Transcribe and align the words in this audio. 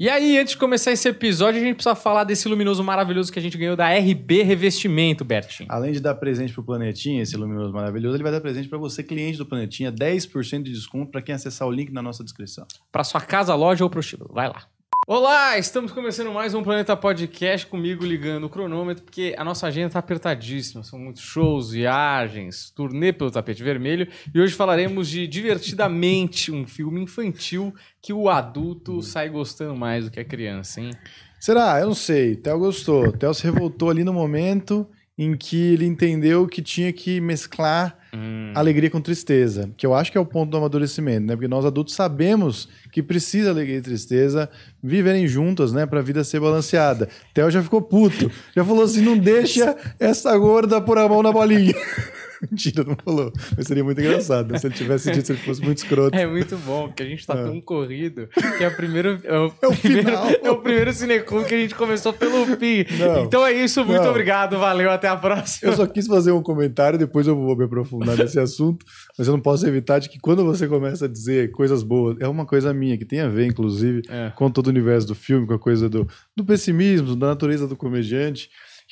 E 0.00 0.08
aí, 0.08 0.38
antes 0.38 0.52
de 0.52 0.58
começar 0.58 0.92
esse 0.92 1.08
episódio, 1.08 1.60
a 1.60 1.64
gente 1.64 1.74
precisa 1.74 1.96
falar 1.96 2.22
desse 2.22 2.46
luminoso 2.46 2.84
maravilhoso 2.84 3.32
que 3.32 3.38
a 3.40 3.42
gente 3.42 3.58
ganhou 3.58 3.74
da 3.74 3.88
RB 3.88 4.44
Revestimento, 4.44 5.24
Bertinho. 5.24 5.68
Além 5.68 5.90
de 5.90 5.98
dar 5.98 6.14
presente 6.14 6.52
pro 6.52 6.62
Planetinha, 6.62 7.20
esse 7.20 7.36
luminoso 7.36 7.72
maravilhoso, 7.72 8.14
ele 8.14 8.22
vai 8.22 8.30
dar 8.30 8.40
presente 8.40 8.68
para 8.68 8.78
você, 8.78 9.02
cliente 9.02 9.38
do 9.38 9.44
Planetinha, 9.44 9.90
10% 9.90 10.62
de 10.62 10.70
desconto 10.70 11.10
para 11.10 11.20
quem 11.20 11.34
acessar 11.34 11.66
o 11.66 11.72
link 11.72 11.92
na 11.92 12.00
nossa 12.00 12.22
descrição. 12.22 12.64
Para 12.92 13.02
sua 13.02 13.20
casa, 13.20 13.52
loja 13.56 13.82
ou 13.82 13.90
prostíbulo. 13.90 14.32
Vai 14.32 14.46
lá. 14.46 14.68
Olá, 15.10 15.56
estamos 15.56 15.90
começando 15.90 16.30
mais 16.30 16.52
um 16.52 16.62
Planeta 16.62 16.94
Podcast 16.94 17.66
comigo 17.66 18.04
ligando 18.04 18.44
o 18.44 18.50
cronômetro, 18.50 19.04
porque 19.04 19.34
a 19.38 19.42
nossa 19.42 19.66
agenda 19.66 19.86
está 19.86 20.00
apertadíssima. 20.00 20.84
São 20.84 20.98
muitos 20.98 21.22
shows, 21.22 21.70
viagens, 21.70 22.70
turnê 22.76 23.10
pelo 23.10 23.30
tapete 23.30 23.62
vermelho. 23.62 24.06
E 24.34 24.38
hoje 24.38 24.52
falaremos 24.52 25.08
de 25.08 25.26
Divertidamente, 25.26 26.52
um 26.52 26.66
filme 26.66 27.00
infantil 27.00 27.74
que 28.02 28.12
o 28.12 28.28
adulto 28.28 29.00
sai 29.00 29.30
gostando 29.30 29.74
mais 29.74 30.04
do 30.04 30.10
que 30.10 30.20
a 30.20 30.24
criança, 30.26 30.78
hein? 30.82 30.90
Será? 31.40 31.80
Eu 31.80 31.86
não 31.86 31.94
sei. 31.94 32.36
Theo 32.36 32.58
gostou. 32.58 33.10
Theo 33.10 33.32
se 33.32 33.44
revoltou 33.44 33.88
ali 33.88 34.04
no 34.04 34.12
momento 34.12 34.86
em 35.16 35.34
que 35.34 35.72
ele 35.72 35.86
entendeu 35.86 36.46
que 36.46 36.60
tinha 36.60 36.92
que 36.92 37.18
mesclar 37.18 37.97
hum. 38.12 38.52
alegria 38.54 38.90
com 38.90 39.00
tristeza, 39.00 39.70
que 39.76 39.86
eu 39.86 39.94
acho 39.94 40.10
que 40.10 40.18
é 40.18 40.20
o 40.20 40.26
ponto 40.26 40.50
do 40.50 40.56
amadurecimento, 40.56 41.26
né? 41.26 41.34
Porque 41.34 41.48
nós 41.48 41.64
adultos 41.64 41.94
sabemos 41.94 42.68
que 42.92 43.02
precisa 43.02 43.50
alegria 43.50 43.78
e 43.78 43.82
tristeza 43.82 44.48
viverem 44.82 45.26
juntas, 45.26 45.72
né, 45.72 45.86
para 45.86 46.00
a 46.00 46.02
vida 46.02 46.24
ser 46.24 46.40
balanceada. 46.40 47.08
Theo 47.34 47.50
já 47.50 47.62
ficou 47.62 47.82
puto, 47.82 48.30
já 48.54 48.64
falou 48.64 48.84
assim: 48.84 49.02
"Não 49.02 49.16
deixa 49.16 49.76
essa 49.98 50.36
gorda 50.36 50.80
pôr 50.80 50.98
a 50.98 51.08
mão 51.08 51.22
na 51.22 51.32
bolinha". 51.32 51.74
Mentira, 52.50 52.84
não 52.84 52.96
falou. 52.96 53.32
Mas 53.56 53.66
seria 53.66 53.82
muito 53.82 54.00
engraçado 54.00 54.52
né? 54.52 54.58
se 54.58 54.66
ele 54.66 54.74
tivesse 54.74 55.10
dito 55.10 55.26
se 55.26 55.32
ele 55.32 55.40
fosse 55.40 55.60
muito 55.62 55.78
escroto. 55.78 56.16
É 56.16 56.26
muito 56.26 56.56
bom, 56.58 56.88
porque 56.88 57.02
a 57.02 57.06
gente 57.06 57.26
tá 57.26 57.34
é. 57.34 57.44
tão 57.44 57.60
corrido 57.60 58.28
que 58.56 58.64
é 58.64 58.68
o 58.68 58.76
primeiro. 58.76 59.20
É 59.24 59.38
o, 59.38 59.52
é 59.62 59.66
o 59.66 59.76
primeiro, 59.76 60.08
final. 60.08 60.28
É 60.42 60.50
o 60.50 60.58
primeiro 60.58 60.92
cineclub 60.92 61.46
que 61.46 61.54
a 61.54 61.58
gente 61.58 61.74
começou 61.74 62.12
pelo 62.12 62.56
PI. 62.56 62.86
Não, 62.98 63.24
então 63.24 63.46
é 63.46 63.52
isso, 63.52 63.84
muito 63.84 64.02
não. 64.02 64.10
obrigado, 64.10 64.58
valeu, 64.58 64.90
até 64.90 65.08
a 65.08 65.16
próxima. 65.16 65.70
Eu 65.70 65.76
só 65.76 65.86
quis 65.86 66.06
fazer 66.06 66.32
um 66.32 66.42
comentário, 66.42 66.98
depois 66.98 67.26
eu 67.26 67.36
vou 67.36 67.56
me 67.56 67.64
aprofundar 67.64 68.16
nesse 68.16 68.38
assunto, 68.38 68.84
mas 69.16 69.26
eu 69.26 69.32
não 69.32 69.40
posso 69.40 69.66
evitar 69.66 69.98
de 69.98 70.08
que 70.08 70.18
quando 70.18 70.44
você 70.44 70.66
começa 70.66 71.06
a 71.06 71.08
dizer 71.08 71.50
coisas 71.50 71.82
boas, 71.82 72.16
é 72.20 72.28
uma 72.28 72.46
coisa 72.46 72.72
minha, 72.72 72.96
que 72.96 73.04
tem 73.04 73.20
a 73.20 73.28
ver, 73.28 73.46
inclusive, 73.46 74.02
é. 74.08 74.32
com 74.36 74.50
todo 74.50 74.68
o 74.68 74.70
universo 74.70 75.08
do 75.08 75.14
filme, 75.14 75.46
com 75.46 75.54
a 75.54 75.58
coisa 75.58 75.88
do, 75.88 76.06
do 76.36 76.44
pessimismo, 76.44 77.16
da 77.16 77.28
natureza 77.28 77.66
do 77.66 77.76
comediante 77.76 78.48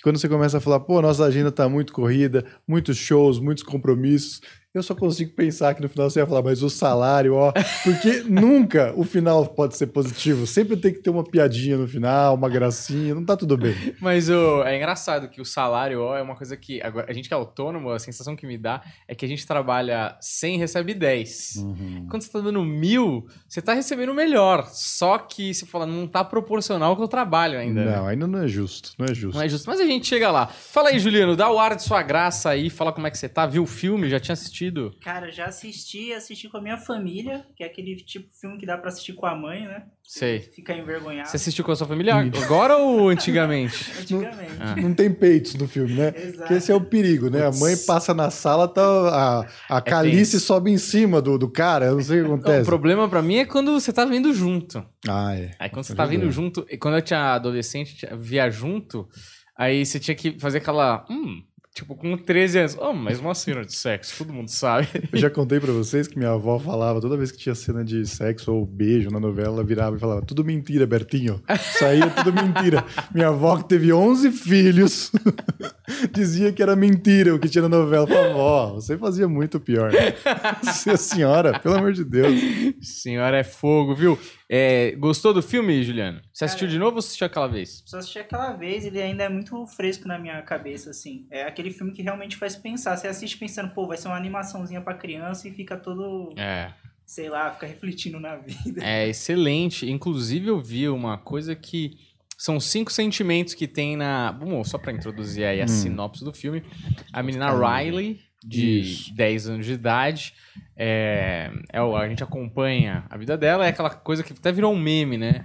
quando 0.06 0.20
você 0.20 0.28
começa 0.28 0.58
a 0.58 0.60
falar, 0.60 0.78
pô, 0.78 1.02
nossa 1.02 1.24
agenda 1.24 1.50
tá 1.50 1.68
muito 1.68 1.92
corrida, 1.92 2.46
muitos 2.64 2.96
shows, 2.96 3.40
muitos 3.40 3.64
compromissos, 3.64 4.40
eu 4.78 4.82
só 4.82 4.94
consigo 4.94 5.32
pensar 5.32 5.74
que 5.74 5.82
no 5.82 5.88
final 5.88 6.10
você 6.10 6.20
ia 6.20 6.26
falar, 6.26 6.42
mas 6.42 6.62
o 6.62 6.68
salário, 6.68 7.34
ó. 7.34 7.52
Porque 7.82 8.22
nunca 8.28 8.92
o 8.96 9.04
final 9.04 9.46
pode 9.46 9.76
ser 9.76 9.86
positivo. 9.88 10.46
Sempre 10.46 10.76
tem 10.76 10.92
que 10.92 11.00
ter 11.00 11.10
uma 11.10 11.24
piadinha 11.24 11.76
no 11.76 11.88
final, 11.88 12.34
uma 12.34 12.48
gracinha, 12.48 13.14
não 13.14 13.24
tá 13.24 13.36
tudo 13.36 13.56
bem. 13.56 13.74
Mas 14.00 14.28
oh, 14.28 14.62
é 14.64 14.76
engraçado 14.76 15.28
que 15.28 15.40
o 15.40 15.44
salário, 15.44 16.02
ó, 16.02 16.16
é 16.16 16.22
uma 16.22 16.36
coisa 16.36 16.56
que. 16.56 16.82
Agora, 16.82 17.06
a 17.08 17.12
gente 17.12 17.28
que 17.28 17.34
é 17.34 17.36
autônomo, 17.36 17.90
a 17.90 17.98
sensação 17.98 18.36
que 18.36 18.46
me 18.46 18.58
dá 18.58 18.82
é 19.08 19.14
que 19.14 19.24
a 19.24 19.28
gente 19.28 19.46
trabalha 19.46 20.16
100 20.20 20.54
e 20.54 20.58
recebe 20.58 20.94
10. 20.94 21.54
Uhum. 21.56 22.06
Quando 22.10 22.22
você 22.22 22.30
tá 22.30 22.40
dando 22.40 22.62
mil, 22.62 23.26
você 23.48 23.62
tá 23.62 23.72
recebendo 23.72 24.14
melhor. 24.14 24.68
Só 24.72 25.18
que 25.18 25.54
você 25.54 25.64
fala, 25.64 25.86
não 25.86 26.06
tá 26.06 26.22
proporcional 26.22 26.96
com 26.96 27.02
o 27.02 27.08
trabalho 27.08 27.58
ainda. 27.58 27.84
Não, 27.84 28.04
né? 28.04 28.10
ainda 28.10 28.26
não 28.26 28.42
é 28.42 28.48
justo. 28.48 28.92
Não 28.98 29.06
é 29.06 29.14
justo. 29.14 29.36
Não 29.36 29.42
é 29.42 29.48
justo. 29.48 29.66
Mas 29.68 29.80
a 29.80 29.86
gente 29.86 30.06
chega 30.06 30.30
lá. 30.30 30.46
Fala 30.46 30.90
aí, 30.90 30.98
Juliano, 30.98 31.34
dá 31.36 31.50
o 31.50 31.58
ar 31.58 31.74
de 31.74 31.82
sua 31.82 32.02
graça 32.02 32.50
aí, 32.50 32.68
fala 32.68 32.92
como 32.92 33.06
é 33.06 33.10
que 33.10 33.18
você 33.18 33.28
tá. 33.28 33.46
Viu 33.46 33.62
o 33.62 33.66
filme? 33.66 34.08
Já 34.08 34.20
tinha 34.20 34.34
assistido? 34.34 34.65
Assistido? 34.66 34.94
Cara, 35.02 35.30
já 35.30 35.46
assisti, 35.46 36.12
assisti 36.12 36.48
com 36.48 36.56
a 36.56 36.60
minha 36.60 36.76
família, 36.76 37.44
que 37.56 37.62
é 37.62 37.66
aquele 37.66 37.96
tipo 37.96 38.28
de 38.28 38.40
filme 38.40 38.58
que 38.58 38.66
dá 38.66 38.76
pra 38.76 38.88
assistir 38.88 39.12
com 39.14 39.26
a 39.26 39.34
mãe, 39.34 39.66
né? 39.66 39.84
Sei. 40.02 40.40
Fica 40.40 40.72
envergonhado. 40.72 41.28
Você 41.28 41.36
assistiu 41.36 41.64
com 41.64 41.72
a 41.72 41.76
sua 41.76 41.86
família 41.86 42.14
agora 42.14 42.76
ou 42.76 43.08
antigamente? 43.08 43.90
antigamente. 44.00 44.54
Não, 44.54 44.66
ah. 44.66 44.76
não, 44.76 44.94
tem 44.94 45.12
peitos 45.12 45.54
no 45.54 45.66
filme, 45.66 45.94
né? 45.94 46.12
Exato. 46.16 46.38
Porque 46.38 46.54
esse 46.54 46.70
é 46.70 46.74
o 46.74 46.80
perigo, 46.80 47.28
né? 47.28 47.46
A 47.46 47.50
mãe 47.50 47.76
passa 47.76 48.14
na 48.14 48.30
sala, 48.30 48.68
tá, 48.68 48.82
a, 48.82 49.46
a 49.68 49.78
é 49.78 49.80
calice 49.80 50.40
sobe 50.40 50.70
em 50.70 50.78
cima 50.78 51.20
do, 51.20 51.38
do 51.38 51.50
cara, 51.50 51.86
eu 51.86 51.96
não 51.96 52.02
sei 52.02 52.20
o 52.20 52.24
que 52.24 52.32
acontece. 52.32 52.62
o 52.62 52.66
problema 52.66 53.08
pra 53.08 53.22
mim 53.22 53.36
é 53.36 53.44
quando 53.44 53.72
você 53.72 53.92
tá 53.92 54.04
vendo 54.04 54.32
junto. 54.32 54.84
Ah, 55.08 55.34
é. 55.34 55.50
Aí 55.58 55.70
quando 55.70 55.84
você 55.84 55.94
tá 55.94 56.04
vendo 56.04 56.30
junto, 56.30 56.66
e 56.70 56.76
quando 56.76 56.96
eu 56.96 57.02
tinha 57.02 57.34
adolescente, 57.34 58.06
via 58.18 58.48
junto, 58.48 59.08
aí 59.56 59.84
você 59.84 59.98
tinha 59.98 60.14
que 60.14 60.38
fazer 60.38 60.58
aquela... 60.58 61.04
Hum, 61.10 61.42
Tipo, 61.76 61.94
com 61.94 62.16
13 62.16 62.58
anos. 62.58 62.76
Oh, 62.80 62.94
mas 62.94 63.20
uma 63.20 63.34
cena 63.34 63.62
de 63.62 63.74
sexo, 63.74 64.16
todo 64.16 64.32
mundo 64.32 64.48
sabe. 64.48 64.88
Eu 65.12 65.18
já 65.18 65.28
contei 65.28 65.60
para 65.60 65.70
vocês 65.72 66.08
que 66.08 66.16
minha 66.16 66.30
avó 66.30 66.58
falava, 66.58 67.02
toda 67.02 67.18
vez 67.18 67.30
que 67.30 67.36
tinha 67.36 67.54
cena 67.54 67.84
de 67.84 68.06
sexo 68.06 68.50
ou 68.50 68.64
beijo 68.64 69.10
na 69.10 69.20
novela, 69.20 69.56
ela 69.56 69.62
virava 69.62 69.94
e 69.94 70.00
falava: 70.00 70.22
tudo 70.22 70.42
mentira, 70.42 70.86
Bertinho. 70.86 71.38
Saía 71.78 72.08
tudo 72.08 72.32
mentira. 72.32 72.82
minha 73.14 73.28
avó, 73.28 73.58
que 73.58 73.68
teve 73.68 73.92
11 73.92 74.32
filhos, 74.32 75.12
dizia 76.10 76.50
que 76.50 76.62
era 76.62 76.74
mentira 76.74 77.34
o 77.34 77.38
que 77.38 77.46
tinha 77.46 77.68
na 77.68 77.68
novela. 77.68 78.06
Falava, 78.06 78.32
vó, 78.32 78.72
você 78.76 78.96
fazia 78.96 79.28
muito 79.28 79.60
pior. 79.60 79.92
Você, 80.64 80.92
é 80.92 80.96
senhora, 80.96 81.58
pelo 81.58 81.76
amor 81.76 81.92
de 81.92 82.04
Deus. 82.04 82.40
Senhora 82.80 83.36
é 83.36 83.44
fogo, 83.44 83.94
viu? 83.94 84.18
É, 84.48 84.92
gostou 84.92 85.34
do 85.34 85.42
filme, 85.42 85.82
Juliano? 85.82 86.20
Você 86.32 86.44
assistiu 86.44 86.68
de 86.68 86.78
novo 86.78 86.92
ou 86.92 86.98
assistiu 87.00 87.26
aquela 87.26 87.48
vez? 87.48 87.82
Só 87.84 87.98
assisti 87.98 88.18
aquela 88.18 88.52
vez, 88.52 88.84
ele 88.84 89.02
ainda 89.02 89.24
é 89.24 89.28
muito 89.28 89.66
fresco 89.66 90.06
na 90.06 90.18
minha 90.18 90.40
cabeça, 90.42 90.90
assim. 90.90 91.26
É 91.30 91.42
aquele 91.42 91.70
filme 91.70 91.92
que 91.92 92.02
realmente 92.02 92.36
faz 92.36 92.54
pensar. 92.54 92.96
Você 92.96 93.08
assiste 93.08 93.36
pensando, 93.36 93.70
pô, 93.74 93.86
vai 93.86 93.96
ser 93.96 94.08
uma 94.08 94.16
animaçãozinha 94.16 94.80
pra 94.80 94.94
criança 94.94 95.48
e 95.48 95.50
fica 95.50 95.76
todo. 95.76 96.32
É. 96.36 96.72
Sei 97.04 97.28
lá, 97.28 97.50
fica 97.52 97.66
refletindo 97.66 98.20
na 98.20 98.36
vida. 98.36 98.84
É 98.84 99.08
excelente. 99.08 99.90
Inclusive, 99.90 100.48
eu 100.48 100.60
vi 100.60 100.88
uma 100.88 101.18
coisa 101.18 101.54
que. 101.54 101.98
São 102.38 102.60
cinco 102.60 102.92
sentimentos 102.92 103.54
que 103.54 103.66
tem 103.66 103.96
na. 103.96 104.30
Bom, 104.30 104.62
só 104.62 104.76
para 104.76 104.92
introduzir 104.92 105.44
aí 105.44 105.60
a 105.60 105.64
hum. 105.64 105.68
sinopse 105.68 106.22
do 106.22 106.34
filme. 106.34 106.62
A 107.10 107.22
menina 107.22 107.50
Riley, 107.50 108.20
de 108.46 108.80
Isso. 108.80 109.14
10 109.14 109.48
anos 109.48 109.66
de 109.66 109.72
idade. 109.72 110.32
É, 110.76 111.50
é, 111.72 111.78
a 111.78 112.08
gente 112.08 112.22
acompanha 112.22 113.04
a 113.10 113.16
vida 113.16 113.36
dela, 113.36 113.66
é 113.66 113.70
aquela 113.70 113.90
coisa 113.90 114.22
que 114.22 114.32
até 114.32 114.52
virou 114.52 114.72
um 114.72 114.78
meme, 114.78 115.18
né? 115.18 115.44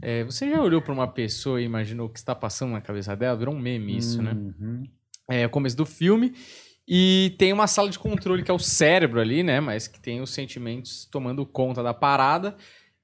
É, 0.00 0.24
você 0.24 0.48
já 0.48 0.62
olhou 0.62 0.80
para 0.80 0.94
uma 0.94 1.08
pessoa 1.08 1.60
e 1.60 1.64
imaginou 1.64 2.06
o 2.06 2.10
que 2.10 2.18
está 2.18 2.34
passando 2.34 2.72
na 2.72 2.80
cabeça 2.80 3.14
dela? 3.14 3.36
Virou 3.36 3.54
um 3.54 3.58
meme 3.58 3.96
isso, 3.96 4.22
né? 4.22 4.32
uhum. 4.32 4.82
né? 5.28 5.40
É 5.42 5.46
o 5.46 5.50
começo 5.50 5.76
do 5.76 5.84
filme. 5.84 6.32
E 6.86 7.34
tem 7.38 7.52
uma 7.52 7.66
sala 7.66 7.90
de 7.90 7.98
controle 7.98 8.42
que 8.42 8.50
é 8.50 8.54
o 8.54 8.58
cérebro 8.58 9.20
ali, 9.20 9.42
né? 9.42 9.60
Mas 9.60 9.86
que 9.86 10.00
tem 10.00 10.22
os 10.22 10.30
sentimentos 10.30 11.06
tomando 11.10 11.44
conta 11.44 11.82
da 11.82 11.92
parada. 11.92 12.56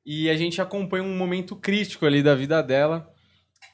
E 0.06 0.31
a 0.31 0.37
gente 0.37 0.62
acompanha 0.62 1.05
um 1.05 1.16
momento 1.16 1.55
crítico 1.55 2.06
ali 2.06 2.22
da 2.22 2.34
vida 2.34 2.62
dela, 2.62 3.12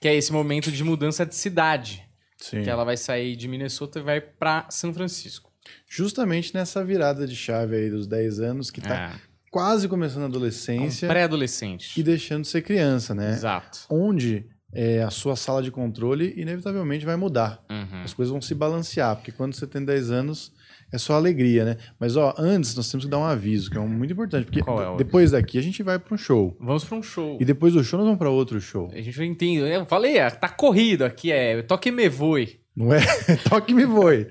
que 0.00 0.08
é 0.08 0.14
esse 0.14 0.32
momento 0.32 0.72
de 0.72 0.82
mudança 0.82 1.24
de 1.24 1.36
cidade. 1.36 2.04
Sim. 2.38 2.62
Que 2.62 2.70
ela 2.70 2.84
vai 2.84 2.96
sair 2.96 3.36
de 3.36 3.46
Minnesota 3.46 4.00
e 4.00 4.02
vai 4.02 4.20
para 4.20 4.66
São 4.70 4.92
Francisco. 4.92 5.49
Justamente 5.88 6.54
nessa 6.54 6.84
virada 6.84 7.26
de 7.26 7.36
chave 7.36 7.76
aí 7.76 7.90
dos 7.90 8.06
10 8.06 8.40
anos, 8.40 8.70
que 8.70 8.80
tá 8.80 8.94
é. 8.94 9.12
quase 9.50 9.88
começando 9.88 10.22
a 10.22 10.26
adolescência. 10.26 11.08
Pré-adolescente. 11.08 11.98
E 11.98 12.02
deixando 12.02 12.42
de 12.42 12.48
ser 12.48 12.62
criança, 12.62 13.14
né? 13.14 13.32
Exato. 13.32 13.80
Onde 13.90 14.46
é, 14.72 15.02
a 15.02 15.10
sua 15.10 15.36
sala 15.36 15.62
de 15.62 15.70
controle 15.70 16.32
inevitavelmente 16.36 17.04
vai 17.04 17.16
mudar. 17.16 17.62
Uhum. 17.70 18.02
As 18.02 18.14
coisas 18.14 18.30
vão 18.30 18.40
se 18.40 18.54
balancear, 18.54 19.16
porque 19.16 19.32
quando 19.32 19.54
você 19.54 19.66
tem 19.66 19.84
10 19.84 20.10
anos 20.10 20.52
é 20.92 20.98
só 20.98 21.14
alegria, 21.14 21.64
né? 21.64 21.76
Mas 21.98 22.16
ó, 22.16 22.34
antes 22.36 22.74
nós 22.74 22.90
temos 22.90 23.04
que 23.04 23.10
dar 23.10 23.18
um 23.18 23.24
aviso, 23.24 23.70
que 23.70 23.76
é 23.76 23.80
um 23.80 23.88
muito 23.88 24.12
importante, 24.12 24.44
porque 24.44 24.60
é 24.60 24.96
depois 24.96 25.30
daqui 25.30 25.56
a 25.56 25.62
gente 25.62 25.82
vai 25.82 25.98
para 25.98 26.14
um 26.14 26.18
show. 26.18 26.56
Vamos 26.60 26.84
para 26.84 26.98
um 26.98 27.02
show. 27.02 27.38
E 27.40 27.44
depois 27.44 27.74
do 27.74 27.84
show 27.84 27.98
nós 27.98 28.06
vamos 28.06 28.18
para 28.18 28.28
outro 28.28 28.60
show. 28.60 28.90
A 28.92 29.00
gente 29.00 29.16
vai 29.16 29.26
entender. 29.26 29.72
Eu 29.72 29.86
falei, 29.86 30.18
é, 30.18 30.28
tá 30.30 30.48
corrido 30.48 31.04
aqui, 31.04 31.30
é 31.30 31.62
toque 31.62 31.92
me 31.92 32.08
voe. 32.08 32.59
Não 32.76 32.92
é? 32.92 33.00
Toque 33.48 33.74
me 33.74 33.84
voe. 33.84 34.28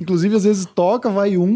Inclusive, 0.00 0.36
às 0.36 0.44
vezes 0.44 0.66
toca, 0.66 1.08
vai 1.08 1.36
um, 1.36 1.54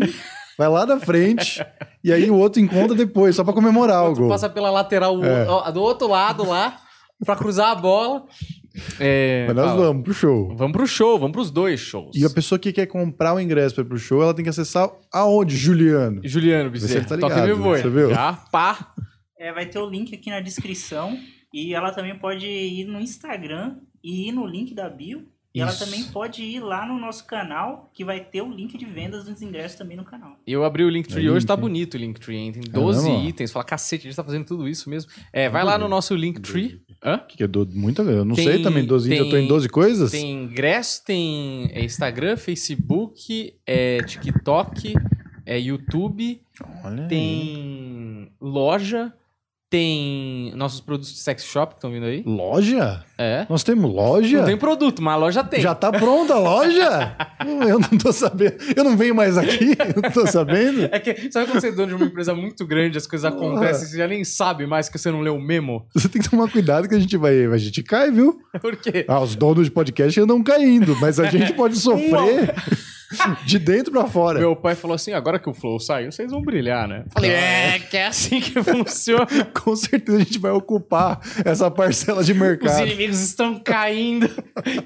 vai 0.57 0.69
lá 0.69 0.85
da 0.85 0.99
frente, 0.99 1.65
e 2.03 2.13
aí 2.13 2.31
o 2.31 2.37
outro 2.37 2.61
encontra 2.61 2.95
depois, 2.95 3.37
só 3.37 3.45
para 3.45 3.53
comemorar 3.53 3.97
algo. 3.97 4.29
Passa 4.29 4.49
pela 4.49 4.71
lateral 4.71 5.19
é. 5.25 5.73
do 5.73 5.83
outro 5.83 6.09
lado 6.09 6.47
lá, 6.47 6.79
para 7.25 7.37
cruzar 7.37 7.71
a 7.71 7.75
bola. 7.75 8.25
É, 9.01 9.47
Mas 9.49 9.57
nós 9.57 9.71
fala. 9.71 9.87
vamos 9.87 10.05
pro 10.05 10.15
show. 10.15 10.57
Vamos 10.57 10.73
pro 10.73 10.87
show, 10.87 11.19
vamos 11.19 11.33
pros 11.33 11.51
dois 11.51 11.81
shows. 11.81 12.17
E 12.17 12.25
a 12.25 12.31
pessoa 12.31 12.59
que 12.59 12.73
quer 12.73 12.87
comprar 12.87 13.35
o 13.35 13.41
ingresso 13.41 13.75
para 13.75 13.85
ir 13.85 13.89
pro 13.89 13.99
show, 13.99 14.23
ela 14.23 14.33
tem 14.33 14.45
que 14.45 14.49
acessar 14.49 14.89
aonde, 15.13 15.57
Juliano? 15.57 16.21
Juliano 16.25 16.71
Bezerra. 16.71 17.03
Você 17.03 17.09
tá 17.09 17.17
ligado, 17.17 17.31
Toque 17.31 17.47
me 17.49 17.53
voe. 17.53 17.83
Você 17.83 17.91
viu? 17.91 18.11
Já, 18.11 18.33
pá. 18.33 18.95
É, 19.39 19.53
vai 19.53 19.67
ter 19.67 19.79
o 19.79 19.91
link 19.91 20.15
aqui 20.15 20.31
na 20.31 20.41
descrição. 20.41 21.19
E 21.53 21.75
ela 21.75 21.91
também 21.91 22.17
pode 22.17 22.47
ir 22.47 22.85
no 22.85 23.01
Instagram 23.01 23.79
e 24.05 24.29
ir 24.29 24.33
no 24.33 24.47
link 24.47 24.73
da 24.73 24.89
bio 24.89 25.27
e 25.53 25.61
ela 25.61 25.73
também 25.73 26.05
pode 26.05 26.43
ir 26.43 26.61
lá 26.61 26.87
no 26.87 26.99
nosso 26.99 27.27
canal, 27.27 27.91
que 27.93 28.05
vai 28.05 28.21
ter 28.21 28.41
o 28.41 28.49
link 28.49 28.79
de 28.79 28.85
vendas 28.85 29.25
dos 29.25 29.43
ingressos 29.43 29.77
também 29.77 29.97
no 29.97 30.05
canal. 30.05 30.37
Eu 30.47 30.65
abri 30.65 30.85
o 30.85 30.89
Linktree 30.89 31.27
é 31.27 31.31
hoje, 31.31 31.45
tá 31.45 31.57
bonito 31.57 31.95
o 31.95 31.97
Linktree, 31.97 32.53
tem 32.53 32.63
12 32.63 33.11
é 33.11 33.25
itens. 33.25 33.51
Fala, 33.51 33.65
cacete, 33.65 34.07
a 34.07 34.11
gente 34.11 34.17
tá 34.17 34.23
fazendo 34.23 34.45
tudo 34.45 34.69
isso 34.69 34.89
mesmo. 34.89 35.11
É, 35.33 35.49
vai 35.49 35.65
lá 35.65 35.77
no 35.77 35.89
nosso 35.89 36.15
Linktree. 36.15 36.81
Hã? 37.03 37.19
Que 37.19 37.43
é 37.43 37.47
do, 37.49 37.67
muito 37.67 38.03
Eu 38.03 38.25
não 38.25 38.37
tem, 38.37 38.45
sei 38.45 38.63
também, 38.63 38.85
12 38.85 39.09
tem, 39.09 39.19
eu 39.19 39.29
tô 39.29 39.37
em 39.37 39.49
12 39.49 39.69
coisas? 39.69 40.11
Tem 40.13 40.31
ingresso, 40.31 41.05
tem 41.05 41.69
é, 41.73 41.85
Instagram, 41.85 42.37
Facebook, 42.37 43.55
é, 43.67 43.99
TikTok, 44.05 44.95
é 45.45 45.59
YouTube, 45.59 46.41
Olha 46.85 47.09
tem 47.09 48.29
aí. 48.29 48.33
loja, 48.41 49.13
Tem 49.71 50.53
nossos 50.57 50.81
produtos 50.81 51.13
de 51.13 51.21
sex 51.21 51.45
shop 51.45 51.75
que 51.75 51.79
estão 51.79 51.93
vindo 51.93 52.05
aí. 52.05 52.25
Loja? 52.27 53.05
É. 53.17 53.47
Nós 53.49 53.63
temos 53.63 53.89
loja? 53.95 54.39
Não 54.39 54.45
tem 54.45 54.57
produto, 54.57 55.01
mas 55.01 55.15
a 55.15 55.17
loja 55.17 55.45
tem. 55.45 55.61
Já 55.61 55.77
tá 55.77 55.93
pronta 55.93 56.35
a 56.35 56.39
loja? 56.41 57.17
eu 57.69 57.79
não 57.79 57.97
tô 57.97 58.13
sabendo. 58.13 58.57
Eu 58.75 58.83
não 58.83 58.97
venho 58.97 59.15
mais 59.15 59.39
aqui, 59.39 59.77
eu 59.95 60.03
não 60.03 60.11
tô 60.11 60.27
sabendo. 60.27 60.89
É 60.91 60.99
que, 60.99 61.31
sabe 61.31 61.47
quando 61.47 61.61
você 61.61 61.69
é 61.69 61.73
dono 61.73 61.87
de 61.87 61.95
uma 61.95 62.07
empresa 62.07 62.35
muito 62.35 62.67
grande, 62.67 62.99
as 62.99 63.07
coisas 63.07 63.25
acontecem, 63.33 63.87
você 63.87 63.97
já 63.97 64.09
nem 64.09 64.25
sabe 64.25 64.67
mais 64.67 64.89
que 64.89 64.99
você 64.99 65.09
não 65.09 65.21
leu 65.21 65.37
o 65.37 65.41
memo? 65.41 65.87
Você 65.95 66.09
tem 66.09 66.21
que 66.21 66.29
tomar 66.29 66.51
cuidado 66.51 66.89
que 66.89 66.95
a 66.97 66.99
gente 66.99 67.17
vai. 67.17 67.45
A 67.45 67.57
gente 67.57 67.81
cai, 67.85 68.11
viu? 68.11 68.41
Por 68.61 68.75
quê? 68.75 69.05
Ah, 69.07 69.21
os 69.21 69.37
donos 69.37 69.67
de 69.67 69.71
podcast 69.71 70.19
andam 70.21 70.43
caindo, 70.43 70.97
mas 70.97 71.21
a 71.21 71.27
gente 71.27 71.53
pode 71.53 71.77
sofrer. 71.77 72.53
De 73.45 73.59
dentro 73.59 73.93
pra 73.93 74.07
fora. 74.07 74.39
Meu 74.39 74.55
pai 74.55 74.75
falou 74.75 74.95
assim: 74.95 75.13
agora 75.13 75.39
que 75.39 75.49
o 75.49 75.55
Flow 75.55 75.79
saiu, 75.81 76.13
vocês 76.13 76.31
vão 76.31 76.41
brilhar, 76.43 76.87
né? 76.87 77.05
Falei, 77.13 77.31
é, 77.31 77.79
que 77.79 77.97
é 77.97 78.07
assim 78.07 78.41
que 78.41 78.53
funciona. 78.63 79.27
Com 79.63 79.75
certeza 79.75 80.19
a 80.19 80.21
gente 80.21 80.39
vai 80.39 80.53
ocupar 80.53 81.21
essa 81.45 81.71
parcela 81.71 82.23
de 82.23 82.33
mercado. 82.35 82.75
Os 82.75 82.81
inimigos 82.81 83.21
estão 83.21 83.59
caindo. 83.59 84.29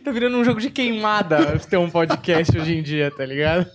tá 0.03 0.11
virando 0.11 0.37
um 0.37 0.45
jogo 0.45 0.61
de 0.61 0.71
queimada 0.71 1.59
ter 1.59 1.77
um 1.77 1.91
podcast 1.91 2.57
hoje 2.59 2.77
em 2.77 2.83
dia, 2.83 3.11
tá 3.11 3.25
ligado? 3.25 3.67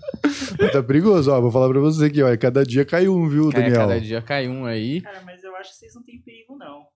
Tá 0.72 0.81
perigoso, 0.81 1.31
ó. 1.31 1.40
Vou 1.40 1.52
falar 1.52 1.69
pra 1.69 1.80
você 1.80 2.06
aqui, 2.06 2.22
ó. 2.24 2.36
Cada 2.38 2.63
dia 2.63 2.86
cai 2.86 3.07
um, 3.07 3.28
viu, 3.28 3.50
Daniel? 3.52 3.75
Cada 3.75 4.02
dia 4.02 4.22
cai 4.22 4.48
um 4.48 4.66
aí. 4.66 5.02
Cara, 5.02 5.22
mas 5.25 5.44
eu 5.44 5.56
acho 5.56 5.72
que 5.72 5.78
vocês 5.78 5.95
não 5.95 6.04
têm 6.04 6.19
perigo, 6.22 6.57
não. 6.57 6.88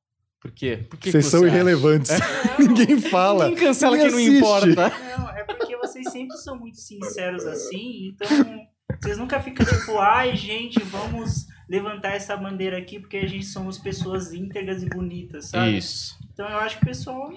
Por 0.43 0.51
quê? 0.51 0.85
Por 0.89 0.99
que 0.99 1.09
Vocês 1.09 1.23
que 1.23 1.31
são 1.31 1.47
irrelevantes. 1.47 2.11
Ninguém 2.59 2.99
fala. 2.99 3.47
Ninguém 3.47 3.63
cancela 3.63 3.97
quem 3.97 4.11
não 4.11 4.19
importa. 4.19 4.91
Não, 5.17 5.29
é 5.29 5.41
porque 5.45 5.77
vocês 5.77 6.11
sempre 6.11 6.35
são 6.35 6.59
muito 6.59 6.75
sinceros 6.75 7.45
assim, 7.45 8.09
então 8.09 8.67
vocês 9.01 9.17
nunca 9.17 9.39
ficam 9.39 9.65
tipo, 9.65 9.97
ai 9.97 10.35
gente, 10.35 10.83
vamos 10.83 11.47
levantar 11.69 12.09
essa 12.09 12.35
bandeira 12.35 12.77
aqui 12.77 12.99
porque 12.99 13.15
a 13.15 13.25
gente 13.25 13.45
somos 13.45 13.77
pessoas 13.77 14.33
íntegras 14.33 14.83
e 14.83 14.89
bonitas, 14.89 15.45
sabe? 15.45 15.77
Isso. 15.77 16.19
Então 16.33 16.49
eu 16.49 16.57
acho 16.57 16.77
que 16.77 16.83
o 16.83 16.87
pessoal 16.87 17.31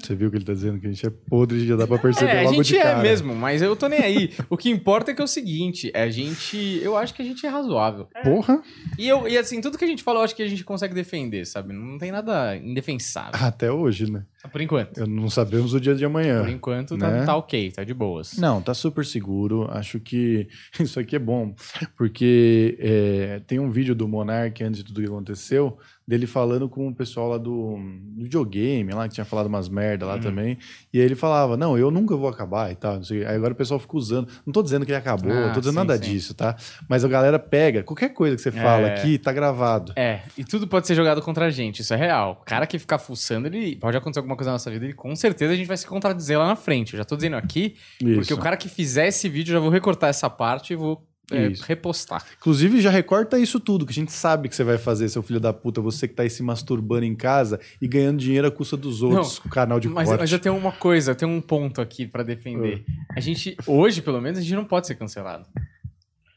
você 0.00 0.14
viu 0.14 0.30
que 0.30 0.36
ele 0.36 0.44
tá 0.44 0.52
dizendo 0.52 0.78
que 0.78 0.86
a 0.86 0.90
gente 0.90 1.06
é 1.06 1.10
podre, 1.10 1.66
já 1.66 1.76
dá 1.76 1.86
pra 1.86 1.98
perceber 1.98 2.30
é, 2.30 2.42
logo 2.42 2.50
a 2.50 2.56
gente 2.56 2.66
de 2.66 2.78
é 2.78 2.82
cara. 2.82 3.02
mesmo, 3.02 3.34
mas 3.34 3.62
eu 3.62 3.74
tô 3.74 3.88
nem 3.88 4.00
aí. 4.00 4.32
o 4.48 4.56
que 4.56 4.70
importa 4.70 5.10
é 5.10 5.14
que 5.14 5.20
é 5.20 5.24
o 5.24 5.28
seguinte, 5.28 5.90
a 5.94 6.08
gente, 6.08 6.80
eu 6.82 6.96
acho 6.96 7.14
que 7.14 7.22
a 7.22 7.24
gente 7.24 7.44
é 7.44 7.48
razoável. 7.48 8.08
É. 8.14 8.22
Porra! 8.22 8.62
E, 8.98 9.08
eu, 9.08 9.28
e 9.28 9.36
assim, 9.36 9.60
tudo 9.60 9.78
que 9.78 9.84
a 9.84 9.88
gente 9.88 10.02
fala, 10.02 10.20
eu 10.20 10.24
acho 10.24 10.36
que 10.36 10.42
a 10.42 10.48
gente 10.48 10.64
consegue 10.64 10.94
defender, 10.94 11.46
sabe? 11.46 11.72
Não 11.72 11.98
tem 11.98 12.10
nada 12.10 12.56
indefensável. 12.56 13.32
Até 13.34 13.70
hoje, 13.70 14.10
né? 14.10 14.24
Por 14.50 14.60
enquanto. 14.60 14.98
Eu 14.98 15.06
não 15.06 15.28
sabemos 15.28 15.74
o 15.74 15.80
dia 15.80 15.94
de 15.94 16.04
amanhã. 16.04 16.40
Por 16.40 16.48
enquanto 16.48 16.96
tá, 16.96 17.10
né? 17.10 17.24
tá 17.24 17.36
ok, 17.36 17.70
tá 17.72 17.84
de 17.84 17.92
boas. 17.92 18.38
Não, 18.38 18.62
tá 18.62 18.72
super 18.72 19.04
seguro. 19.04 19.68
Acho 19.70 20.00
que 20.00 20.48
isso 20.80 20.98
aqui 20.98 21.16
é 21.16 21.18
bom, 21.18 21.54
porque 21.96 22.76
é, 22.80 23.42
tem 23.46 23.58
um 23.58 23.70
vídeo 23.70 23.94
do 23.94 24.08
Monark 24.08 24.62
antes 24.64 24.82
de 24.82 24.84
tudo 24.84 25.02
que 25.02 25.06
aconteceu, 25.06 25.78
dele 26.06 26.26
falando 26.26 26.68
com 26.68 26.88
o 26.88 26.94
pessoal 26.94 27.28
lá 27.28 27.38
do, 27.38 27.76
do 28.16 28.22
videogame, 28.24 28.92
lá 28.92 29.06
que 29.06 29.14
tinha 29.14 29.24
falado 29.24 29.46
umas 29.46 29.68
merda 29.80 30.06
lá 30.06 30.14
Uhum. 30.14 30.20
também. 30.20 30.58
E 30.92 30.98
aí 30.98 31.04
ele 31.04 31.14
falava: 31.14 31.56
Não, 31.56 31.76
eu 31.78 31.90
nunca 31.90 32.16
vou 32.16 32.28
acabar 32.28 32.70
e 32.70 32.74
tal. 32.74 32.96
Não 32.96 33.02
sei. 33.04 33.24
Aí 33.24 33.34
agora 33.36 33.52
o 33.52 33.56
pessoal 33.56 33.80
fica 33.80 33.96
usando. 33.96 34.28
Não 34.46 34.52
tô 34.52 34.62
dizendo 34.62 34.84
que 34.84 34.90
ele 34.92 34.98
acabou, 34.98 35.32
Ah, 35.32 35.46
não 35.46 35.52
tô 35.52 35.60
dizendo 35.60 35.72
sim, 35.80 35.86
nada 35.86 35.94
sim. 35.96 36.00
disso, 36.12 36.34
tá? 36.34 36.54
Mas 36.88 37.04
a 37.04 37.08
galera 37.08 37.38
pega 37.38 37.82
qualquer 37.82 38.10
coisa 38.10 38.36
que 38.36 38.42
você 38.42 38.50
fala 38.52 38.88
É. 38.88 38.94
aqui, 38.94 39.18
tá 39.18 39.32
gravado. 39.32 39.92
É, 39.96 40.20
e 40.36 40.44
tudo 40.44 40.66
pode 40.68 40.86
ser 40.86 40.94
jogado 40.94 41.22
contra 41.22 41.46
a 41.46 41.50
gente, 41.50 41.80
isso 41.80 41.94
é 41.94 41.96
real. 41.96 42.38
O 42.42 42.44
cara 42.44 42.66
que 42.66 42.78
ficar 42.78 42.98
fuçando, 42.98 43.46
ele 43.46 43.76
pode 43.76 43.96
acontecer 43.96 44.18
alguma 44.20 44.36
coisa 44.36 44.50
na 44.50 44.54
nossa 44.54 44.70
vida, 44.70 44.84
ele 44.84 44.94
com 44.94 45.14
certeza 45.16 45.52
a 45.52 45.56
gente 45.56 45.66
vai 45.66 45.76
se 45.76 45.86
contradizer 45.86 46.38
lá 46.38 46.46
na 46.46 46.56
frente. 46.56 46.92
Eu 46.94 46.98
já 46.98 47.04
tô 47.04 47.16
dizendo 47.16 47.36
aqui, 47.36 47.74
porque 47.98 48.20
Isso. 48.20 48.34
o 48.34 48.38
cara 48.38 48.56
que 48.56 48.68
fizer 48.68 49.06
esse 49.08 49.28
vídeo, 49.28 49.52
eu 49.52 49.54
já 49.54 49.60
vou 49.60 49.70
recortar 49.70 50.10
essa 50.10 50.28
parte 50.28 50.72
e 50.72 50.76
vou 50.76 51.02
é, 51.30 51.52
repostar. 51.66 52.24
Inclusive, 52.38 52.80
já 52.80 52.90
recorta 52.90 53.38
isso 53.38 53.60
tudo, 53.60 53.84
que 53.84 53.92
a 53.92 53.94
gente 53.94 54.12
sabe 54.12 54.48
que 54.48 54.56
você 54.56 54.64
vai 54.64 54.78
fazer, 54.78 55.08
seu 55.08 55.22
filho 55.22 55.40
da 55.40 55.52
puta, 55.52 55.80
você 55.80 56.06
que 56.06 56.14
tá 56.14 56.22
aí 56.22 56.30
se 56.30 56.42
masturbando 56.42 57.04
em 57.04 57.14
casa 57.14 57.60
e 57.80 57.88
ganhando 57.88 58.18
dinheiro 58.18 58.46
à 58.46 58.50
custa 58.50 58.76
dos 58.76 59.02
outros, 59.02 59.38
com 59.38 59.48
o 59.48 59.50
canal 59.50 59.80
de 59.80 59.88
Mas, 59.88 60.08
corte. 60.08 60.20
mas 60.20 60.32
eu 60.32 60.38
tenho 60.38 60.56
uma 60.56 60.72
coisa, 60.72 61.12
eu 61.12 61.16
tenho 61.16 61.30
um 61.30 61.40
ponto 61.40 61.80
aqui 61.80 62.06
pra 62.06 62.22
defender. 62.22 62.84
Ah. 62.88 63.14
A 63.16 63.20
gente, 63.20 63.56
hoje 63.66 64.02
pelo 64.02 64.20
menos, 64.20 64.38
a 64.38 64.42
gente 64.42 64.54
não 64.54 64.64
pode 64.64 64.86
ser 64.86 64.94
cancelado. 64.94 65.46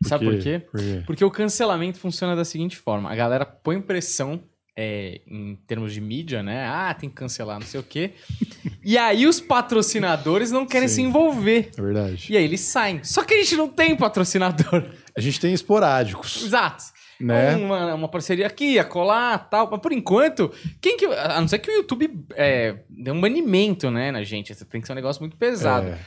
Sabe 0.03 0.25
por 0.25 0.39
quê? 0.39 0.59
Por 0.71 0.79
quê? 0.79 1.03
Porque 1.05 1.23
o 1.23 1.31
cancelamento 1.31 1.97
funciona 1.97 2.35
da 2.35 2.43
seguinte 2.43 2.77
forma: 2.77 3.09
a 3.09 3.15
galera 3.15 3.45
põe 3.45 3.81
pressão 3.81 4.43
é, 4.75 5.21
em 5.27 5.55
termos 5.67 5.93
de 5.93 6.01
mídia, 6.01 6.41
né? 6.41 6.65
Ah, 6.67 6.93
tem 6.93 7.09
que 7.09 7.15
cancelar, 7.15 7.59
não 7.59 7.65
sei 7.67 7.79
o 7.79 7.83
quê. 7.83 8.11
e 8.83 8.97
aí 8.97 9.27
os 9.27 9.39
patrocinadores 9.39 10.51
não 10.51 10.65
querem 10.65 10.87
Sim. 10.87 10.95
se 10.95 11.01
envolver. 11.01 11.69
É 11.77 11.81
verdade. 11.81 12.27
E 12.31 12.37
aí 12.37 12.43
eles 12.43 12.61
saem. 12.61 13.03
Só 13.03 13.23
que 13.23 13.33
a 13.33 13.37
gente 13.37 13.55
não 13.55 13.67
tem 13.67 13.95
patrocinador. 13.95 14.83
A 15.15 15.21
gente 15.21 15.39
tem 15.39 15.53
esporádicos, 15.53 16.43
Exato. 16.43 16.85
né? 17.19 17.55
Uma, 17.55 17.93
uma 17.93 18.07
parceria 18.09 18.47
aqui, 18.47 18.79
a 18.79 18.83
colar, 18.83 19.37
tal. 19.49 19.69
Mas 19.69 19.79
por 19.79 19.91
enquanto, 19.91 20.51
quem 20.81 20.97
que. 20.97 21.05
A 21.05 21.39
não 21.39 21.47
ser 21.47 21.59
que 21.59 21.69
o 21.69 21.75
YouTube 21.75 22.25
é, 22.35 22.79
dê 22.89 23.11
um 23.11 23.21
banimento, 23.21 23.91
né, 23.91 24.11
na 24.11 24.23
gente. 24.23 24.55
Tem 24.65 24.81
que 24.81 24.87
ser 24.87 24.93
um 24.93 24.95
negócio 24.95 25.21
muito 25.21 25.37
pesado. 25.37 25.87
É. 25.89 25.99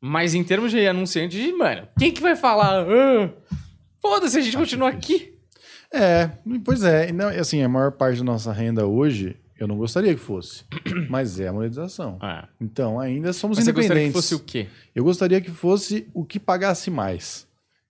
Mas 0.00 0.34
em 0.34 0.42
termos 0.42 0.70
de 0.70 0.86
anunciante, 0.86 1.52
mano, 1.52 1.86
quem 1.98 2.10
que 2.10 2.22
vai 2.22 2.36
falar? 2.36 2.86
"Ah, 2.88 3.30
Foda-se, 4.00 4.38
a 4.38 4.40
gente 4.42 4.56
continua 4.56 4.88
aqui. 4.90 5.33
É, 5.94 6.30
pois 6.64 6.82
é. 6.82 7.12
Não, 7.12 7.28
assim, 7.28 7.62
a 7.62 7.68
maior 7.68 7.92
parte 7.92 8.18
da 8.18 8.24
nossa 8.24 8.52
renda 8.52 8.86
hoje, 8.86 9.36
eu 9.58 9.66
não 9.68 9.76
gostaria 9.76 10.14
que 10.14 10.20
fosse, 10.20 10.64
mas 11.08 11.38
é 11.38 11.48
a 11.48 11.52
monetização. 11.52 12.18
Ah, 12.20 12.48
Então, 12.60 12.98
ainda 12.98 13.32
somos 13.32 13.56
mas 13.58 13.64
você 13.64 13.72
gostaria 13.72 14.02
que 14.02 14.08
independentes. 14.08 14.12
fosse 14.30 14.34
o 14.34 14.40
quê? 14.40 14.66
Eu 14.94 15.04
gostaria 15.04 15.40
que 15.40 15.50
fosse 15.50 16.08
o 16.12 16.24
que 16.24 16.40
pagasse 16.40 16.90
mais. 16.90 17.46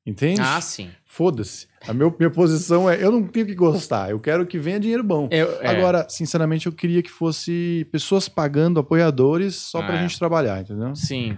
Entende? 0.06 0.38
Ah, 0.42 0.60
sim. 0.60 0.90
Foda-se. 1.06 1.66
A 1.88 1.94
meu, 1.94 2.14
minha 2.18 2.28
posição 2.30 2.90
é, 2.90 3.02
eu 3.02 3.10
não 3.10 3.26
tenho 3.26 3.46
que 3.46 3.54
gostar, 3.54 4.10
eu 4.10 4.20
quero 4.20 4.46
que 4.46 4.58
venha 4.58 4.78
dinheiro 4.78 5.02
bom. 5.02 5.28
Eu- 5.30 5.58
é. 5.62 5.68
Agora, 5.68 6.06
sinceramente, 6.10 6.66
eu 6.66 6.72
queria 6.72 7.02
que 7.02 7.10
fosse 7.10 7.86
pessoas 7.90 8.28
pagando 8.28 8.78
apoiadores 8.78 9.54
só 9.54 9.80
pra 9.82 9.94
Ah, 9.94 9.98
é. 9.98 10.02
gente 10.02 10.18
trabalhar, 10.18 10.60
entendeu? 10.60 10.94
Sim. 10.94 11.34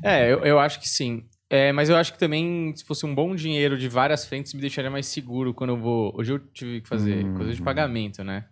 É, 0.00 0.32
eu, 0.32 0.44
eu 0.44 0.60
acho 0.60 0.78
que 0.80 0.88
sim. 0.88 1.24
É, 1.54 1.70
mas 1.70 1.88
eu 1.88 1.94
acho 1.96 2.12
que 2.12 2.18
também, 2.18 2.74
se 2.74 2.84
fosse 2.84 3.06
um 3.06 3.14
bom 3.14 3.32
dinheiro 3.32 3.78
de 3.78 3.88
várias 3.88 4.26
frentes, 4.26 4.52
me 4.54 4.60
deixaria 4.60 4.90
mais 4.90 5.06
seguro 5.06 5.54
quando 5.54 5.70
eu 5.70 5.76
vou. 5.76 6.12
Hoje 6.18 6.32
eu 6.32 6.40
tive 6.40 6.80
que 6.80 6.88
fazer 6.88 7.26
Hum. 7.26 7.34
coisa 7.34 7.54
de 7.54 7.62
pagamento, 7.62 8.24
né? 8.24 8.46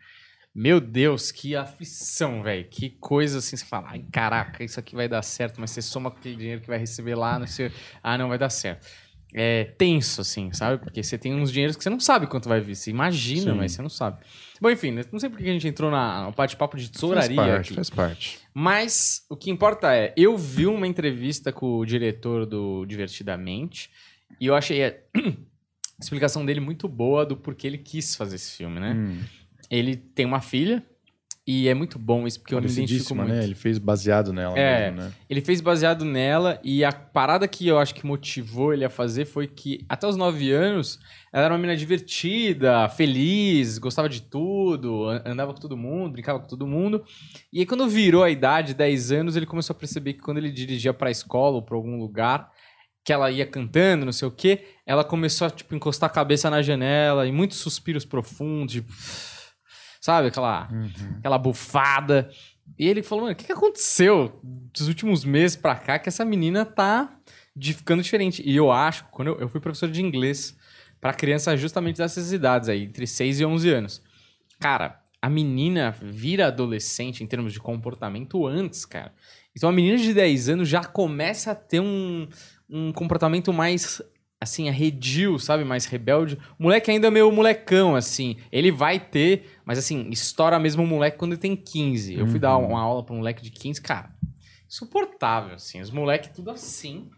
Meu 0.55 0.81
Deus, 0.81 1.33
que 1.33 1.57
aflição, 1.57 2.45
velho. 2.45 2.65
Que 2.71 2.91
coisa 2.91 3.39
assim, 3.39 3.57
você 3.57 3.65
fala, 3.65 3.89
ai, 3.91 4.05
caraca, 4.13 4.63
isso 4.63 4.79
aqui 4.79 4.95
vai 4.95 5.09
dar 5.09 5.21
certo, 5.23 5.61
mas 5.61 5.73
você 5.73 5.83
soma 5.83 6.13
com 6.13 6.19
aquele 6.19 6.37
dinheiro 6.37 6.61
que 6.61 6.69
vai 6.69 6.79
receber 6.79 7.17
lá, 7.17 7.41
não 7.41 7.47
sei. 7.49 7.73
Ah, 8.01 8.17
não 8.17 8.29
vai 8.29 8.39
dar 8.39 8.51
certo. 8.51 8.87
É 9.35 9.65
tenso, 9.79 10.21
assim, 10.21 10.53
sabe? 10.53 10.83
Porque 10.83 11.03
você 11.03 11.17
tem 11.17 11.35
uns 11.35 11.51
dinheiros 11.51 11.75
que 11.75 11.83
você 11.83 11.89
não 11.89 11.99
sabe 12.01 12.27
quanto 12.27 12.49
vai 12.49 12.61
vir. 12.61 12.75
Você 12.75 12.91
imagina, 12.91 13.53
Sim. 13.53 13.59
mas 13.59 13.73
você 13.73 13.81
não 13.81 13.89
sabe. 13.89 14.19
Bom, 14.61 14.71
enfim, 14.71 14.91
né, 14.91 15.05
não 15.11 15.19
sei 15.19 15.31
porque 15.31 15.45
a 15.49 15.53
gente 15.53 15.67
entrou 15.67 15.91
na, 15.91 16.27
no 16.27 16.33
bate-papo 16.33 16.77
de 16.77 16.85
Faz 16.85 16.93
tesouraria 16.93 17.37
parte, 17.37 17.67
aqui. 17.67 17.75
faz 17.75 17.91
parte. 17.91 18.39
Mas 18.53 19.25
o 19.31 19.37
que 19.37 19.51
importa 19.51 19.95
é, 19.95 20.13
eu 20.17 20.37
vi 20.37 20.67
uma 20.67 20.87
entrevista 20.87 21.51
com 21.51 21.79
o 21.79 21.87
diretor 21.87 22.45
do 22.45 22.85
Divertidamente 22.85 23.91
e 24.39 24.47
eu 24.47 24.55
achei 24.55 24.85
a 24.85 24.95
explicação 26.01 26.45
dele 26.45 26.61
muito 26.61 26.87
boa 26.87 27.25
do 27.25 27.37
porquê 27.37 27.67
ele 27.67 27.79
quis 27.79 28.15
fazer 28.15 28.37
esse 28.37 28.53
filme, 28.57 28.79
né? 28.79 28.93
Hum. 28.95 29.21
Ele 29.71 29.97
tem 29.97 30.27
uma 30.27 30.41
filha 30.41 30.83
e 31.47 31.69
é 31.69 31.75
muito 31.75 31.99
bom 31.99 32.27
isso 32.27 32.39
porque 32.41 32.55
eu 32.55 32.61
me 32.61 32.65
identifico 32.67 32.87
Parecidíssima, 33.17 33.25
muito. 33.25 33.35
né? 33.37 33.45
Ele 33.45 33.55
fez 33.55 33.77
baseado 33.79 34.33
nela 34.33 34.57
É. 34.59 34.91
mesmo, 34.93 35.03
né? 35.09 35.13
Ele 35.29 35.41
fez 35.41 35.61
baseado 35.61 36.05
nela 36.05 36.61
e 36.63 36.85
a 36.85 36.93
parada 36.93 37.49
que 37.49 37.67
eu 37.67 37.79
acho 37.79 37.95
que 37.95 38.07
motivou 38.07 38.73
ele 38.73 38.85
a 38.85 38.91
fazer 38.91 39.25
foi 39.25 39.49
que 39.49 39.85
até 39.89 40.07
os 40.07 40.17
9 40.17 40.53
anos 40.53 41.01
ela 41.33 41.47
era 41.47 41.53
uma 41.55 41.59
menina 41.59 41.77
divertida, 41.77 42.89
feliz, 42.91 43.79
gostava 43.79 44.09
de 44.09 44.23
tudo, 44.23 45.09
an- 45.09 45.23
andava 45.27 45.53
com 45.53 45.61
todo 45.61 45.77
mundo, 45.77 46.13
brincava 46.13 46.39
com 46.39 46.47
todo 46.47 46.67
mundo. 46.67 47.03
E 47.53 47.59
aí 47.61 47.67
quando 47.67 47.89
virou 47.89 48.23
a 48.23 48.31
idade, 48.31 48.73
10 48.75 49.11
anos, 49.11 49.35
ele 49.35 49.47
começou 49.47 49.75
a 49.75 49.79
perceber 49.79 50.13
que 50.13 50.21
quando 50.21 50.39
ele 50.39 50.51
dirigia 50.53 50.95
pra 50.95 51.11
escola 51.11 51.57
ou 51.57 51.63
pra 51.63 51.75
algum 51.77 51.99
lugar, 51.99 52.51
que 53.05 53.13
ela 53.13 53.33
ia 53.33 53.45
cantando, 53.45 54.05
não 54.05 54.13
sei 54.13 54.29
o 54.29 54.31
quê, 54.31 54.65
ela 54.87 55.03
começou 55.03 55.49
a 55.49 55.51
tipo 55.51 55.75
encostar 55.75 56.09
a 56.09 56.13
cabeça 56.13 56.49
na 56.49 56.63
janela 56.63 57.27
e 57.27 57.33
muitos 57.33 57.59
suspiros 57.59 58.05
profundos, 58.05 58.75
tipo, 58.75 58.93
sabe, 60.03 60.29
aquela 60.29 60.69
Uhum. 60.71 60.91
aquela 61.19 61.39
bufada. 61.39 62.29
E 62.79 62.87
ele 62.87 63.03
falou, 63.03 63.25
mano, 63.25 63.33
o 63.33 63.37
que, 63.37 63.45
que 63.47 63.53
aconteceu 63.53 64.39
dos 64.43 64.89
últimos 64.89 65.25
meses 65.25 65.57
pra 65.57 65.75
cá 65.75 65.99
que 65.99 66.09
essa 66.09 66.25
menina 66.25 66.65
tá 66.67 67.17
de- 67.57 67.73
ficando 67.75 68.03
diferente? 68.03 68.43
E 68.45 68.55
eu 68.55 68.71
acho, 68.71 69.05
quando 69.11 69.29
eu, 69.29 69.41
eu 69.41 69.49
fui 69.49 69.61
professor 69.61 69.91
de 69.91 70.03
inglês 70.03 70.57
pra 71.01 71.13
crianças 71.15 71.59
justamente 71.61 71.97
dessas 71.99 72.33
idades 72.33 72.69
aí, 72.69 72.85
entre 72.85 73.07
6 73.07 73.41
e 73.41 73.45
11 73.45 73.71
anos. 73.71 74.03
Cara, 74.61 75.01
a 75.21 75.29
menina 75.31 75.91
vira 76.03 76.49
adolescente 76.49 77.23
em 77.23 77.27
termos 77.27 77.53
de 77.53 77.61
comportamento 77.61 78.47
antes, 78.47 78.85
cara. 78.85 79.13
Então 79.57 79.69
a 79.69 79.73
menina 79.73 79.97
de 79.99 80.13
10 80.15 80.49
anos 80.49 80.69
já 80.69 80.83
começa 80.85 81.51
a 81.53 81.55
ter 81.55 81.81
um, 81.81 82.27
um 82.71 82.91
comportamento 82.93 83.53
mais 83.53 84.01
assim, 84.43 84.69
arredio, 84.69 85.39
sabe? 85.39 85.65
Mais 85.65 85.85
rebelde. 85.85 86.37
O 86.59 86.65
moleque 86.65 86.91
ainda 86.91 87.07
é 87.07 87.11
meio 87.11 87.31
molecão, 87.31 87.95
assim. 87.95 88.37
Ele 88.51 88.71
vai 88.73 88.99
ter, 88.99 89.61
mas 89.65 89.79
assim, 89.79 90.09
estoura 90.11 90.59
mesmo 90.59 90.83
o 90.83 90.87
moleque 90.87 91.17
quando 91.17 91.33
ele 91.33 91.41
tem 91.41 91.55
15. 91.55 92.15
Eu 92.15 92.27
fui 92.27 92.39
dar 92.39 92.57
uma 92.57 92.81
aula 92.81 93.05
pra 93.05 93.15
um 93.15 93.19
moleque 93.19 93.43
de 93.43 93.51
15, 93.51 93.81
cara. 93.81 94.11
Insuportável, 94.67 95.55
assim. 95.55 95.81
Os 95.81 95.91
moleques 95.91 96.31
tudo 96.35 96.51
assim. 96.51 97.09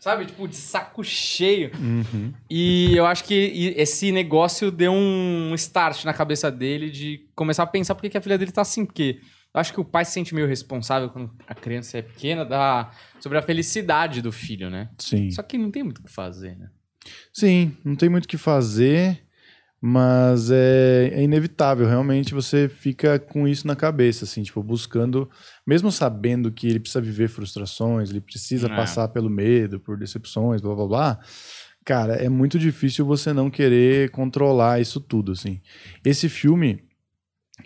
sabe? 0.00 0.26
Tipo, 0.26 0.48
de 0.48 0.56
saco 0.56 1.04
cheio. 1.04 1.70
Uhum. 1.78 2.32
E 2.48 2.96
eu 2.96 3.06
acho 3.06 3.22
que 3.24 3.74
esse 3.76 4.10
negócio 4.10 4.70
deu 4.70 4.92
um 4.92 5.54
start 5.54 6.04
na 6.04 6.14
cabeça 6.14 6.50
dele 6.50 6.90
de 6.90 7.28
começar 7.36 7.62
a 7.62 7.66
pensar 7.66 7.94
por 7.94 8.08
que 8.08 8.16
a 8.16 8.20
filha 8.20 8.38
dele 8.38 8.50
tá 8.50 8.62
assim. 8.62 8.84
Porque 8.84 9.20
acho 9.54 9.72
que 9.72 9.80
o 9.80 9.84
pai 9.84 10.04
se 10.04 10.12
sente 10.12 10.34
meio 10.34 10.46
responsável 10.46 11.10
quando 11.10 11.32
a 11.46 11.54
criança 11.54 11.98
é 11.98 12.02
pequena 12.02 12.44
da, 12.44 12.90
sobre 13.18 13.38
a 13.38 13.42
felicidade 13.42 14.22
do 14.22 14.30
filho, 14.30 14.70
né? 14.70 14.90
Sim. 14.98 15.30
Só 15.30 15.42
que 15.42 15.58
não 15.58 15.70
tem 15.70 15.82
muito 15.82 15.98
o 15.98 16.02
que 16.02 16.10
fazer, 16.10 16.56
né? 16.56 16.70
Sim, 17.32 17.76
não 17.84 17.96
tem 17.96 18.08
muito 18.08 18.24
o 18.26 18.28
que 18.28 18.38
fazer. 18.38 19.24
Mas 19.82 20.50
é, 20.50 21.10
é, 21.14 21.22
inevitável, 21.22 21.86
realmente 21.86 22.34
você 22.34 22.68
fica 22.68 23.18
com 23.18 23.48
isso 23.48 23.66
na 23.66 23.74
cabeça, 23.74 24.26
assim, 24.26 24.42
tipo, 24.42 24.62
buscando, 24.62 25.28
mesmo 25.66 25.90
sabendo 25.90 26.52
que 26.52 26.68
ele 26.68 26.78
precisa 26.78 27.00
viver 27.00 27.28
frustrações, 27.28 28.10
ele 28.10 28.20
precisa 28.20 28.66
é. 28.66 28.76
passar 28.76 29.08
pelo 29.08 29.30
medo, 29.30 29.80
por 29.80 29.96
decepções, 29.96 30.60
blá 30.60 30.74
blá 30.74 30.86
blá. 30.86 31.20
Cara, 31.82 32.16
é 32.16 32.28
muito 32.28 32.58
difícil 32.58 33.06
você 33.06 33.32
não 33.32 33.48
querer 33.48 34.10
controlar 34.10 34.82
isso 34.82 35.00
tudo, 35.00 35.32
assim. 35.32 35.62
Esse 36.04 36.28
filme, 36.28 36.84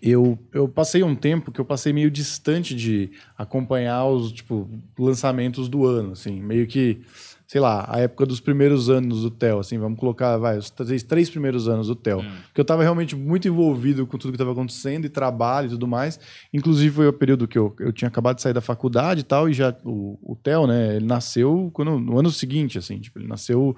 eu, 0.03 0.39
eu 0.53 0.69
passei 0.69 1.03
um 1.03 1.15
tempo 1.15 1.51
que 1.53 1.61
eu 1.61 1.65
passei 1.65 1.93
meio 1.93 2.11
distante 2.11 2.75
de 2.75 3.11
acompanhar 3.37 4.05
os, 4.07 4.33
tipo, 4.33 4.69
lançamentos 4.99 5.69
do 5.69 5.87
ano, 5.87 6.13
assim, 6.13 6.41
meio 6.41 6.67
que 6.67 7.01
sei 7.47 7.61
lá, 7.61 7.87
a 7.89 8.01
época 8.01 8.27
dos 8.27 8.41
primeiros 8.41 8.89
anos 8.89 9.23
do 9.23 9.31
TEL, 9.31 9.59
assim, 9.61 9.79
vamos 9.79 9.99
colocar, 9.99 10.37
vai, 10.39 10.57
os 10.57 10.71
três, 10.71 11.03
três 11.03 11.31
primeiros 11.31 11.69
anos 11.69 11.89
do 11.89 11.95
TEL. 11.95 12.21
Hum. 12.21 12.33
Porque 12.47 12.61
eu 12.61 12.63
estava 12.63 12.83
realmente 12.83 13.15
muito 13.15 13.47
envolvido 13.47 14.07
com 14.07 14.17
tudo 14.17 14.33
que 14.33 14.37
estava 14.37 14.53
acontecendo, 14.53 15.05
e 15.05 15.09
trabalho 15.09 15.67
e 15.67 15.71
tudo 15.71 15.87
mais. 15.87 16.19
Inclusive, 16.53 16.95
foi 16.97 17.07
o 17.07 17.13
período 17.13 17.47
que 17.47 17.59
eu, 17.59 17.75
eu 17.79 17.93
tinha 17.93 18.09
acabado 18.09 18.37
de 18.37 18.43
sair 18.43 18.55
da 18.55 18.61
faculdade 18.61 19.21
e 19.21 19.25
tal, 19.25 19.49
e 19.49 19.53
já 19.53 19.77
o, 19.85 20.19
o 20.23 20.35
TEL, 20.35 20.67
né, 20.67 20.97
ele 20.97 21.05
nasceu 21.05 21.71
quando, 21.73 21.99
no 21.99 22.19
ano 22.19 22.31
seguinte, 22.31 22.79
assim, 22.79 22.99
tipo, 22.99 23.19
ele 23.19 23.29
nasceu 23.29 23.77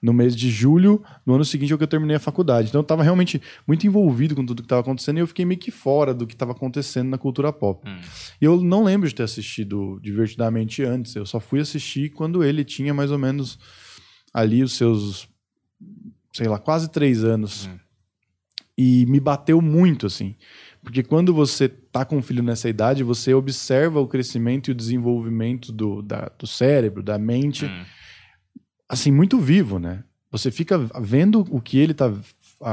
no 0.00 0.12
mês 0.12 0.34
de 0.34 0.48
julho, 0.48 1.02
no 1.26 1.34
ano 1.34 1.44
seguinte 1.44 1.72
é 1.72 1.76
que 1.76 1.82
eu 1.82 1.88
terminei 1.88 2.16
a 2.16 2.20
faculdade. 2.20 2.68
Então 2.68 2.80
eu 2.80 2.82
estava 2.82 3.02
realmente 3.02 3.42
muito 3.66 3.86
envolvido 3.86 4.34
com 4.34 4.46
tudo 4.46 4.62
que 4.62 4.66
estava 4.66 4.80
acontecendo 4.80 5.18
e 5.18 5.20
eu 5.20 5.26
fiquei 5.26 5.44
meio 5.44 5.58
que 5.58 5.70
fora 5.70 6.14
do 6.14 6.26
que 6.26 6.34
estava 6.34 6.52
acontecendo 6.52 7.08
na 7.08 7.18
cultura 7.18 7.52
pop. 7.52 7.88
Hum. 7.88 8.00
E 8.40 8.44
eu 8.44 8.60
não 8.62 8.84
lembro 8.84 9.08
de 9.08 9.14
ter 9.14 9.24
assistido 9.24 9.98
Divertidamente 10.00 10.82
antes, 10.82 11.14
eu 11.16 11.26
só 11.26 11.40
fui 11.40 11.60
assistir 11.60 12.10
quando 12.10 12.44
ele 12.44 12.64
tinha 12.64 12.94
mais 12.94 13.10
ou 13.10 13.18
menos 13.18 13.58
ali 14.32 14.62
os 14.62 14.72
seus, 14.72 15.28
sei 16.32 16.46
lá, 16.46 16.58
quase 16.58 16.90
três 16.90 17.24
anos. 17.24 17.66
Hum. 17.66 17.78
E 18.76 19.06
me 19.06 19.18
bateu 19.18 19.60
muito, 19.60 20.06
assim. 20.06 20.36
Porque 20.82 21.02
quando 21.02 21.34
você 21.34 21.68
tá 21.68 22.04
com 22.04 22.18
um 22.18 22.22
filho 22.22 22.42
nessa 22.42 22.68
idade, 22.68 23.02
você 23.02 23.34
observa 23.34 23.98
o 23.98 24.06
crescimento 24.06 24.68
e 24.68 24.70
o 24.70 24.74
desenvolvimento 24.74 25.72
do, 25.72 26.00
da, 26.00 26.30
do 26.38 26.46
cérebro, 26.46 27.02
da 27.02 27.18
mente. 27.18 27.66
Hum 27.66 27.84
assim, 28.88 29.10
muito 29.10 29.38
vivo, 29.38 29.78
né? 29.78 30.02
Você 30.30 30.50
fica 30.50 30.78
vendo 31.00 31.46
o 31.50 31.60
que 31.60 31.78
ele 31.78 31.94
tá. 31.94 32.12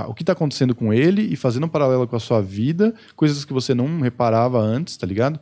o 0.08 0.14
que 0.14 0.24
tá 0.24 0.34
acontecendo 0.34 0.76
com 0.76 0.94
ele 0.94 1.22
e 1.22 1.36
fazendo 1.36 1.66
um 1.66 1.70
paralelo 1.70 2.08
com 2.08 2.16
a 2.16 2.20
sua 2.20 2.42
vida, 2.42 2.94
coisas 3.16 3.46
que 3.46 3.54
você 3.54 3.74
não 3.74 4.02
reparava 4.02 4.60
antes, 4.60 4.98
tá 4.98 5.08
ligado? 5.08 5.40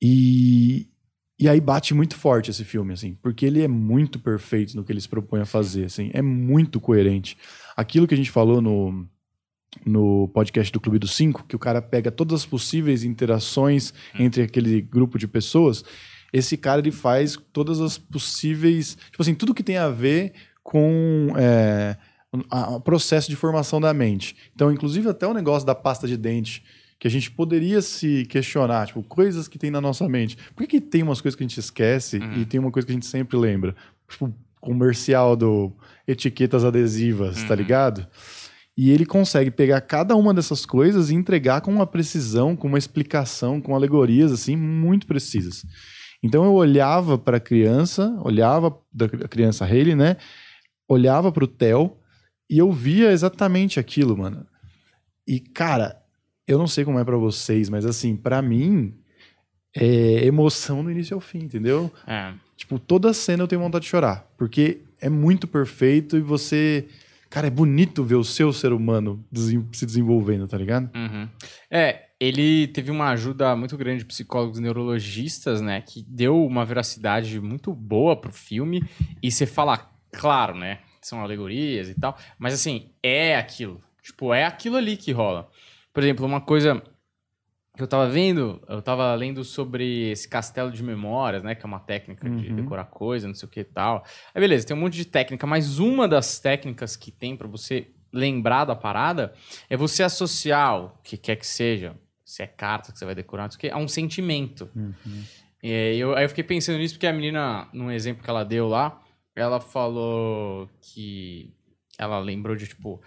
E, 0.00 0.86
e 1.38 1.48
aí 1.48 1.60
bate 1.60 1.94
muito 1.94 2.14
forte 2.14 2.50
esse 2.50 2.64
filme, 2.64 2.92
assim, 2.92 3.16
porque 3.22 3.46
ele 3.46 3.62
é 3.62 3.68
muito 3.68 4.18
perfeito 4.18 4.76
no 4.76 4.84
que 4.84 4.92
ele 4.92 5.00
se 5.00 5.08
propõe 5.08 5.40
a 5.40 5.46
fazer, 5.46 5.86
assim, 5.86 6.10
é 6.12 6.20
muito 6.20 6.78
coerente. 6.78 7.38
Aquilo 7.74 8.06
que 8.06 8.14
a 8.14 8.16
gente 8.16 8.30
falou 8.30 8.60
no, 8.60 9.08
no 9.84 10.28
podcast 10.28 10.70
do 10.70 10.80
Clube 10.80 10.98
dos 10.98 11.14
Cinco, 11.14 11.44
que 11.48 11.56
o 11.56 11.58
cara 11.58 11.80
pega 11.80 12.10
todas 12.10 12.40
as 12.40 12.46
possíveis 12.46 13.02
interações 13.02 13.94
hum. 14.14 14.24
entre 14.24 14.42
aquele 14.42 14.82
grupo 14.82 15.18
de 15.18 15.26
pessoas 15.26 15.84
esse 16.34 16.56
cara 16.56 16.80
ele 16.80 16.90
faz 16.90 17.38
todas 17.52 17.80
as 17.80 17.96
possíveis. 17.96 18.98
Tipo 19.08 19.22
assim, 19.22 19.36
tudo 19.36 19.54
que 19.54 19.62
tem 19.62 19.76
a 19.76 19.88
ver 19.88 20.32
com 20.64 21.28
é, 21.36 21.96
o 22.32 22.80
processo 22.80 23.30
de 23.30 23.36
formação 23.36 23.80
da 23.80 23.94
mente. 23.94 24.34
Então, 24.52 24.72
inclusive, 24.72 25.08
até 25.08 25.28
o 25.28 25.32
negócio 25.32 25.64
da 25.64 25.76
pasta 25.76 26.08
de 26.08 26.16
dente, 26.16 26.64
que 26.98 27.06
a 27.06 27.10
gente 27.10 27.30
poderia 27.30 27.80
se 27.80 28.26
questionar, 28.26 28.88
tipo, 28.88 29.00
coisas 29.04 29.46
que 29.46 29.60
tem 29.60 29.70
na 29.70 29.80
nossa 29.80 30.08
mente. 30.08 30.36
Por 30.56 30.66
que, 30.66 30.66
que 30.66 30.80
tem 30.80 31.04
umas 31.04 31.20
coisas 31.20 31.36
que 31.36 31.44
a 31.44 31.46
gente 31.46 31.60
esquece 31.60 32.18
uhum. 32.18 32.40
e 32.40 32.44
tem 32.44 32.58
uma 32.58 32.72
coisa 32.72 32.84
que 32.84 32.92
a 32.92 32.96
gente 32.96 33.06
sempre 33.06 33.36
lembra? 33.36 33.76
Tipo, 34.08 34.34
comercial 34.60 35.36
do 35.36 35.72
etiquetas 36.04 36.64
adesivas, 36.64 37.36
tá 37.36 37.42
uhum. 37.42 37.48
tá 37.48 37.54
ligado? 37.54 38.06
E 38.76 38.90
ele 38.90 39.06
consegue 39.06 39.52
pegar 39.52 39.80
cada 39.82 40.16
uma 40.16 40.34
dessas 40.34 40.66
coisas 40.66 41.10
e 41.10 41.14
entregar 41.14 41.60
com 41.60 41.70
uma 41.70 41.86
precisão, 41.86 42.56
com 42.56 42.66
uma 42.66 42.78
explicação, 42.78 43.60
com 43.60 43.76
alegorias 43.76 44.32
assim 44.32 44.56
muito 44.56 45.06
precisas. 45.06 45.64
Então 46.24 46.42
eu 46.42 46.54
olhava 46.54 47.18
para 47.18 47.36
a 47.36 47.40
criança, 47.40 48.18
olhava 48.24 48.74
da 48.90 49.06
criança 49.28 49.66
Haley, 49.66 49.94
né? 49.94 50.16
Olhava 50.88 51.30
para 51.30 51.44
o 51.44 51.46
Theo 51.46 51.98
e 52.48 52.56
eu 52.56 52.72
via 52.72 53.12
exatamente 53.12 53.78
aquilo, 53.78 54.16
mano. 54.16 54.46
E 55.28 55.38
cara, 55.38 56.02
eu 56.48 56.56
não 56.56 56.66
sei 56.66 56.82
como 56.82 56.98
é 56.98 57.04
para 57.04 57.18
vocês, 57.18 57.68
mas 57.68 57.84
assim, 57.84 58.16
para 58.16 58.40
mim 58.40 58.94
é 59.76 60.24
emoção 60.24 60.82
do 60.82 60.90
início 60.90 61.14
ao 61.14 61.20
fim, 61.20 61.40
entendeu? 61.40 61.92
É. 62.06 62.32
Tipo, 62.56 62.78
toda 62.78 63.12
cena 63.12 63.42
eu 63.42 63.48
tenho 63.48 63.60
vontade 63.60 63.82
de 63.82 63.90
chorar, 63.90 64.26
porque 64.38 64.80
é 65.02 65.10
muito 65.10 65.46
perfeito 65.46 66.16
e 66.16 66.22
você 66.22 66.88
Cara, 67.34 67.48
é 67.48 67.50
bonito 67.50 68.04
ver 68.04 68.14
o 68.14 68.22
seu 68.22 68.52
ser 68.52 68.72
humano 68.72 69.24
se 69.72 69.84
desenvolvendo, 69.84 70.46
tá 70.46 70.56
ligado? 70.56 70.88
Uhum. 70.94 71.28
É, 71.68 72.02
ele 72.24 72.68
teve 72.68 72.90
uma 72.90 73.10
ajuda 73.10 73.54
muito 73.54 73.76
grande 73.76 73.98
de 73.98 74.06
psicólogos 74.06 74.58
neurologistas, 74.58 75.60
né? 75.60 75.82
Que 75.82 76.02
deu 76.08 76.42
uma 76.44 76.64
veracidade 76.64 77.38
muito 77.38 77.72
boa 77.74 78.16
pro 78.18 78.32
filme. 78.32 78.82
E 79.22 79.30
você 79.30 79.44
fala, 79.44 79.90
claro, 80.10 80.56
né? 80.56 80.78
São 81.02 81.20
alegorias 81.20 81.88
e 81.90 81.94
tal. 81.94 82.16
Mas 82.38 82.54
assim, 82.54 82.90
é 83.02 83.36
aquilo. 83.36 83.78
Tipo, 84.02 84.32
é 84.32 84.44
aquilo 84.44 84.76
ali 84.76 84.96
que 84.96 85.12
rola. 85.12 85.50
Por 85.92 86.02
exemplo, 86.02 86.24
uma 86.24 86.40
coisa 86.40 86.82
que 87.76 87.82
eu 87.82 87.88
tava 87.88 88.08
vendo, 88.08 88.62
eu 88.68 88.80
tava 88.80 89.14
lendo 89.14 89.44
sobre 89.44 90.10
esse 90.10 90.26
castelo 90.26 90.70
de 90.70 90.82
memórias, 90.82 91.42
né? 91.42 91.54
Que 91.54 91.66
é 91.66 91.66
uma 91.66 91.80
técnica 91.80 92.26
uhum. 92.26 92.40
de 92.40 92.54
decorar 92.54 92.84
coisa, 92.84 93.28
não 93.28 93.34
sei 93.34 93.46
o 93.46 93.50
que 93.50 93.60
e 93.60 93.64
tal. 93.64 94.02
Aí 94.34 94.40
beleza, 94.40 94.66
tem 94.66 94.74
um 94.74 94.80
monte 94.80 94.94
de 94.94 95.04
técnica, 95.04 95.46
mas 95.46 95.78
uma 95.78 96.08
das 96.08 96.38
técnicas 96.38 96.96
que 96.96 97.10
tem 97.10 97.36
para 97.36 97.48
você 97.48 97.88
lembrar 98.10 98.64
da 98.64 98.76
parada 98.76 99.34
é 99.68 99.76
você 99.76 100.02
associar 100.02 100.84
o 100.84 100.92
que 101.02 101.18
quer 101.18 101.36
que 101.36 101.46
seja, 101.46 101.96
se 102.24 102.42
é 102.42 102.46
carta 102.46 102.92
que 102.92 102.98
você 102.98 103.04
vai 103.04 103.14
decorar, 103.14 103.48
não 103.48 103.58
que, 103.58 103.68
a 103.68 103.76
um 103.76 103.88
sentimento. 103.88 104.68
Uhum. 104.74 105.24
E 105.62 105.98
eu, 105.98 106.14
aí 106.14 106.24
eu 106.24 106.28
fiquei 106.28 106.44
pensando 106.44 106.78
nisso 106.78 106.94
porque 106.94 107.06
a 107.06 107.12
menina, 107.12 107.68
num 107.72 107.90
exemplo 107.90 108.22
que 108.22 108.30
ela 108.30 108.44
deu 108.44 108.68
lá, 108.68 109.00
ela 109.34 109.60
falou 109.60 110.68
que 110.80 111.52
ela 111.98 112.18
lembrou 112.18 112.54
de, 112.54 112.66
tipo, 112.66 113.00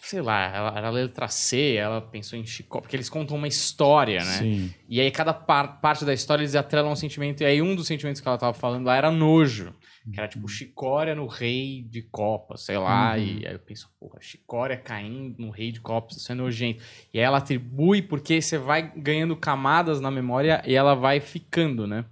sei 0.00 0.20
lá, 0.20 0.54
ela 0.54 0.78
era 0.78 0.90
letra 0.90 1.28
C, 1.28 1.74
ela 1.74 2.00
pensou 2.00 2.38
em 2.38 2.44
Chico, 2.44 2.80
porque 2.80 2.94
eles 2.94 3.08
contam 3.08 3.36
uma 3.36 3.48
história, 3.48 4.22
né? 4.22 4.38
Sim. 4.38 4.74
E 4.88 5.00
aí 5.00 5.10
cada 5.10 5.32
par 5.32 5.80
parte 5.80 6.04
da 6.04 6.12
história 6.12 6.42
eles 6.42 6.54
atrelam 6.54 6.92
um 6.92 6.96
sentimento, 6.96 7.42
e 7.42 7.46
aí 7.46 7.62
um 7.62 7.74
dos 7.74 7.86
sentimentos 7.86 8.20
que 8.20 8.28
ela 8.28 8.38
tava 8.38 8.54
falando 8.54 8.84
lá 8.84 8.96
era 8.96 9.10
nojo. 9.10 9.74
Que 10.12 10.20
era 10.20 10.28
tipo 10.28 10.42
uhum. 10.42 10.48
chicória 10.48 11.14
no 11.14 11.26
rei 11.26 11.82
de 11.82 12.02
copas, 12.02 12.62
sei 12.62 12.76
lá. 12.76 13.12
Uhum. 13.12 13.18
E 13.18 13.46
aí 13.46 13.54
eu 13.54 13.58
penso, 13.58 13.90
porra, 13.98 14.20
chicória 14.20 14.76
caindo 14.76 15.38
no 15.38 15.50
rei 15.50 15.72
de 15.72 15.80
copas, 15.80 16.18
isso 16.18 16.30
é 16.30 16.34
nojento. 16.34 16.82
E 17.12 17.18
aí 17.18 17.24
ela 17.24 17.38
atribui 17.38 18.02
porque 18.02 18.40
você 18.42 18.58
vai 18.58 18.92
ganhando 18.94 19.34
camadas 19.34 20.00
na 20.00 20.10
memória 20.10 20.62
e 20.66 20.74
ela 20.74 20.94
vai 20.94 21.20
ficando, 21.20 21.86
né? 21.86 22.04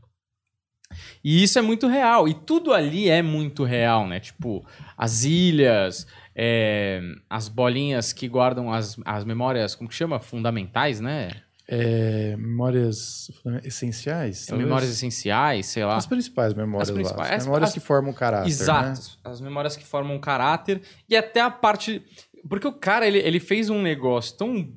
E 1.23 1.43
isso 1.43 1.59
é 1.59 1.63
muito 1.63 1.87
real. 1.87 2.29
E 2.29 2.35
tudo 2.35 2.73
ali 2.73 3.09
é 3.09 3.23
muito 3.23 3.65
real, 3.65 4.07
né? 4.07 4.21
Tipo, 4.21 4.67
as 4.97 5.25
ilhas, 5.25 6.07
é, 6.35 7.01
as 7.29 7.49
bolinhas 7.49 8.13
que 8.13 8.29
guardam 8.29 8.73
as, 8.73 8.99
as 9.05 9.25
memórias, 9.25 9.75
como 9.75 9.89
que 9.89 9.95
chama? 9.95 10.19
Fundamentais, 10.19 11.01
né? 11.01 11.31
É, 11.75 12.37
memórias 12.37 13.31
essenciais? 13.65 14.47
É, 14.47 14.55
memórias 14.55 14.91
essenciais, 14.91 15.67
sei 15.67 15.83
lá. 15.87 15.97
As 15.97 16.05
principais 16.05 16.53
memórias 16.53 16.91
as 16.91 16.95
principais, 16.95 17.31
lá. 17.31 17.37
As 17.37 17.45
memórias 17.47 17.69
as, 17.71 17.75
que 17.75 17.81
formam 17.81 18.13
o 18.13 18.15
caráter. 18.15 18.49
Exato. 18.49 19.01
Né? 19.01 19.07
As 19.25 19.41
memórias 19.41 19.75
que 19.75 19.85
formam 19.87 20.15
o 20.17 20.21
caráter. 20.21 20.83
E 21.09 21.17
até 21.17 21.41
a 21.41 21.51
parte. 21.51 22.05
Porque 22.47 22.69
o 22.69 22.73
cara, 22.75 23.07
ele, 23.07 23.19
ele 23.19 23.41
fez 23.41 23.71
um 23.71 23.81
negócio 23.81 24.37
tão 24.37 24.71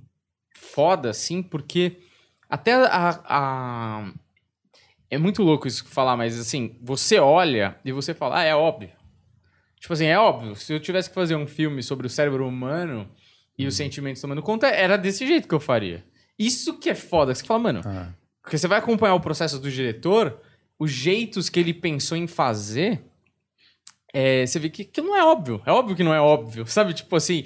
foda 0.56 1.10
assim, 1.10 1.44
porque 1.44 1.98
até 2.50 2.74
a, 2.74 3.22
a. 3.25 4.14
É 5.10 5.18
muito 5.18 5.44
louco 5.44 5.68
isso 5.68 5.86
falar, 5.86 6.16
mas 6.16 6.40
assim, 6.40 6.80
você 6.82 7.20
olha 7.20 7.78
e 7.84 7.92
você 7.92 8.14
fala, 8.14 8.40
ah, 8.40 8.44
é 8.44 8.56
óbvio. 8.56 8.90
Tipo 9.82 9.94
assim, 9.94 10.06
é 10.06 10.18
óbvio, 10.18 10.56
se 10.56 10.74
eu 10.74 10.80
tivesse 10.80 11.10
que 11.10 11.16
fazer 11.16 11.36
um 11.36 11.46
filme 11.46 11.84
sobre 11.84 12.08
o 12.08 12.10
cérebro 12.10 12.48
humano 12.48 13.08
e 13.58 13.68
os 13.68 13.74
uhum. 13.74 13.86
sentimentos 13.86 14.22
tomando 14.22 14.42
conta, 14.42 14.68
era 14.68 14.98
desse 14.98 15.28
jeito 15.28 15.48
que 15.48 15.54
eu 15.54 15.60
faria. 15.60 16.04
Isso 16.38 16.77
que 16.77 16.89
é 16.89 16.96
foda, 16.96 17.34
você 17.34 17.44
fala, 17.44 17.60
mano, 17.60 17.82
ah. 17.86 18.10
porque 18.42 18.58
você 18.58 18.68
vai 18.68 18.80
acompanhar 18.80 19.15
o 19.15 19.20
processo 19.20 19.60
do 19.60 19.72
diretor, 19.72 20.39
os 20.77 20.92
jeitos 20.92 21.50
que 21.50 21.60
ele 21.60 21.74
pensou 21.74 22.18
em 22.18 22.27
fazer, 22.27 23.04
é, 24.13 24.46
você 24.46 24.60
vê 24.60 24.70
que, 24.70 24.84
que 24.84 25.01
não 25.01 25.15
é 25.15 25.24
óbvio. 25.24 25.62
É 25.65 25.72
óbvio 25.72 25.96
que 25.96 26.04
não 26.04 26.13
é 26.13 26.20
óbvio, 26.20 26.65
sabe? 26.68 26.94
Tipo 26.94 27.15
assim, 27.15 27.46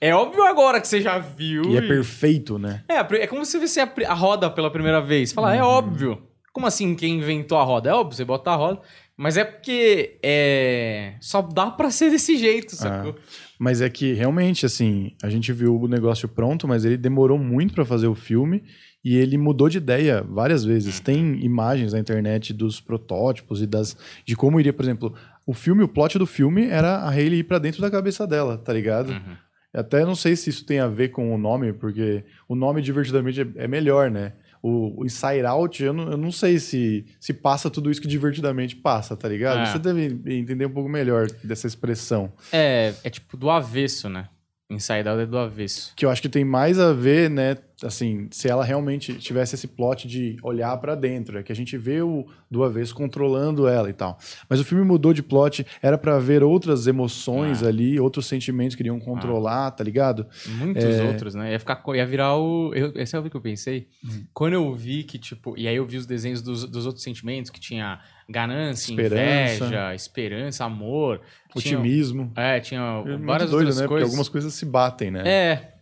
é 0.00 0.14
óbvio 0.14 0.44
agora 0.44 0.80
que 0.80 0.88
você 0.88 1.00
já 1.00 1.18
viu. 1.18 1.62
E, 1.64 1.74
e... 1.74 1.76
é 1.76 1.80
perfeito, 1.80 2.58
né? 2.58 2.84
É, 2.88 2.96
é 2.96 3.26
como 3.26 3.44
se 3.44 3.58
você 3.58 3.80
a, 3.80 3.92
a 4.08 4.14
roda 4.14 4.50
pela 4.50 4.70
primeira 4.70 5.00
vez. 5.00 5.32
Fala, 5.32 5.54
é 5.54 5.62
uhum. 5.62 5.68
é 5.68 5.72
óbvio. 5.72 6.22
Como 6.52 6.66
assim 6.66 6.94
quem 6.94 7.18
inventou 7.18 7.58
a 7.58 7.62
roda? 7.62 7.90
É 7.90 7.94
óbvio, 7.94 8.16
você 8.16 8.24
bota 8.24 8.50
a 8.50 8.56
roda. 8.56 8.80
Mas 9.16 9.36
é 9.36 9.44
porque 9.44 10.18
é... 10.22 11.14
só 11.20 11.42
dá 11.42 11.70
pra 11.70 11.90
ser 11.90 12.10
desse 12.10 12.36
jeito, 12.36 12.74
sacou? 12.76 13.16
Ah, 13.16 13.47
mas 13.58 13.80
é 13.80 13.90
que 13.90 14.12
realmente, 14.12 14.64
assim, 14.64 15.12
a 15.22 15.28
gente 15.28 15.52
viu 15.52 15.80
o 15.80 15.88
negócio 15.88 16.28
pronto, 16.28 16.68
mas 16.68 16.84
ele 16.84 16.96
demorou 16.96 17.38
muito 17.38 17.74
para 17.74 17.84
fazer 17.84 18.06
o 18.06 18.14
filme 18.14 18.62
e 19.04 19.16
ele 19.16 19.36
mudou 19.36 19.68
de 19.68 19.78
ideia 19.78 20.22
várias 20.22 20.64
vezes. 20.64 20.98
Uhum. 20.98 21.04
Tem 21.04 21.44
imagens 21.44 21.92
na 21.92 21.98
internet 21.98 22.52
dos 22.52 22.80
protótipos 22.80 23.60
e 23.60 23.66
das 23.66 23.96
de 24.24 24.36
como 24.36 24.60
iria, 24.60 24.72
por 24.72 24.84
exemplo, 24.84 25.14
o 25.44 25.52
filme, 25.52 25.82
o 25.82 25.88
plot 25.88 26.18
do 26.18 26.26
filme 26.26 26.66
era 26.66 26.98
a 26.98 27.10
Hayley 27.10 27.40
ir 27.40 27.44
pra 27.44 27.58
dentro 27.58 27.80
da 27.80 27.90
cabeça 27.90 28.26
dela, 28.26 28.58
tá 28.58 28.72
ligado? 28.72 29.10
Uhum. 29.10 29.36
Até 29.74 30.04
não 30.04 30.14
sei 30.14 30.36
se 30.36 30.50
isso 30.50 30.64
tem 30.64 30.78
a 30.78 30.88
ver 30.88 31.08
com 31.08 31.34
o 31.34 31.38
nome, 31.38 31.72
porque 31.72 32.24
o 32.48 32.54
nome 32.54 32.80
divertidamente 32.80 33.40
é, 33.40 33.46
é 33.56 33.68
melhor, 33.68 34.10
né? 34.10 34.32
O, 34.62 35.00
o 35.00 35.06
Inside 35.06 35.44
Out, 35.46 35.82
eu 35.82 35.92
não, 35.92 36.10
eu 36.10 36.16
não 36.16 36.32
sei 36.32 36.58
se, 36.58 37.06
se 37.20 37.32
passa 37.32 37.70
tudo 37.70 37.90
isso 37.90 38.00
que 38.00 38.08
divertidamente 38.08 38.76
passa, 38.76 39.16
tá 39.16 39.28
ligado? 39.28 39.60
É. 39.60 39.66
Você 39.66 39.78
deve 39.78 40.20
entender 40.34 40.66
um 40.66 40.70
pouco 40.70 40.88
melhor 40.88 41.28
dessa 41.44 41.66
expressão. 41.66 42.32
É, 42.52 42.94
é 43.04 43.10
tipo 43.10 43.36
do 43.36 43.50
avesso, 43.50 44.08
né? 44.08 44.28
Inside 44.70 45.08
Out 45.08 45.22
é 45.22 45.26
do 45.26 45.38
avesso. 45.38 45.92
Que 45.96 46.04
eu 46.04 46.10
acho 46.10 46.20
que 46.20 46.28
tem 46.28 46.44
mais 46.44 46.78
a 46.78 46.92
ver, 46.92 47.30
né? 47.30 47.56
Assim, 47.82 48.26
se 48.32 48.48
ela 48.48 48.64
realmente 48.64 49.14
tivesse 49.14 49.54
esse 49.54 49.68
plot 49.68 50.08
de 50.08 50.36
olhar 50.42 50.76
para 50.78 50.96
dentro, 50.96 51.38
é 51.38 51.42
que 51.44 51.52
a 51.52 51.54
gente 51.54 51.78
vê 51.78 52.02
o 52.02 52.26
do 52.50 52.64
avesso 52.64 52.92
controlando 52.92 53.68
ela 53.68 53.88
e 53.88 53.92
tal. 53.92 54.18
Mas 54.48 54.58
o 54.58 54.64
filme 54.64 54.84
mudou 54.84 55.12
de 55.12 55.22
plot, 55.22 55.64
era 55.80 55.96
para 55.96 56.18
ver 56.18 56.42
outras 56.42 56.88
emoções 56.88 57.62
ah. 57.62 57.68
ali, 57.68 58.00
outros 58.00 58.26
sentimentos 58.26 58.74
que 58.74 58.82
iriam 58.82 58.98
controlar, 58.98 59.68
ah. 59.68 59.70
tá 59.70 59.84
ligado? 59.84 60.26
Muitos 60.46 60.84
é... 60.84 61.04
outros, 61.04 61.34
né? 61.36 61.52
Ia 61.52 61.58
ficar 61.60 61.80
ia 61.94 62.04
virar 62.04 62.36
o 62.36 62.74
eu, 62.74 62.92
esse 62.96 63.14
é 63.14 63.18
o 63.18 63.22
que 63.22 63.36
eu 63.36 63.40
pensei. 63.40 63.86
Hum. 64.04 64.24
Quando 64.34 64.54
eu 64.54 64.74
vi 64.74 65.04
que 65.04 65.16
tipo, 65.16 65.56
e 65.56 65.68
aí 65.68 65.76
eu 65.76 65.86
vi 65.86 65.98
os 65.98 66.06
desenhos 66.06 66.42
dos, 66.42 66.64
dos 66.68 66.84
outros 66.84 67.04
sentimentos 67.04 67.50
que 67.50 67.60
tinha 67.60 68.00
ganância, 68.28 68.90
esperança. 68.90 69.64
inveja, 69.64 69.94
esperança, 69.94 70.64
amor. 70.64 71.20
Otimismo. 71.54 72.32
Tinha, 72.34 72.46
é, 72.46 72.60
tinha 72.60 73.04
é 73.06 73.16
várias 73.18 73.50
doido, 73.50 73.68
outras 73.68 73.80
né? 73.80 73.86
coisas. 73.86 73.86
Porque 73.86 74.02
algumas 74.02 74.28
coisas 74.28 74.52
se 74.52 74.66
batem, 74.66 75.12
né? 75.12 75.22
É. 75.24 75.77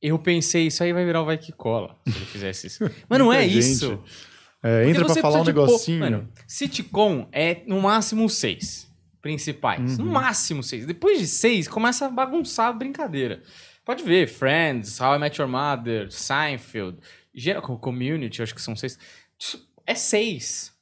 Eu 0.00 0.18
pensei, 0.18 0.66
isso 0.66 0.82
aí 0.82 0.92
vai 0.92 1.04
virar 1.04 1.22
o 1.22 1.24
vai 1.24 1.38
que 1.38 1.52
cola, 1.52 1.96
se 2.06 2.16
ele 2.16 2.26
fizesse 2.26 2.66
isso. 2.66 2.90
Mas 3.08 3.18
não 3.18 3.32
é 3.32 3.42
gente. 3.48 3.58
isso. 3.58 4.02
É, 4.62 4.88
entra 4.88 5.04
pra 5.04 5.14
falar 5.16 5.40
um 5.40 5.44
negocinho. 5.44 5.98
Pô, 5.98 6.04
mano, 6.04 6.28
sitcom 6.46 7.28
é 7.32 7.62
no 7.66 7.80
máximo 7.80 8.28
seis 8.28 8.86
principais. 9.22 9.98
Uhum. 9.98 10.04
No 10.04 10.12
máximo 10.12 10.62
seis. 10.62 10.86
Depois 10.86 11.18
de 11.18 11.26
seis, 11.26 11.66
começa 11.66 12.06
a 12.06 12.10
bagunçar 12.10 12.68
a 12.68 12.72
brincadeira. 12.72 13.42
Pode 13.84 14.02
ver, 14.02 14.28
Friends, 14.28 15.00
How 15.00 15.14
I 15.14 15.18
Met 15.18 15.40
Your 15.40 15.48
Mother, 15.48 16.10
Seinfeld, 16.10 16.98
Community, 17.80 18.42
acho 18.42 18.54
que 18.54 18.62
são 18.62 18.74
seis. 18.74 18.98
É 19.86 19.94
seis. 19.94 20.72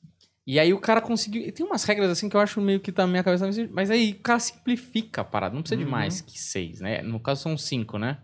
E 0.47 0.59
aí 0.59 0.73
o 0.73 0.79
cara 0.79 1.01
conseguiu. 1.01 1.51
Tem 1.53 1.65
umas 1.65 1.85
regras 1.85 2.11
assim 2.11 2.29
que 2.29 2.37
eu 2.37 2.41
acho 2.41 2.61
meio 2.61 2.81
que 2.81 2.93
tá 2.93 3.03
na 3.03 3.11
minha 3.11 3.25
cabeça, 3.25 3.47
mas 3.71 3.91
aí 3.91 4.13
o 4.13 4.23
cara 4.23 4.39
simplifica 4.39 5.23
a 5.23 5.25
parada. 5.25 5.55
Não 5.55 5.63
precisa 5.63 5.81
uhum. 5.81 5.87
de 5.87 5.91
mais 5.91 6.21
que 6.21 6.39
seis, 6.39 6.81
né? 6.81 7.03
No 7.03 7.19
caso 7.19 7.43
são 7.43 7.57
cinco, 7.57 7.99
né? 7.99 8.19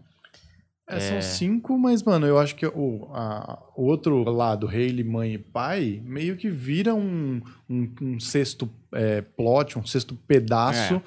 É, 0.90 0.96
é... 0.96 1.00
São 1.00 1.22
cinco, 1.22 1.78
mas, 1.78 2.02
mano, 2.02 2.26
eu 2.26 2.38
acho 2.38 2.54
que 2.54 2.66
o, 2.66 3.08
a, 3.12 3.62
o 3.76 3.84
outro 3.84 4.22
lado, 4.24 4.66
Hayley, 4.66 5.04
mãe 5.04 5.34
e 5.34 5.38
pai, 5.38 6.02
meio 6.04 6.36
que 6.36 6.50
vira 6.50 6.94
um, 6.94 7.40
um, 7.68 7.90
um 8.00 8.20
sexto 8.20 8.68
é, 8.92 9.22
plot, 9.22 9.78
um 9.78 9.86
sexto 9.86 10.14
pedaço. 10.26 10.94
É 10.94 11.02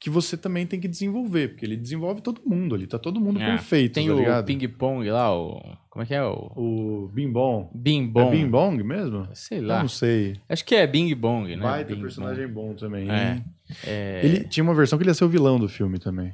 que 0.00 0.08
você 0.08 0.36
também 0.36 0.64
tem 0.64 0.78
que 0.78 0.86
desenvolver, 0.86 1.48
porque 1.48 1.66
ele 1.66 1.76
desenvolve 1.76 2.20
todo 2.20 2.40
mundo 2.46 2.74
ali, 2.74 2.86
tá 2.86 2.98
todo 2.98 3.20
mundo 3.20 3.42
é. 3.42 3.46
perfeito, 3.46 3.94
Tem 3.94 4.06
tá 4.06 4.38
o 4.40 4.44
ping-pong 4.44 5.10
lá, 5.10 5.36
o... 5.36 5.60
Como 5.90 6.04
é 6.04 6.06
que 6.06 6.14
é 6.14 6.22
o... 6.22 6.52
O 6.54 7.10
Bing 7.12 7.32
Bong. 7.32 7.68
Bing 7.74 8.06
Bong. 8.06 8.28
É 8.28 8.30
Bing 8.30 8.48
Bong 8.48 8.84
mesmo? 8.84 9.28
Sei 9.34 9.60
lá. 9.60 9.78
Eu 9.78 9.80
não 9.80 9.88
sei. 9.88 10.36
Acho 10.48 10.64
que 10.64 10.76
é 10.76 10.86
Bing 10.86 11.12
Bong, 11.16 11.56
né? 11.56 11.62
Vai 11.62 11.84
ter 11.84 11.96
personagem 11.96 12.46
bom 12.46 12.74
também. 12.74 13.10
É. 13.10 13.42
é. 13.84 14.20
Ele 14.22 14.44
tinha 14.44 14.62
uma 14.62 14.74
versão 14.74 14.96
que 14.96 15.02
ele 15.02 15.10
ia 15.10 15.14
ser 15.14 15.24
o 15.24 15.28
vilão 15.28 15.58
do 15.58 15.68
filme 15.68 15.98
também. 15.98 16.32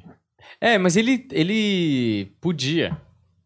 É, 0.59 0.77
mas 0.77 0.95
ele, 0.95 1.27
ele 1.31 2.33
podia. 2.39 2.97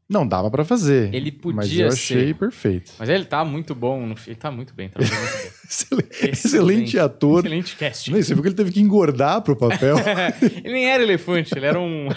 Não 0.10 0.28
dava 0.28 0.50
para 0.50 0.66
fazer. 0.66 1.14
Ele 1.14 1.32
podia 1.32 1.56
Mas 1.56 1.72
eu 1.72 1.88
achei 1.88 2.28
ser. 2.30 2.36
perfeito. 2.36 2.94
Mas 2.98 3.10
ele 3.10 3.26
tá 3.26 3.46
muito 3.46 3.76
bom. 3.76 4.16
Ele 4.26 4.36
tá 4.36 4.50
muito 4.50 4.74
bem. 4.74 4.90
Tá 4.90 5.00
muito 5.00 5.12
bem. 5.12 5.52
excelente, 5.70 6.30
excelente, 6.30 7.00
ator. 7.00 7.46
Excelente 7.46 7.76
cast. 7.76 8.12
Não, 8.12 8.20
você 8.20 8.34
viu 8.34 8.42
que 8.42 8.50
ele 8.50 8.56
teve 8.56 8.72
que 8.72 8.82
engordar 8.82 9.44
pro 9.44 9.56
papel? 9.56 9.98
ele 10.42 10.74
nem 10.74 10.90
era 10.90 11.04
elefante, 11.04 11.54
ele 11.56 11.68
era 11.68 11.80
um, 11.80 12.08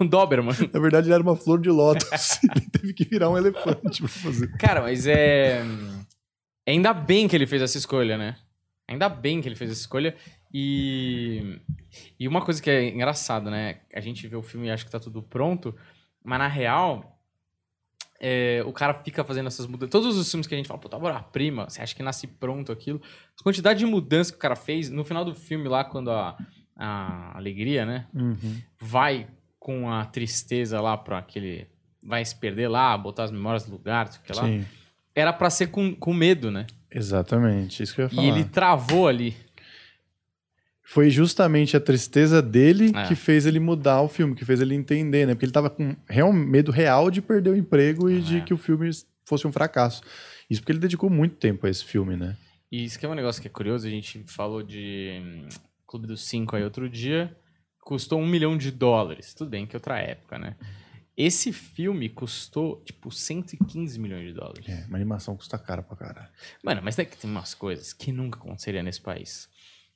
um 0.00 0.06
Doberman. 0.06 0.54
Na 0.72 0.80
verdade, 0.80 1.08
ele 1.08 1.14
era 1.14 1.22
uma 1.22 1.36
flor 1.36 1.60
de 1.60 1.68
lótus. 1.68 2.38
ele 2.56 2.66
teve 2.70 2.94
que 2.94 3.04
virar 3.04 3.28
um 3.28 3.36
elefante 3.36 4.00
pra 4.00 4.08
fazer. 4.08 4.50
Cara, 4.56 4.80
mas 4.80 5.06
é... 5.06 5.62
Ainda 6.66 6.94
bem 6.94 7.28
que 7.28 7.36
ele 7.36 7.46
fez 7.46 7.60
essa 7.60 7.76
escolha, 7.76 8.16
né? 8.16 8.36
Ainda 8.88 9.10
bem 9.10 9.42
que 9.42 9.48
ele 9.48 9.56
fez 9.56 9.70
essa 9.70 9.80
escolha. 9.80 10.14
E... 10.52 11.60
E 12.18 12.28
uma 12.28 12.42
coisa 12.42 12.62
que 12.62 12.70
é 12.70 12.88
engraçada, 12.88 13.50
né? 13.50 13.80
A 13.94 14.00
gente 14.00 14.26
vê 14.26 14.36
o 14.36 14.42
filme 14.42 14.68
e 14.68 14.70
acha 14.70 14.84
que 14.84 14.90
tá 14.90 15.00
tudo 15.00 15.22
pronto... 15.22 15.74
Mas 16.24 16.38
na 16.38 16.46
real, 16.46 17.20
é, 18.20 18.62
o 18.64 18.72
cara 18.72 18.94
fica 18.94 19.24
fazendo 19.24 19.48
essas 19.48 19.66
mudanças. 19.66 19.90
Todos 19.90 20.16
os 20.16 20.30
filmes 20.30 20.46
que 20.46 20.54
a 20.54 20.56
gente 20.56 20.68
fala, 20.68 20.78
pô, 20.78 20.88
tá 20.88 21.20
prima, 21.20 21.68
você 21.68 21.82
acha 21.82 21.96
que 21.96 22.00
nasce 22.00 22.28
pronto 22.28 22.70
aquilo? 22.70 23.02
A 23.40 23.42
quantidade 23.42 23.80
de 23.80 23.86
mudança 23.86 24.30
que 24.30 24.36
o 24.36 24.40
cara 24.40 24.54
fez, 24.54 24.88
no 24.88 25.02
final 25.02 25.24
do 25.24 25.34
filme 25.34 25.66
lá, 25.66 25.82
quando 25.82 26.12
a, 26.12 26.38
a 26.76 27.36
alegria, 27.36 27.84
né, 27.84 28.06
uhum. 28.14 28.62
vai 28.80 29.26
com 29.58 29.90
a 29.90 30.04
tristeza 30.04 30.80
lá 30.80 30.96
pra 30.96 31.18
aquele... 31.18 31.66
Vai 32.00 32.24
se 32.24 32.36
perder 32.36 32.68
lá, 32.68 32.96
botar 32.96 33.24
as 33.24 33.32
memórias 33.32 33.66
no 33.66 33.72
lugar, 33.72 34.06
sei 34.06 34.36
lá. 34.36 34.44
Sim. 34.44 34.64
Era 35.12 35.32
pra 35.32 35.50
ser 35.50 35.72
com, 35.72 35.92
com 35.92 36.14
medo, 36.14 36.52
né? 36.52 36.68
Exatamente, 36.88 37.82
isso 37.82 37.96
que 37.96 38.02
eu 38.02 38.04
ia 38.04 38.10
falar. 38.10 38.22
E 38.22 38.28
ele 38.28 38.44
travou 38.44 39.08
ali 39.08 39.34
foi 40.82 41.10
justamente 41.10 41.76
a 41.76 41.80
tristeza 41.80 42.42
dele 42.42 42.92
é. 42.94 43.06
que 43.06 43.14
fez 43.14 43.46
ele 43.46 43.60
mudar 43.60 44.02
o 44.02 44.08
filme, 44.08 44.34
que 44.34 44.44
fez 44.44 44.60
ele 44.60 44.74
entender, 44.74 45.26
né? 45.26 45.34
Porque 45.34 45.44
ele 45.44 45.52
tava 45.52 45.70
com 45.70 45.94
real, 46.08 46.32
medo 46.32 46.72
real 46.72 47.10
de 47.10 47.22
perder 47.22 47.50
o 47.50 47.56
emprego 47.56 48.10
e 48.10 48.18
é. 48.18 48.20
de 48.20 48.40
que 48.42 48.52
o 48.52 48.56
filme 48.56 48.90
fosse 49.24 49.46
um 49.46 49.52
fracasso. 49.52 50.02
Isso 50.50 50.60
porque 50.60 50.72
ele 50.72 50.80
dedicou 50.80 51.08
muito 51.08 51.36
tempo 51.36 51.66
a 51.66 51.70
esse 51.70 51.84
filme, 51.84 52.16
né? 52.16 52.36
E 52.70 52.84
isso 52.84 52.98
que 52.98 53.06
é 53.06 53.08
um 53.08 53.14
negócio 53.14 53.40
que 53.40 53.48
é 53.48 53.50
curioso, 53.50 53.86
a 53.86 53.90
gente 53.90 54.24
falou 54.26 54.62
de 54.62 55.20
hum, 55.24 55.48
Clube 55.86 56.06
dos 56.06 56.24
Cinco 56.24 56.56
aí 56.56 56.64
outro 56.64 56.88
dia, 56.88 57.34
custou 57.80 58.20
um 58.20 58.26
milhão 58.26 58.56
de 58.56 58.70
dólares. 58.70 59.34
Tudo 59.34 59.50
bem 59.50 59.66
que 59.66 59.76
é 59.76 59.78
outra 59.78 59.98
época, 59.98 60.38
né? 60.38 60.56
Esse 61.16 61.52
filme 61.52 62.08
custou, 62.08 62.82
tipo, 62.84 63.10
115 63.10 63.98
milhões 64.00 64.26
de 64.26 64.32
dólares. 64.32 64.66
É, 64.66 64.86
uma 64.88 64.96
animação 64.96 65.36
custa 65.36 65.58
cara 65.58 65.82
pra 65.82 65.94
caralho. 65.94 66.28
Mano, 66.62 66.80
mas 66.82 66.98
é 66.98 67.04
que 67.04 67.18
tem 67.18 67.30
umas 67.30 67.52
coisas 67.52 67.92
que 67.92 68.10
nunca 68.10 68.38
aconteceria 68.38 68.82
nesse 68.82 69.00
país. 69.00 69.48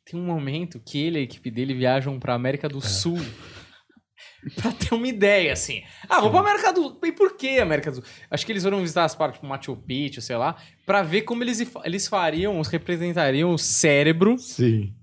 Tem 0.08 0.20
um 0.20 0.24
momento 0.24 0.80
que 0.80 1.02
ele 1.02 1.18
e 1.18 1.20
a 1.20 1.24
equipe 1.24 1.50
dele 1.50 1.74
viajam 1.74 2.18
pra 2.18 2.34
América 2.34 2.68
do 2.68 2.78
é. 2.78 2.82
Sul. 2.82 3.18
pra 4.54 4.70
ter 4.70 4.94
uma 4.94 5.08
ideia, 5.08 5.52
assim. 5.52 5.82
Ah, 6.08 6.20
vou 6.20 6.30
pra 6.30 6.40
América 6.40 6.72
do 6.72 6.82
Sul. 6.82 7.00
E 7.04 7.10
por 7.10 7.36
que 7.36 7.58
América 7.58 7.90
do 7.90 7.96
Sul? 7.96 8.04
Acho 8.30 8.46
que 8.46 8.52
eles 8.52 8.62
foram 8.62 8.80
visitar 8.80 9.04
as 9.04 9.16
partes, 9.16 9.38
tipo 9.38 9.48
Machu 9.48 9.76
Picchu, 9.76 10.22
sei 10.22 10.36
lá, 10.36 10.56
pra 10.86 11.02
ver 11.02 11.22
como 11.22 11.42
eles, 11.42 11.60
eles 11.82 12.06
fariam, 12.06 12.60
representariam 12.62 13.50
o 13.50 13.58
cérebro 13.58 14.38
Sim. 14.38 14.94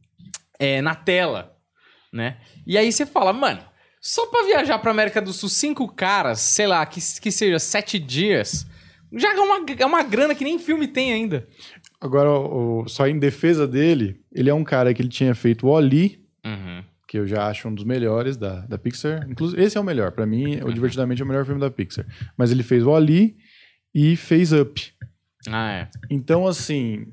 É, 0.58 0.82
na 0.82 0.96
tela, 0.96 1.58
né? 2.12 2.38
E 2.66 2.78
aí 2.78 2.90
você 2.90 3.06
fala, 3.06 3.34
mano, 3.34 3.62
só 4.02 4.26
pra 4.28 4.44
viajar 4.44 4.80
pra 4.80 4.92
América 4.92 5.22
do 5.22 5.34
Sul, 5.34 5.50
cinco 5.50 5.94
caras, 5.94 6.40
sei 6.40 6.68
lá, 6.68 6.86
que, 6.86 7.02
que 7.20 7.32
seja 7.32 7.60
sete 7.60 8.00
dias, 8.00 8.66
já 9.12 9.34
é 9.34 9.40
uma, 9.40 9.66
é 9.78 9.86
uma 9.86 10.04
grana 10.04 10.34
que 10.34 10.44
nem 10.44 10.58
filme 10.58 10.88
tem 10.88 11.12
ainda. 11.12 11.48
Agora, 12.04 12.30
o, 12.30 12.86
só 12.86 13.08
em 13.08 13.18
defesa 13.18 13.66
dele, 13.66 14.20
ele 14.30 14.50
é 14.50 14.54
um 14.54 14.66
cara 14.66 14.94
que 14.94 15.02
ele 15.02 15.08
tinha 15.08 15.34
feito 15.34 15.66
o 15.66 15.70
Oli, 15.70 16.22
uhum. 16.46 16.84
que 17.08 17.18
eu 17.18 17.26
já 17.26 17.48
acho 17.48 17.70
um 17.70 17.74
dos 17.74 17.86
melhores 17.86 18.36
da, 18.36 18.60
da 18.66 18.78
Pixar. 18.78 19.26
Inclusive, 19.30 19.64
esse 19.64 19.78
é 19.78 19.80
o 19.80 19.86
melhor. 19.86 20.12
para 20.12 20.26
mim, 20.26 20.58
o 20.58 20.66
uhum. 20.66 20.74
Divertidamente 20.74 21.22
é 21.22 21.26
o 21.26 21.28
melhor 21.30 21.46
filme 21.46 21.62
da 21.62 21.72
Pixar. 21.72 22.06
Mas 22.36 22.52
ele 22.52 22.62
fez 22.62 22.84
o 22.84 22.90
Oli 22.90 23.38
e 23.96 24.18
fez 24.18 24.52
Up. 24.52 24.94
Ah, 25.48 25.72
é. 25.72 25.90
Então, 26.10 26.46
assim, 26.46 27.08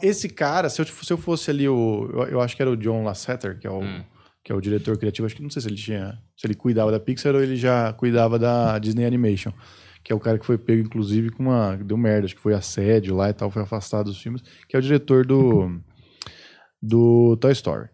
esse 0.00 0.30
cara, 0.30 0.70
se 0.70 0.80
eu, 0.80 0.86
se 0.86 1.12
eu 1.12 1.18
fosse 1.18 1.50
ali 1.50 1.68
o. 1.68 2.08
Eu, 2.14 2.22
eu 2.28 2.40
acho 2.40 2.56
que 2.56 2.62
era 2.62 2.70
o 2.70 2.76
John 2.76 3.04
Lasseter, 3.04 3.58
que 3.58 3.66
é 3.66 3.70
o. 3.70 3.82
Hum. 3.82 4.02
Que 4.42 4.50
é 4.50 4.54
o 4.54 4.60
diretor 4.62 4.96
criativo, 4.96 5.26
acho 5.26 5.36
que 5.36 5.42
não 5.42 5.50
sei 5.50 5.60
se 5.60 5.68
ele 5.68 5.76
tinha. 5.76 6.18
Se 6.38 6.46
ele 6.46 6.54
cuidava 6.54 6.90
da 6.90 6.98
Pixar 6.98 7.34
ou 7.34 7.42
ele 7.42 7.54
já 7.54 7.92
cuidava 7.92 8.38
da 8.38 8.78
Disney 8.78 9.04
Animation 9.04 9.52
que 10.02 10.12
é 10.12 10.14
o 10.14 10.20
cara 10.20 10.38
que 10.38 10.46
foi 10.46 10.58
pego, 10.58 10.82
inclusive, 10.82 11.30
com 11.30 11.44
uma. 11.44 11.76
Deu 11.76 11.96
merda, 11.96 12.26
acho 12.26 12.34
que 12.34 12.40
foi 12.40 12.54
assédio 12.54 13.14
lá 13.14 13.30
e 13.30 13.32
tal, 13.32 13.50
foi 13.50 13.62
afastado 13.62 14.06
dos 14.06 14.20
filmes, 14.20 14.42
que 14.68 14.76
é 14.76 14.78
o 14.78 14.82
diretor 14.82 15.24
do, 15.24 15.80
do 16.80 17.36
Toy 17.36 17.52
Story. 17.52 17.88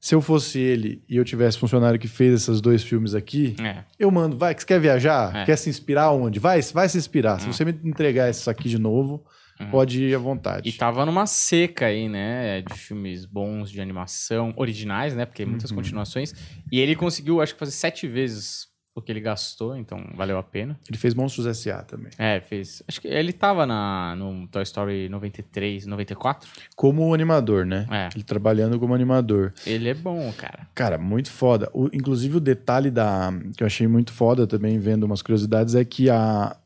Se 0.00 0.14
eu 0.14 0.22
fosse 0.22 0.58
ele 0.58 1.02
e 1.06 1.16
eu 1.16 1.24
tivesse 1.26 1.58
funcionário 1.58 2.00
que 2.00 2.08
fez 2.08 2.32
esses 2.32 2.62
dois 2.62 2.82
filmes 2.82 3.14
aqui, 3.14 3.54
é. 3.60 3.84
eu 3.98 4.10
mando, 4.10 4.34
vai, 4.34 4.54
que 4.54 4.62
você 4.62 4.66
quer 4.66 4.80
viajar? 4.80 5.36
É. 5.36 5.44
Quer 5.44 5.56
se 5.56 5.68
inspirar 5.68 6.10
onde? 6.12 6.38
Vai, 6.38 6.62
vai 6.62 6.88
se 6.88 6.96
inspirar. 6.96 7.38
Se 7.38 7.48
hum. 7.48 7.52
você 7.52 7.66
me 7.66 7.78
entregar 7.84 8.30
isso 8.30 8.48
aqui 8.48 8.66
de 8.66 8.78
novo, 8.78 9.22
uhum. 9.60 9.70
pode 9.70 10.02
ir 10.02 10.14
à 10.14 10.18
vontade. 10.18 10.66
E 10.66 10.72
tava 10.72 11.04
numa 11.04 11.26
seca 11.26 11.86
aí, 11.86 12.08
né? 12.08 12.62
De 12.62 12.74
filmes 12.74 13.26
bons 13.26 13.70
de 13.70 13.78
animação, 13.78 14.54
originais, 14.56 15.14
né? 15.14 15.26
Porque 15.26 15.44
muitas 15.44 15.70
uhum. 15.70 15.76
continuações. 15.76 16.32
E 16.72 16.80
ele 16.80 16.96
conseguiu, 16.96 17.42
acho 17.42 17.52
que, 17.52 17.58
fazer 17.58 17.72
sete 17.72 18.08
vezes 18.08 18.69
que 19.00 19.10
ele 19.10 19.20
gastou, 19.20 19.76
então 19.76 20.04
valeu 20.14 20.38
a 20.38 20.42
pena. 20.42 20.78
Ele 20.88 20.98
fez 20.98 21.14
Monstros 21.14 21.46
S.A. 21.46 21.82
também. 21.82 22.10
É, 22.18 22.40
fez. 22.40 22.82
Acho 22.86 23.00
que 23.00 23.08
ele 23.08 23.32
tava 23.32 23.66
na, 23.66 24.14
no 24.16 24.46
Toy 24.48 24.62
Story 24.62 25.08
93, 25.08 25.86
94. 25.86 26.48
Como 26.76 27.12
animador, 27.14 27.64
né? 27.64 27.86
É. 27.90 28.08
Ele 28.14 28.24
trabalhando 28.24 28.78
como 28.78 28.94
animador. 28.94 29.52
Ele 29.66 29.88
é 29.88 29.94
bom, 29.94 30.32
cara. 30.36 30.68
Cara, 30.74 30.98
muito 30.98 31.30
foda. 31.30 31.70
O, 31.72 31.88
inclusive 31.92 32.36
o 32.36 32.40
detalhe 32.40 32.90
da 32.90 33.32
que 33.56 33.62
eu 33.62 33.66
achei 33.66 33.86
muito 33.86 34.12
foda 34.12 34.46
também, 34.46 34.78
vendo 34.78 35.04
umas 35.04 35.22
curiosidades, 35.22 35.74
é 35.74 35.84
que 35.84 36.10
a, 36.10 36.56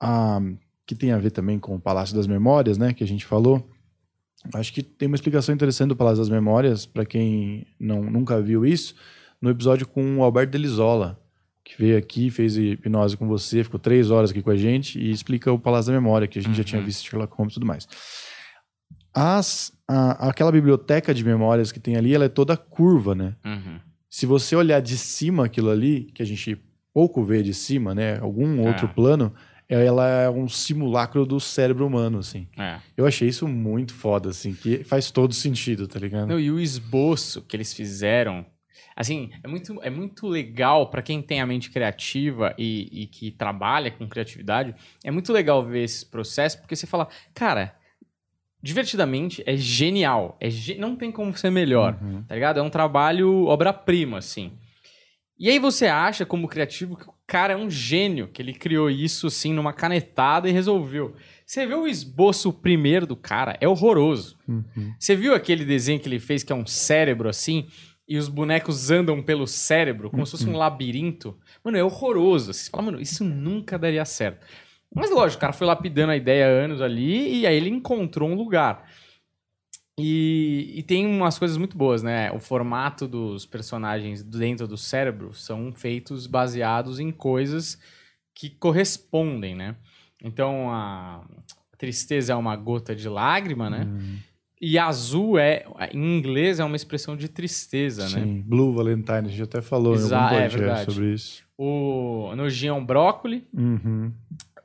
a 0.00 0.40
que 0.86 0.94
tem 0.94 1.12
a 1.12 1.18
ver 1.18 1.30
também 1.30 1.58
com 1.58 1.74
o 1.74 1.80
Palácio 1.80 2.14
das 2.14 2.26
Memórias, 2.26 2.78
né? 2.78 2.92
Que 2.92 3.04
a 3.04 3.06
gente 3.06 3.24
falou. 3.24 3.68
Acho 4.52 4.72
que 4.74 4.82
tem 4.82 5.08
uma 5.08 5.14
explicação 5.14 5.54
interessante 5.54 5.88
do 5.88 5.96
Palácio 5.96 6.18
das 6.18 6.28
Memórias, 6.28 6.84
para 6.84 7.06
quem 7.06 7.66
não, 7.80 8.02
nunca 8.02 8.40
viu 8.42 8.66
isso, 8.66 8.94
no 9.40 9.48
episódio 9.48 9.88
com 9.88 10.18
o 10.18 10.22
Alberto 10.22 10.52
Delisola, 10.52 11.18
que 11.74 11.82
veio 11.82 11.98
aqui, 11.98 12.30
fez 12.30 12.56
hipnose 12.56 13.16
com 13.16 13.26
você, 13.26 13.64
ficou 13.64 13.80
três 13.80 14.10
horas 14.10 14.30
aqui 14.30 14.40
com 14.40 14.50
a 14.50 14.56
gente 14.56 14.98
e 14.98 15.10
explica 15.10 15.52
o 15.52 15.58
Palácio 15.58 15.92
da 15.92 15.98
Memória, 15.98 16.28
que 16.28 16.38
a 16.38 16.42
gente 16.42 16.52
uhum. 16.52 16.56
já 16.56 16.64
tinha 16.64 16.80
uhum. 16.80 16.86
visto 16.86 17.04
Sherlock 17.04 17.34
Holmes 17.36 17.52
e 17.52 17.54
tudo 17.54 17.66
mais. 17.66 17.88
As, 19.12 19.72
a, 19.88 20.28
aquela 20.28 20.52
biblioteca 20.52 21.12
de 21.12 21.24
memórias 21.24 21.72
que 21.72 21.80
tem 21.80 21.96
ali, 21.96 22.14
ela 22.14 22.26
é 22.26 22.28
toda 22.28 22.56
curva, 22.56 23.14
né? 23.14 23.34
Uhum. 23.44 23.80
Se 24.08 24.24
você 24.24 24.54
olhar 24.54 24.80
de 24.80 24.96
cima 24.96 25.46
aquilo 25.46 25.70
ali, 25.70 26.04
que 26.14 26.22
a 26.22 26.26
gente 26.26 26.56
pouco 26.92 27.24
vê 27.24 27.42
de 27.42 27.52
cima, 27.52 27.94
né? 27.94 28.18
Algum 28.20 28.60
outro 28.64 28.86
é. 28.86 28.88
plano, 28.88 29.34
ela 29.68 30.08
é 30.08 30.30
um 30.30 30.48
simulacro 30.48 31.26
do 31.26 31.40
cérebro 31.40 31.84
humano, 31.84 32.18
assim. 32.18 32.46
É. 32.56 32.78
Eu 32.96 33.04
achei 33.04 33.28
isso 33.28 33.48
muito 33.48 33.92
foda, 33.92 34.30
assim, 34.30 34.54
que 34.54 34.84
faz 34.84 35.10
todo 35.10 35.34
sentido, 35.34 35.88
tá 35.88 35.98
ligado? 35.98 36.28
Não, 36.28 36.38
e 36.38 36.52
o 36.52 36.60
esboço 36.60 37.42
que 37.42 37.56
eles 37.56 37.72
fizeram 37.72 38.46
Assim, 38.96 39.30
é 39.42 39.48
muito, 39.48 39.82
é 39.82 39.90
muito 39.90 40.28
legal 40.28 40.88
para 40.88 41.02
quem 41.02 41.20
tem 41.20 41.40
a 41.40 41.46
mente 41.46 41.70
criativa 41.70 42.54
e, 42.56 43.02
e, 43.02 43.06
que 43.06 43.30
trabalha 43.32 43.90
com 43.90 44.08
criatividade. 44.08 44.74
É 45.02 45.10
muito 45.10 45.32
legal 45.32 45.64
ver 45.64 45.82
esse 45.82 46.06
processo, 46.06 46.60
porque 46.60 46.76
você 46.76 46.86
fala, 46.86 47.08
cara, 47.34 47.74
divertidamente 48.62 49.42
é 49.46 49.56
genial. 49.56 50.36
É 50.40 50.48
ge 50.48 50.76
não 50.76 50.94
tem 50.94 51.10
como 51.10 51.36
ser 51.36 51.50
melhor, 51.50 51.98
uhum. 52.00 52.22
tá 52.22 52.34
ligado? 52.34 52.60
É 52.60 52.62
um 52.62 52.70
trabalho 52.70 53.46
obra-prima, 53.46 54.18
assim. 54.18 54.52
E 55.36 55.50
aí 55.50 55.58
você 55.58 55.86
acha, 55.86 56.24
como 56.24 56.46
criativo, 56.46 56.96
que 56.96 57.08
o 57.08 57.14
cara 57.26 57.54
é 57.54 57.56
um 57.56 57.68
gênio, 57.68 58.28
que 58.28 58.40
ele 58.40 58.54
criou 58.54 58.88
isso, 58.88 59.26
assim, 59.26 59.52
numa 59.52 59.72
canetada 59.72 60.48
e 60.48 60.52
resolveu. 60.52 61.14
Você 61.44 61.66
vê 61.66 61.74
o 61.74 61.86
esboço 61.86 62.52
primeiro 62.52 63.06
do 63.06 63.16
cara, 63.16 63.56
é 63.60 63.66
horroroso. 63.66 64.38
Uhum. 64.48 64.94
Você 64.98 65.16
viu 65.16 65.34
aquele 65.34 65.64
desenho 65.64 65.98
que 65.98 66.08
ele 66.08 66.20
fez, 66.20 66.44
que 66.44 66.52
é 66.52 66.56
um 66.56 66.64
cérebro, 66.64 67.28
assim, 67.28 67.66
e 68.06 68.18
os 68.18 68.28
bonecos 68.28 68.90
andam 68.90 69.22
pelo 69.22 69.46
cérebro, 69.46 70.10
como 70.10 70.26
se 70.26 70.32
fosse 70.32 70.46
um 70.46 70.52
uhum. 70.52 70.58
labirinto. 70.58 71.36
Mano, 71.62 71.78
é 71.78 71.84
horroroso. 71.84 72.52
Você 72.52 72.70
fala, 72.70 72.84
mano, 72.84 73.00
isso 73.00 73.24
nunca 73.24 73.78
daria 73.78 74.04
certo. 74.04 74.46
Mas 74.94 75.10
lógico, 75.10 75.38
o 75.38 75.40
cara 75.40 75.52
foi 75.52 75.66
lapidando 75.66 76.12
a 76.12 76.16
ideia 76.16 76.46
há 76.46 76.48
anos 76.48 76.80
ali 76.80 77.40
e 77.40 77.46
aí 77.46 77.56
ele 77.56 77.70
encontrou 77.70 78.28
um 78.28 78.34
lugar. 78.34 78.88
E, 79.98 80.72
e, 80.76 80.82
tem 80.82 81.06
umas 81.06 81.38
coisas 81.38 81.56
muito 81.56 81.76
boas, 81.76 82.02
né? 82.02 82.30
O 82.32 82.40
formato 82.40 83.06
dos 83.06 83.46
personagens 83.46 84.24
dentro 84.24 84.66
do 84.66 84.76
cérebro 84.76 85.32
são 85.32 85.72
feitos 85.72 86.26
baseados 86.26 86.98
em 86.98 87.12
coisas 87.12 87.78
que 88.34 88.50
correspondem, 88.50 89.54
né? 89.54 89.76
Então 90.22 90.68
a 90.70 91.24
tristeza 91.78 92.32
é 92.32 92.36
uma 92.36 92.56
gota 92.56 92.94
de 92.94 93.08
lágrima, 93.08 93.70
né? 93.70 93.84
Hum. 93.84 94.18
E 94.66 94.78
azul 94.78 95.38
é, 95.38 95.66
em 95.92 96.16
inglês, 96.16 96.58
é 96.58 96.64
uma 96.64 96.74
expressão 96.74 97.14
de 97.14 97.28
tristeza, 97.28 98.08
Sim, 98.08 98.20
né? 98.20 98.42
Blue 98.46 98.72
Valentine, 98.72 99.18
a 99.18 99.28
gente 99.28 99.42
até 99.42 99.60
falou 99.60 99.94
Exa 99.94 100.16
em 100.16 100.18
algum 100.18 100.34
é 100.36 100.48
podcast 100.48 100.90
é 100.90 100.92
sobre 100.92 101.12
isso. 101.12 101.44
O 101.58 102.34
nojinho 102.34 102.70
é 102.70 102.72
um 102.72 102.84
brócoli. 102.84 103.46
Uhum. 103.52 104.10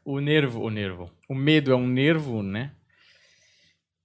O 0.06 0.22
nervo, 0.22 0.62
o 0.62 0.70
nervo. 0.70 1.12
O 1.28 1.36
medo 1.36 1.74
é 1.74 1.76
um 1.76 1.86
nervo, 1.86 2.42
né? 2.42 2.72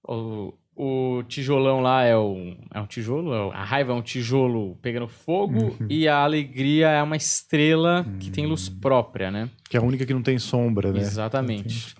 O, 0.05 0.53
o 0.75 1.23
tijolão 1.29 1.79
lá 1.79 2.03
é, 2.03 2.17
o, 2.17 2.57
é 2.73 2.81
um 2.81 2.85
tijolo, 2.85 3.33
é 3.33 3.55
a 3.55 3.63
raiva 3.63 3.93
é 3.93 3.95
um 3.95 4.01
tijolo 4.01 4.75
pegando 4.81 5.07
fogo 5.07 5.77
uhum. 5.79 5.87
e 5.89 6.09
a 6.09 6.17
alegria 6.17 6.89
é 6.89 7.01
uma 7.01 7.15
estrela 7.15 8.05
que 8.19 8.29
tem 8.29 8.45
luz 8.45 8.67
hum. 8.67 8.79
própria, 8.81 9.31
né? 9.31 9.49
Que 9.69 9.77
é 9.77 9.79
a 9.79 9.83
única 9.83 10.05
que 10.05 10.13
não 10.13 10.21
tem 10.21 10.37
sombra, 10.37 10.91
né? 10.91 10.99
Exatamente. 10.99 11.95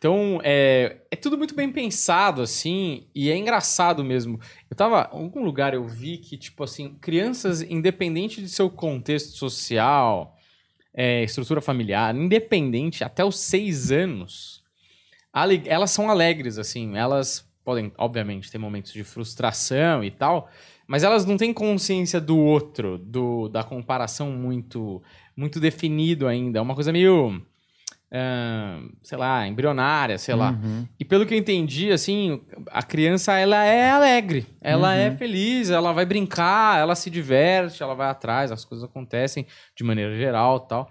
Então, 0.00 0.40
é, 0.42 1.02
é 1.10 1.14
tudo 1.14 1.36
muito 1.36 1.54
bem 1.54 1.70
pensado, 1.70 2.40
assim, 2.40 3.06
e 3.14 3.30
é 3.30 3.36
engraçado 3.36 4.02
mesmo. 4.02 4.40
Eu 4.70 4.74
tava, 4.74 5.10
em 5.12 5.24
algum 5.24 5.44
lugar 5.44 5.74
eu 5.74 5.86
vi 5.86 6.16
que, 6.16 6.38
tipo 6.38 6.64
assim, 6.64 6.94
crianças, 7.02 7.60
independente 7.60 8.40
de 8.40 8.48
seu 8.48 8.70
contexto 8.70 9.36
social, 9.36 10.38
é, 10.94 11.22
estrutura 11.22 11.60
familiar, 11.60 12.16
independente, 12.16 13.04
até 13.04 13.22
os 13.22 13.38
seis 13.38 13.92
anos, 13.92 14.64
elas 15.66 15.90
são 15.90 16.08
alegres, 16.08 16.56
assim, 16.56 16.96
elas 16.96 17.46
podem, 17.62 17.92
obviamente, 17.98 18.50
ter 18.50 18.56
momentos 18.56 18.94
de 18.94 19.04
frustração 19.04 20.02
e 20.02 20.10
tal, 20.10 20.48
mas 20.86 21.02
elas 21.02 21.26
não 21.26 21.36
têm 21.36 21.52
consciência 21.52 22.18
do 22.22 22.38
outro, 22.38 22.96
do, 22.96 23.50
da 23.50 23.62
comparação 23.62 24.32
muito, 24.32 25.02
muito 25.36 25.60
definido 25.60 26.26
ainda. 26.26 26.58
É 26.58 26.62
uma 26.62 26.74
coisa 26.74 26.90
meio 26.90 27.44
Uh, 28.12 28.92
sei 29.02 29.16
lá, 29.16 29.46
embrionária, 29.46 30.18
sei 30.18 30.34
lá. 30.34 30.50
Uhum. 30.50 30.84
E 30.98 31.04
pelo 31.04 31.24
que 31.24 31.32
eu 31.32 31.38
entendi, 31.38 31.92
assim, 31.92 32.40
a 32.66 32.82
criança, 32.82 33.38
ela 33.38 33.64
é 33.64 33.90
alegre, 33.90 34.46
ela 34.60 34.96
é 34.96 35.08
uhum. 35.08 35.14
é 35.14 35.16
feliz, 35.16 35.70
ela 35.70 35.92
vai 35.92 36.04
brincar, 36.04 36.80
ela 36.80 36.96
se 36.96 37.08
diverte, 37.08 37.82
ela 37.82 37.94
vai 37.94 38.08
atrás, 38.08 38.50
as 38.50 38.64
coisas 38.64 38.84
acontecem 38.84 39.46
de 39.76 39.84
maneira 39.84 40.16
geral 40.16 40.58
tal. 40.58 40.90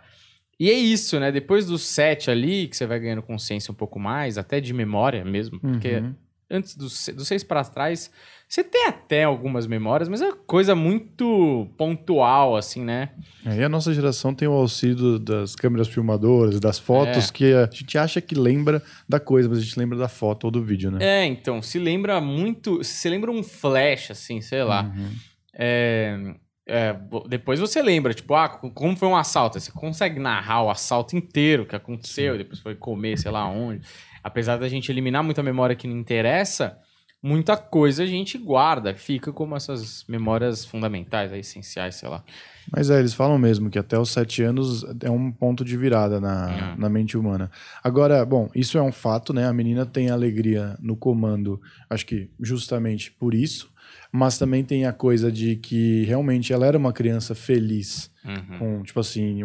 E 0.57 0.69
é 0.69 0.73
isso, 0.73 1.19
né? 1.19 1.29
Depois 1.29 1.65
dos 1.65 1.83
sete 1.83 2.31
ali, 2.31 2.67
que 2.67 2.77
você 2.77 2.85
vai 2.85 2.99
ganhando 2.99 3.21
consciência 3.21 3.71
um 3.71 3.75
pouco 3.75 3.99
mais, 3.99 4.37
até 4.37 4.61
de 4.61 4.73
memória 4.73 5.23
mesmo, 5.25 5.59
porque 5.59 5.97
uhum. 5.97 6.15
antes 6.49 6.75
dos, 6.75 7.09
dos 7.15 7.27
seis 7.27 7.43
para 7.43 7.65
trás, 7.65 8.09
você 8.49 8.63
tem 8.63 8.87
até 8.87 9.25
algumas 9.25 9.67
memórias, 9.67 10.09
mas 10.09 10.23
é 10.23 10.31
coisa 10.47 10.73
muito 10.73 11.67
pontual, 11.77 12.57
assim, 12.57 12.83
né? 12.83 13.09
É, 13.45 13.57
e 13.57 13.63
a 13.63 13.69
nossa 13.69 13.93
geração 13.93 14.33
tem 14.33 14.47
o 14.47 14.53
auxílio 14.53 15.19
das 15.19 15.55
câmeras 15.55 15.87
filmadoras, 15.87 16.59
das 16.59 16.79
fotos, 16.79 17.29
é. 17.29 17.31
que 17.31 17.53
a 17.53 17.69
gente 17.71 17.95
acha 17.95 18.19
que 18.19 18.33
lembra 18.33 18.81
da 19.07 19.19
coisa, 19.19 19.47
mas 19.47 19.59
a 19.59 19.61
gente 19.61 19.77
lembra 19.77 19.99
da 19.99 20.07
foto 20.07 20.45
ou 20.45 20.51
do 20.51 20.63
vídeo, 20.63 20.89
né? 20.89 20.97
É, 20.99 21.25
então, 21.27 21.61
se 21.61 21.77
lembra 21.77 22.19
muito. 22.19 22.83
Se 22.83 23.07
lembra 23.07 23.29
um 23.29 23.43
flash, 23.43 24.09
assim, 24.09 24.41
sei 24.41 24.63
lá. 24.63 24.81
Uhum. 24.81 25.11
É, 25.53 26.33
é, 26.67 26.95
depois 27.27 27.59
você 27.59 27.83
lembra, 27.83 28.15
tipo, 28.15 28.33
ah, 28.33 28.49
como 28.49 28.97
foi 28.97 29.07
um 29.07 29.15
assalto? 29.15 29.59
Você 29.59 29.71
consegue 29.71 30.19
narrar 30.19 30.63
o 30.63 30.71
assalto 30.71 31.15
inteiro 31.15 31.67
que 31.67 31.75
aconteceu, 31.75 32.31
Sim. 32.31 32.39
depois 32.39 32.59
foi 32.59 32.73
comer, 32.73 33.15
sei 33.19 33.29
lá 33.29 33.47
onde. 33.47 33.85
Apesar 34.23 34.57
da 34.57 34.67
gente 34.67 34.91
eliminar 34.91 35.23
muita 35.23 35.43
memória 35.43 35.75
que 35.75 35.87
não 35.87 35.95
interessa 35.95 36.79
muita 37.21 37.57
coisa 37.57 38.03
a 38.03 38.05
gente 38.05 38.37
guarda, 38.37 38.93
fica 38.93 39.31
como 39.31 39.55
essas 39.55 40.05
memórias 40.07 40.63
fundamentais, 40.65 41.31
essenciais, 41.33 41.95
sei 41.95 42.09
lá. 42.09 42.23
Mas 42.71 42.89
é, 42.89 42.99
eles 42.99 43.13
falam 43.13 43.37
mesmo 43.37 43.69
que 43.69 43.79
até 43.79 43.97
os 43.97 44.11
sete 44.11 44.43
anos 44.43 44.85
é 45.01 45.09
um 45.09 45.31
ponto 45.31 45.65
de 45.65 45.75
virada 45.75 46.19
na, 46.19 46.51
é. 46.51 46.75
na 46.77 46.89
mente 46.89 47.17
humana. 47.17 47.51
Agora, 47.83 48.25
bom, 48.25 48.49
isso 48.55 48.77
é 48.77 48.81
um 48.81 48.91
fato, 48.91 49.33
né? 49.33 49.47
A 49.47 49.53
menina 49.53 49.85
tem 49.85 50.09
alegria 50.09 50.77
no 50.79 50.95
comando, 50.95 51.59
acho 51.89 52.05
que 52.05 52.29
justamente 52.39 53.11
por 53.11 53.33
isso, 53.33 53.71
mas 54.11 54.37
também 54.37 54.63
tem 54.63 54.85
a 54.85 54.93
coisa 54.93 55.31
de 55.31 55.55
que 55.55 56.03
realmente 56.05 56.51
ela 56.51 56.65
era 56.65 56.77
uma 56.77 56.91
criança 56.91 57.35
feliz. 57.35 58.09
Uhum. 58.25 58.57
Com, 58.57 58.83
tipo 58.83 58.99
assim, 58.99 59.41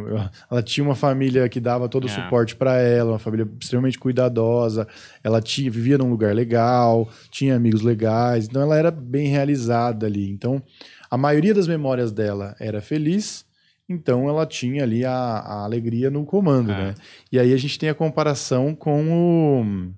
ela 0.50 0.62
tinha 0.62 0.84
uma 0.84 0.94
família 0.94 1.48
que 1.48 1.60
dava 1.60 1.88
todo 1.88 2.04
o 2.04 2.08
é. 2.08 2.10
suporte 2.10 2.56
para 2.56 2.80
ela, 2.80 3.12
uma 3.12 3.18
família 3.18 3.46
extremamente 3.60 3.98
cuidadosa. 3.98 4.88
Ela 5.22 5.40
tinha, 5.42 5.70
vivia 5.70 5.98
num 5.98 6.08
lugar 6.08 6.34
legal, 6.34 7.08
tinha 7.30 7.54
amigos 7.54 7.82
legais, 7.82 8.46
então 8.46 8.62
ela 8.62 8.76
era 8.76 8.90
bem 8.90 9.28
realizada 9.28 10.06
ali. 10.06 10.30
Então, 10.30 10.62
a 11.10 11.16
maioria 11.16 11.54
das 11.54 11.68
memórias 11.68 12.10
dela 12.10 12.56
era 12.58 12.80
feliz, 12.80 13.44
então 13.88 14.28
ela 14.28 14.46
tinha 14.46 14.82
ali 14.82 15.04
a, 15.04 15.12
a 15.12 15.64
alegria 15.64 16.10
no 16.10 16.24
comando, 16.24 16.72
é. 16.72 16.76
né? 16.76 16.94
E 17.30 17.38
aí 17.38 17.52
a 17.52 17.56
gente 17.56 17.78
tem 17.78 17.90
a 17.90 17.94
comparação 17.94 18.74
com 18.74 19.12
o. 19.12 19.92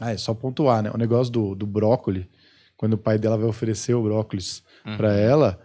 Ah, 0.00 0.12
é 0.12 0.16
só 0.16 0.32
pontuar, 0.32 0.82
né? 0.82 0.90
O 0.94 0.96
negócio 0.96 1.32
do, 1.32 1.54
do 1.54 1.66
brócolis, 1.66 2.24
quando 2.80 2.94
o 2.94 2.98
pai 2.98 3.18
dela 3.18 3.36
vai 3.36 3.46
oferecer 3.46 3.92
o 3.92 4.02
brócolis 4.02 4.62
uhum. 4.86 4.96
para 4.96 5.12
ela. 5.12 5.60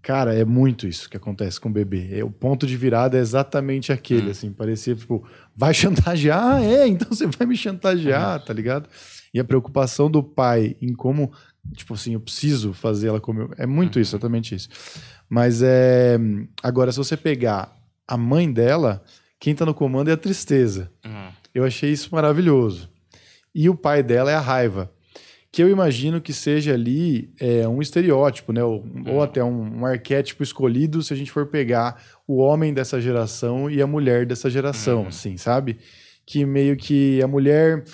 Cara, 0.00 0.32
é 0.32 0.44
muito 0.44 0.86
isso 0.86 1.10
que 1.10 1.16
acontece 1.16 1.60
com 1.60 1.68
o 1.68 1.72
bebê. 1.72 2.16
É, 2.16 2.22
o 2.22 2.30
ponto 2.30 2.64
de 2.64 2.76
virada 2.76 3.18
é 3.18 3.20
exatamente 3.20 3.90
aquele, 3.90 4.26
uhum. 4.26 4.30
assim. 4.30 4.52
Parecia, 4.52 4.94
tipo, 4.94 5.26
vai 5.52 5.74
chantagear? 5.74 6.54
Ah, 6.54 6.62
é, 6.62 6.86
então 6.86 7.08
você 7.08 7.26
vai 7.26 7.44
me 7.44 7.56
chantagear, 7.56 8.38
uhum. 8.38 8.46
tá 8.46 8.52
ligado? 8.52 8.88
E 9.34 9.40
a 9.40 9.44
preocupação 9.44 10.08
do 10.08 10.22
pai 10.22 10.76
em 10.80 10.94
como 10.94 11.32
Tipo 11.72 11.94
assim, 11.94 12.12
eu 12.12 12.20
preciso 12.20 12.72
fazer 12.72 13.08
ela 13.08 13.20
comer. 13.20 13.48
É 13.56 13.66
muito 13.66 13.98
isso, 13.98 14.14
uhum. 14.14 14.18
exatamente 14.18 14.54
isso. 14.54 14.68
Mas 15.28 15.60
é. 15.60 16.16
Agora, 16.62 16.92
se 16.92 16.98
você 16.98 17.16
pegar 17.16 17.76
a 18.06 18.16
mãe 18.16 18.52
dela, 18.52 19.02
quem 19.40 19.56
tá 19.56 19.66
no 19.66 19.74
comando 19.74 20.08
é 20.08 20.12
a 20.12 20.16
tristeza. 20.16 20.88
Uhum. 21.04 21.32
Eu 21.52 21.64
achei 21.64 21.90
isso 21.90 22.10
maravilhoso. 22.12 22.88
E 23.52 23.68
o 23.68 23.74
pai 23.74 24.04
dela 24.04 24.30
é 24.30 24.34
a 24.34 24.40
raiva. 24.40 24.93
Que 25.54 25.62
eu 25.62 25.70
imagino 25.70 26.20
que 26.20 26.32
seja 26.32 26.74
ali 26.74 27.32
é, 27.38 27.68
um 27.68 27.80
estereótipo, 27.80 28.52
né? 28.52 28.64
Ou, 28.64 28.80
uhum. 28.80 29.04
ou 29.06 29.22
até 29.22 29.42
um, 29.44 29.82
um, 29.82 29.86
arquétipo 29.86 30.42
escolhido 30.42 31.00
se 31.00 31.14
a 31.14 31.16
gente 31.16 31.30
for 31.30 31.46
pegar 31.46 32.02
o 32.26 32.38
homem 32.38 32.74
dessa 32.74 33.00
geração 33.00 33.70
e 33.70 33.80
a 33.80 33.86
mulher 33.86 34.26
dessa 34.26 34.50
geração, 34.50 35.02
uhum. 35.02 35.06
assim, 35.06 35.36
sabe? 35.36 35.78
Que 36.26 36.44
meio 36.44 36.76
que 36.76 37.22
a 37.22 37.28
mulher 37.28 37.84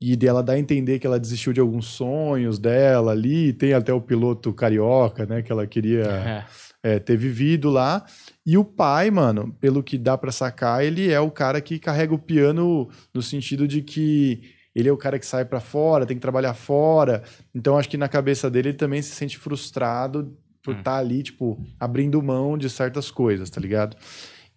e 0.00 0.16
dela 0.16 0.42
dá 0.42 0.54
a 0.54 0.58
entender 0.58 0.98
que 0.98 1.06
ela 1.06 1.20
desistiu 1.20 1.52
de 1.52 1.60
alguns 1.60 1.88
sonhos 1.88 2.58
dela 2.58 3.12
ali, 3.12 3.52
tem 3.52 3.74
até 3.74 3.92
o 3.92 4.00
piloto 4.00 4.50
carioca, 4.54 5.26
né, 5.26 5.42
que 5.42 5.52
ela 5.52 5.66
queria 5.66 6.04
é. 6.04 6.44
É, 6.82 6.98
ter 6.98 7.18
vivido 7.18 7.68
lá. 7.68 8.02
E 8.46 8.56
o 8.56 8.64
pai, 8.64 9.10
mano, 9.10 9.54
pelo 9.60 9.82
que 9.82 9.98
dá 9.98 10.16
para 10.16 10.32
sacar, 10.32 10.82
ele 10.82 11.12
é 11.12 11.20
o 11.20 11.30
cara 11.30 11.60
que 11.60 11.78
carrega 11.78 12.14
o 12.14 12.18
piano 12.18 12.88
no 13.12 13.20
sentido 13.20 13.68
de 13.68 13.82
que 13.82 14.40
ele 14.74 14.88
é 14.88 14.92
o 14.92 14.96
cara 14.96 15.18
que 15.18 15.26
sai 15.26 15.44
para 15.44 15.60
fora, 15.60 16.06
tem 16.06 16.16
que 16.16 16.20
trabalhar 16.20 16.54
fora. 16.54 17.22
Então 17.54 17.76
acho 17.76 17.88
que 17.88 17.96
na 17.96 18.08
cabeça 18.08 18.50
dele 18.50 18.70
ele 18.70 18.78
também 18.78 19.02
se 19.02 19.14
sente 19.14 19.38
frustrado 19.38 20.36
por 20.62 20.76
estar 20.76 20.80
hum. 20.80 20.82
tá 20.82 20.96
ali, 20.96 21.22
tipo, 21.22 21.58
abrindo 21.78 22.22
mão 22.22 22.56
de 22.56 22.68
certas 22.68 23.10
coisas, 23.10 23.48
tá 23.50 23.60
ligado? 23.60 23.96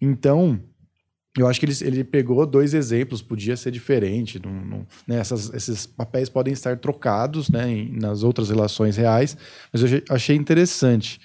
Então, 0.00 0.60
eu 1.36 1.48
acho 1.48 1.58
que 1.58 1.66
ele, 1.66 1.74
ele 1.82 2.04
pegou 2.04 2.46
dois 2.46 2.74
exemplos, 2.74 3.20
podia 3.20 3.56
ser 3.56 3.70
diferente. 3.70 4.40
Não, 4.44 4.52
não, 4.52 4.86
né, 5.06 5.16
essas, 5.16 5.52
esses 5.52 5.86
papéis 5.86 6.28
podem 6.28 6.52
estar 6.52 6.76
trocados 6.78 7.48
né, 7.48 7.68
em, 7.68 7.98
nas 7.98 8.22
outras 8.22 8.50
relações 8.50 8.96
reais, 8.96 9.36
mas 9.72 9.82
eu 9.82 10.02
achei 10.10 10.36
interessante. 10.36 11.20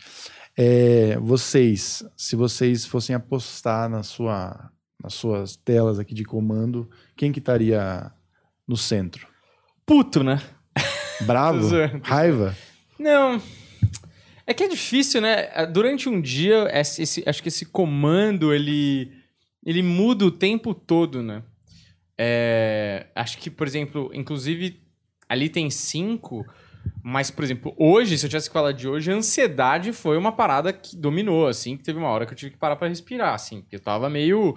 É, 0.58 1.18
vocês, 1.20 2.04
se 2.18 2.36
vocês 2.36 2.86
fossem 2.86 3.16
apostar 3.16 3.88
na 3.88 4.02
sua, 4.02 4.72
nas 5.02 5.14
suas 5.14 5.56
telas 5.56 6.00
aqui 6.00 6.14
de 6.14 6.26
comando, 6.26 6.90
quem 7.16 7.32
que 7.32 7.40
estaria 7.40 8.12
no 8.70 8.78
centro? 8.78 9.28
Puto, 9.84 10.24
né? 10.24 10.40
Bravo? 11.22 11.68
Raiva? 12.04 12.56
Não. 13.00 13.42
É 14.46 14.54
que 14.54 14.64
é 14.64 14.68
difícil, 14.68 15.20
né? 15.20 15.66
Durante 15.66 16.08
um 16.08 16.22
dia, 16.22 16.70
esse, 16.72 17.24
acho 17.28 17.42
que 17.42 17.50
esse 17.50 17.66
comando, 17.66 18.54
ele 18.54 19.12
ele 19.66 19.84
muda 19.84 20.26
o 20.26 20.32
tempo 20.32 20.74
todo, 20.74 21.22
né? 21.22 21.44
É, 22.18 23.08
acho 23.16 23.38
que, 23.40 23.50
por 23.50 23.68
exemplo, 23.68 24.10
inclusive, 24.14 24.82
ali 25.28 25.50
tem 25.50 25.70
cinco, 25.70 26.46
mas, 27.04 27.30
por 27.30 27.44
exemplo, 27.44 27.76
hoje, 27.78 28.18
se 28.18 28.26
eu 28.26 28.30
tivesse 28.30 28.50
que 28.50 28.54
falar 28.54 28.72
de 28.72 28.88
hoje, 28.88 29.12
a 29.12 29.16
ansiedade 29.16 29.92
foi 29.92 30.18
uma 30.18 30.32
parada 30.32 30.72
que 30.72 30.96
dominou, 30.96 31.48
assim, 31.48 31.76
que 31.76 31.84
teve 31.84 32.00
uma 32.00 32.10
hora 32.10 32.26
que 32.26 32.34
eu 32.34 32.38
tive 32.38 32.52
que 32.52 32.58
parar 32.58 32.76
para 32.76 32.88
respirar, 32.88 33.34
assim, 33.34 33.62
porque 33.62 33.76
eu 33.76 33.80
tava 33.80 34.10
meio. 34.10 34.56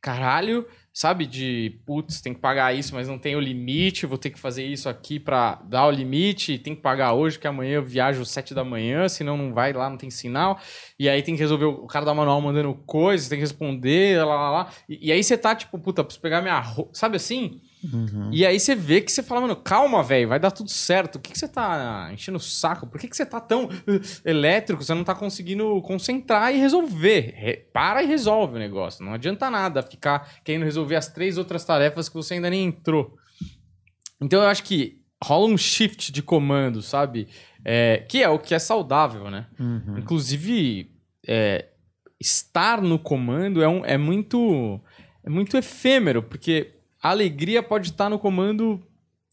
Caralho, 0.00 0.66
sabe? 1.00 1.24
De, 1.24 1.80
putz, 1.86 2.20
tem 2.20 2.34
que 2.34 2.40
pagar 2.40 2.74
isso, 2.74 2.94
mas 2.94 3.08
não 3.08 3.18
tem 3.18 3.34
o 3.34 3.40
limite, 3.40 4.04
vou 4.04 4.18
ter 4.18 4.28
que 4.28 4.38
fazer 4.38 4.66
isso 4.66 4.86
aqui 4.86 5.18
para 5.18 5.54
dar 5.64 5.86
o 5.86 5.90
limite, 5.90 6.58
tem 6.58 6.74
que 6.74 6.82
pagar 6.82 7.14
hoje, 7.14 7.38
que 7.38 7.46
amanhã 7.46 7.76
eu 7.76 7.82
viajo 7.82 8.22
7 8.22 8.52
da 8.52 8.62
manhã, 8.62 9.08
senão 9.08 9.34
não 9.34 9.54
vai 9.54 9.72
lá, 9.72 9.88
não 9.88 9.96
tem 9.96 10.10
sinal. 10.10 10.60
E 10.98 11.08
aí 11.08 11.22
tem 11.22 11.34
que 11.34 11.40
resolver, 11.40 11.64
o 11.64 11.86
cara 11.86 12.04
da 12.04 12.12
manual 12.12 12.38
mandando 12.42 12.74
coisas, 12.84 13.30
tem 13.30 13.38
que 13.38 13.44
responder, 13.44 14.22
lá, 14.22 14.34
lá, 14.34 14.50
lá. 14.50 14.72
E, 14.86 15.08
e 15.08 15.10
aí 15.10 15.24
você 15.24 15.38
tá, 15.38 15.54
tipo, 15.54 15.78
puta, 15.78 16.04
preciso 16.04 16.20
pegar 16.20 16.42
minha 16.42 16.60
roupa, 16.60 16.90
sabe 16.92 17.16
assim? 17.16 17.62
Uhum. 17.84 18.30
E 18.32 18.44
aí 18.44 18.60
você 18.60 18.74
vê 18.74 19.00
que 19.00 19.10
você 19.10 19.22
fala, 19.22 19.42
mano, 19.42 19.56
calma, 19.56 20.02
velho, 20.02 20.28
vai 20.28 20.38
dar 20.38 20.50
tudo 20.50 20.70
certo. 20.70 21.16
O 21.16 21.18
que, 21.18 21.32
que 21.32 21.38
você 21.38 21.48
tá 21.48 22.10
enchendo 22.12 22.38
o 22.38 22.40
saco? 22.40 22.86
Por 22.86 23.00
que, 23.00 23.08
que 23.08 23.16
você 23.16 23.24
tá 23.24 23.40
tão 23.40 23.64
uh, 23.64 24.00
elétrico? 24.24 24.84
Você 24.84 24.94
não 24.94 25.04
tá 25.04 25.14
conseguindo 25.14 25.80
concentrar 25.82 26.54
e 26.54 26.58
resolver. 26.58 27.34
Re 27.36 27.56
para 27.72 28.02
e 28.02 28.06
resolve 28.06 28.56
o 28.56 28.58
negócio. 28.58 29.04
Não 29.04 29.14
adianta 29.14 29.50
nada 29.50 29.82
ficar 29.82 30.40
querendo 30.44 30.64
resolver 30.64 30.96
as 30.96 31.08
três 31.08 31.38
outras 31.38 31.64
tarefas 31.64 32.08
que 32.08 32.14
você 32.14 32.34
ainda 32.34 32.50
nem 32.50 32.66
entrou. 32.66 33.16
Então 34.20 34.42
eu 34.42 34.48
acho 34.48 34.64
que 34.64 35.00
rola 35.22 35.46
um 35.46 35.56
shift 35.56 36.12
de 36.12 36.22
comando, 36.22 36.82
sabe? 36.82 37.28
É, 37.64 38.04
que 38.08 38.22
é 38.22 38.28
o 38.28 38.38
que 38.38 38.54
é 38.54 38.58
saudável, 38.58 39.30
né? 39.30 39.46
Uhum. 39.58 39.98
Inclusive, 39.98 40.90
é, 41.26 41.68
estar 42.20 42.80
no 42.82 42.98
comando 42.98 43.62
é, 43.62 43.68
um, 43.68 43.84
é 43.84 43.96
muito 43.96 44.80
é 45.22 45.28
muito 45.28 45.56
efêmero, 45.56 46.22
porque 46.22 46.79
a 47.02 47.10
alegria 47.10 47.62
pode 47.62 47.90
estar 47.90 48.08
no 48.10 48.18
comando 48.18 48.82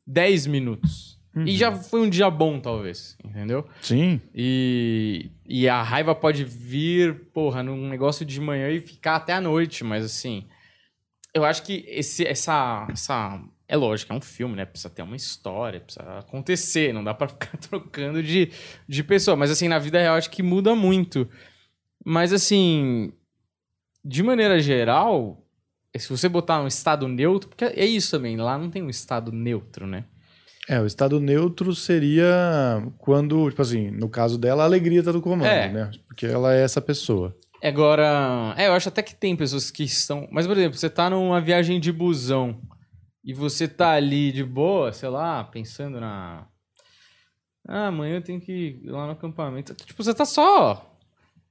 10 0.05 0.47
minutos. 0.47 1.17
Uhum. 1.35 1.45
E 1.45 1.55
já 1.55 1.71
foi 1.71 2.01
um 2.01 2.09
dia 2.09 2.29
bom, 2.31 2.59
talvez, 2.59 3.15
entendeu? 3.23 3.67
Sim. 3.81 4.19
E, 4.33 5.29
e 5.45 5.69
a 5.69 5.83
raiva 5.83 6.15
pode 6.15 6.43
vir, 6.43 7.27
porra, 7.31 7.61
num 7.61 7.87
negócio 7.87 8.25
de 8.25 8.41
manhã 8.41 8.71
e 8.71 8.79
ficar 8.79 9.17
até 9.17 9.33
a 9.33 9.41
noite, 9.41 9.83
mas 9.83 10.03
assim. 10.03 10.45
Eu 11.33 11.45
acho 11.45 11.61
que 11.61 11.85
esse, 11.87 12.25
essa, 12.25 12.87
essa. 12.89 13.39
É 13.67 13.75
lógico, 13.75 14.13
é 14.13 14.15
um 14.15 14.21
filme, 14.21 14.55
né? 14.55 14.65
Precisa 14.65 14.89
ter 14.89 15.03
uma 15.03 15.15
história, 15.15 15.81
precisa 15.81 16.19
acontecer, 16.19 16.91
não 16.91 17.03
dá 17.03 17.13
para 17.13 17.27
ficar 17.29 17.55
trocando 17.57 18.23
de, 18.23 18.49
de 18.87 19.03
pessoa. 19.03 19.37
Mas 19.37 19.51
assim, 19.51 19.67
na 19.67 19.77
vida 19.77 19.99
real, 19.99 20.15
acho 20.15 20.31
que 20.31 20.41
muda 20.41 20.73
muito. 20.73 21.29
Mas 22.03 22.33
assim, 22.33 23.13
de 24.03 24.23
maneira 24.23 24.59
geral, 24.59 25.46
se 25.99 26.09
você 26.09 26.27
botar 26.27 26.61
um 26.61 26.67
estado 26.67 27.07
neutro, 27.07 27.49
porque 27.49 27.65
é 27.65 27.85
isso 27.85 28.11
também, 28.11 28.37
lá 28.37 28.57
não 28.57 28.69
tem 28.69 28.83
um 28.83 28.89
estado 28.89 29.31
neutro, 29.31 29.85
né? 29.87 30.05
É, 30.67 30.81
o 30.81 30.85
estado 30.85 31.19
neutro 31.19 31.73
seria 31.73 32.83
quando, 32.97 33.49
tipo 33.49 33.61
assim, 33.61 33.89
no 33.89 34.09
caso 34.09 34.37
dela, 34.37 34.63
a 34.63 34.65
alegria 34.65 35.01
tá 35.01 35.13
do 35.13 35.21
comando, 35.21 35.47
é. 35.47 35.71
né? 35.71 35.91
Porque 36.05 36.25
ela 36.25 36.53
é 36.53 36.61
essa 36.61 36.81
pessoa. 36.81 37.33
Agora, 37.63 38.53
é, 38.57 38.67
eu 38.67 38.73
acho 38.73 38.89
até 38.89 39.01
que 39.01 39.15
tem 39.15 39.35
pessoas 39.35 39.71
que 39.71 39.83
estão. 39.83 40.27
Mas, 40.29 40.45
por 40.45 40.57
exemplo, 40.57 40.77
você 40.77 40.89
tá 40.89 41.09
numa 41.09 41.39
viagem 41.39 41.79
de 41.79 41.91
busão 41.91 42.61
e 43.23 43.33
você 43.33 43.67
tá 43.67 43.91
ali 43.91 44.31
de 44.31 44.43
boa, 44.43 44.91
sei 44.91 45.09
lá, 45.09 45.43
pensando 45.43 45.99
na. 45.99 46.45
Ah, 47.67 47.87
amanhã 47.87 48.15
eu 48.15 48.21
tenho 48.21 48.39
que 48.39 48.79
ir 48.83 48.89
lá 48.89 49.05
no 49.05 49.13
acampamento. 49.13 49.73
Tipo, 49.73 50.03
você 50.03 50.13
tá 50.13 50.25
só, 50.25 50.97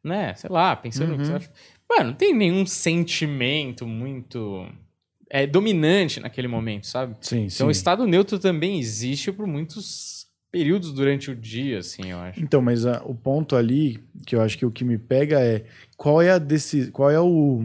né, 0.04 0.34
sei 0.34 0.48
lá, 0.50 0.76
pensando 0.76 1.12
uhum. 1.12 1.16
no 1.16 1.18
que 1.18 1.26
você 1.26 1.32
uhum. 1.32 1.54
Mano, 1.88 2.10
não 2.10 2.14
tem 2.14 2.34
nenhum 2.34 2.66
sentimento 2.66 3.86
muito 3.86 4.66
é, 5.30 5.46
dominante 5.46 6.20
naquele 6.20 6.48
momento, 6.48 6.86
sabe? 6.86 7.16
Sim, 7.20 7.44
então, 7.44 7.48
sim. 7.50 7.64
o 7.64 7.70
estado 7.70 8.06
neutro 8.06 8.38
também 8.38 8.78
existe 8.78 9.30
por 9.32 9.46
muitos 9.46 10.26
períodos 10.50 10.92
durante 10.92 11.30
o 11.30 11.36
dia, 11.36 11.78
assim, 11.78 12.10
eu 12.10 12.18
acho. 12.18 12.40
Então, 12.40 12.62
mas 12.62 12.86
a, 12.86 13.02
o 13.04 13.14
ponto 13.14 13.56
ali, 13.56 14.02
que 14.26 14.34
eu 14.34 14.40
acho 14.40 14.56
que 14.56 14.66
o 14.66 14.70
que 14.70 14.84
me 14.84 14.98
pega 14.98 15.40
é 15.40 15.64
qual 15.96 16.20
é 16.22 16.30
a 16.30 16.38
desse, 16.38 16.90
qual 16.90 17.10
é 17.10 17.20
o, 17.20 17.62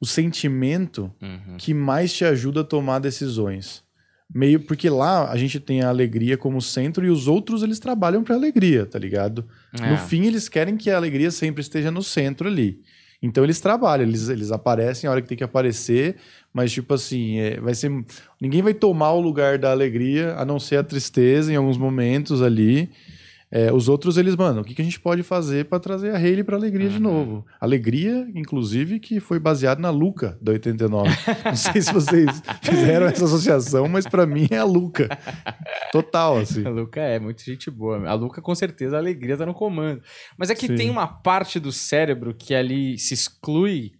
o 0.00 0.06
sentimento 0.06 1.12
uhum. 1.20 1.56
que 1.58 1.74
mais 1.74 2.12
te 2.12 2.24
ajuda 2.24 2.60
a 2.60 2.64
tomar 2.64 3.00
decisões 3.00 3.86
meio 4.32 4.60
porque 4.60 4.90
lá 4.90 5.30
a 5.30 5.36
gente 5.36 5.60
tem 5.60 5.82
a 5.82 5.88
alegria 5.88 6.36
como 6.36 6.60
centro 6.60 7.04
e 7.04 7.10
os 7.10 7.28
outros 7.28 7.62
eles 7.62 7.78
trabalham 7.78 8.22
para 8.22 8.34
alegria, 8.34 8.84
tá 8.84 8.98
ligado? 8.98 9.48
É. 9.80 9.90
No 9.90 9.96
fim 9.96 10.24
eles 10.26 10.48
querem 10.48 10.76
que 10.76 10.90
a 10.90 10.96
alegria 10.96 11.30
sempre 11.30 11.60
esteja 11.60 11.90
no 11.90 12.02
centro 12.02 12.48
ali. 12.48 12.82
Então 13.22 13.42
eles 13.44 13.60
trabalham, 13.60 14.06
eles, 14.06 14.28
eles 14.28 14.52
aparecem 14.52 15.08
a 15.08 15.10
hora 15.10 15.22
que 15.22 15.28
tem 15.28 15.38
que 15.38 15.44
aparecer, 15.44 16.16
mas 16.52 16.72
tipo 16.72 16.92
assim, 16.94 17.38
é, 17.38 17.60
vai 17.60 17.74
ser. 17.74 17.90
Ninguém 18.40 18.62
vai 18.62 18.74
tomar 18.74 19.12
o 19.12 19.20
lugar 19.20 19.58
da 19.58 19.70
alegria, 19.70 20.34
a 20.36 20.44
não 20.44 20.58
ser 20.58 20.76
a 20.76 20.84
tristeza 20.84 21.52
em 21.52 21.56
alguns 21.56 21.78
momentos 21.78 22.42
ali. 22.42 22.90
É, 23.50 23.72
os 23.72 23.88
outros, 23.88 24.16
eles, 24.16 24.34
mano, 24.34 24.60
o 24.60 24.64
que, 24.64 24.74
que 24.74 24.82
a 24.82 24.84
gente 24.84 24.98
pode 24.98 25.22
fazer 25.22 25.66
para 25.66 25.78
trazer 25.78 26.10
a 26.10 26.18
Hayley 26.18 26.42
pra 26.42 26.56
alegria 26.56 26.88
uhum. 26.88 26.92
de 26.92 26.98
novo? 27.00 27.46
Alegria, 27.60 28.28
inclusive, 28.34 28.98
que 28.98 29.20
foi 29.20 29.38
baseado 29.38 29.78
na 29.78 29.88
Luca, 29.88 30.36
da 30.42 30.52
89. 30.52 31.08
Não 31.44 31.54
sei 31.54 31.80
se 31.80 31.92
vocês 31.92 32.42
fizeram 32.60 33.06
essa 33.06 33.24
associação, 33.24 33.86
mas 33.88 34.06
para 34.06 34.26
mim 34.26 34.48
é 34.50 34.58
a 34.58 34.64
Luca. 34.64 35.08
Total, 35.92 36.38
assim. 36.38 36.66
A 36.66 36.70
Luca 36.70 37.00
é 37.00 37.20
muito 37.20 37.42
gente 37.44 37.70
boa. 37.70 38.08
A 38.08 38.14
Luca, 38.14 38.42
com 38.42 38.54
certeza, 38.54 38.96
a 38.96 38.98
alegria 38.98 39.36
tá 39.36 39.46
no 39.46 39.54
comando. 39.54 40.02
Mas 40.36 40.50
é 40.50 40.54
que 40.54 40.66
Sim. 40.66 40.74
tem 40.74 40.90
uma 40.90 41.06
parte 41.06 41.60
do 41.60 41.70
cérebro 41.70 42.34
que 42.34 42.52
ali 42.52 42.98
se 42.98 43.14
exclui, 43.14 43.92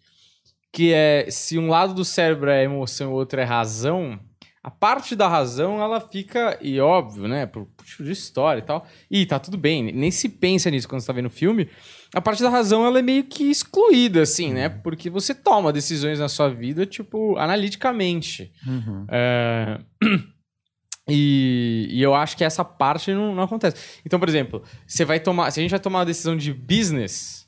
que 0.73 0.93
é 0.93 1.31
se 1.31 1.57
um 1.57 1.69
lado 1.69 1.95
do 1.95 2.05
cérebro 2.05 2.51
é 2.51 2.65
emoção 2.65 3.11
e 3.11 3.13
o 3.13 3.15
outro 3.15 3.41
é 3.41 3.45
razão, 3.45 4.19
a 4.67 4.71
parte 4.71 5.15
da 5.15 5.29
razão, 5.29 5.81
ela 5.81 6.01
fica, 6.01 6.59
e 6.61 6.81
óbvio, 6.81 7.29
né, 7.29 7.47
por, 7.47 7.67
por 7.67 8.05
de 8.05 8.11
história 8.11 8.59
e 8.59 8.65
tal, 8.65 8.85
e 9.09 9.25
tá 9.25 9.39
tudo 9.39 9.57
bem, 9.57 9.93
nem 9.93 10.11
se 10.11 10.29
pensa 10.29 10.69
nisso 10.69 10.89
quando 10.89 11.03
você 11.03 11.07
tá 11.07 11.13
vendo 11.13 11.27
o 11.27 11.31
filme, 11.31 11.71
a 12.13 12.21
parte 12.21 12.43
da 12.43 12.51
razão, 12.51 12.85
ela 12.85 12.99
é 12.99 13.03
meio 13.03 13.23
que 13.23 13.45
excluída, 13.45 14.23
assim, 14.23 14.53
né, 14.53 14.69
porque 14.69 15.09
você 15.09 15.33
toma 15.33 15.73
decisões 15.73 16.19
na 16.19 16.29
sua 16.29 16.49
vida, 16.49 16.85
tipo, 16.85 17.37
analiticamente. 17.37 18.53
Uhum. 18.67 19.07
É... 19.09 19.79
E, 21.09 21.87
e, 21.89 22.03
eu 22.03 22.17
acho 22.17 22.37
que 22.37 22.43
essa 22.43 22.65
parte 22.65 23.15
não, 23.15 23.33
não 23.33 23.45
acontece. 23.45 24.01
Então, 24.05 24.19
por 24.19 24.29
exemplo, 24.29 24.65
você 24.85 25.05
vai 25.05 25.21
tomar, 25.21 25.53
se 25.53 25.61
a 25.61 25.63
gente 25.63 25.71
vai 25.71 25.79
tomar 25.79 26.01
uma 26.01 26.05
decisão 26.05 26.37
de 26.37 26.53
business, 26.53 27.46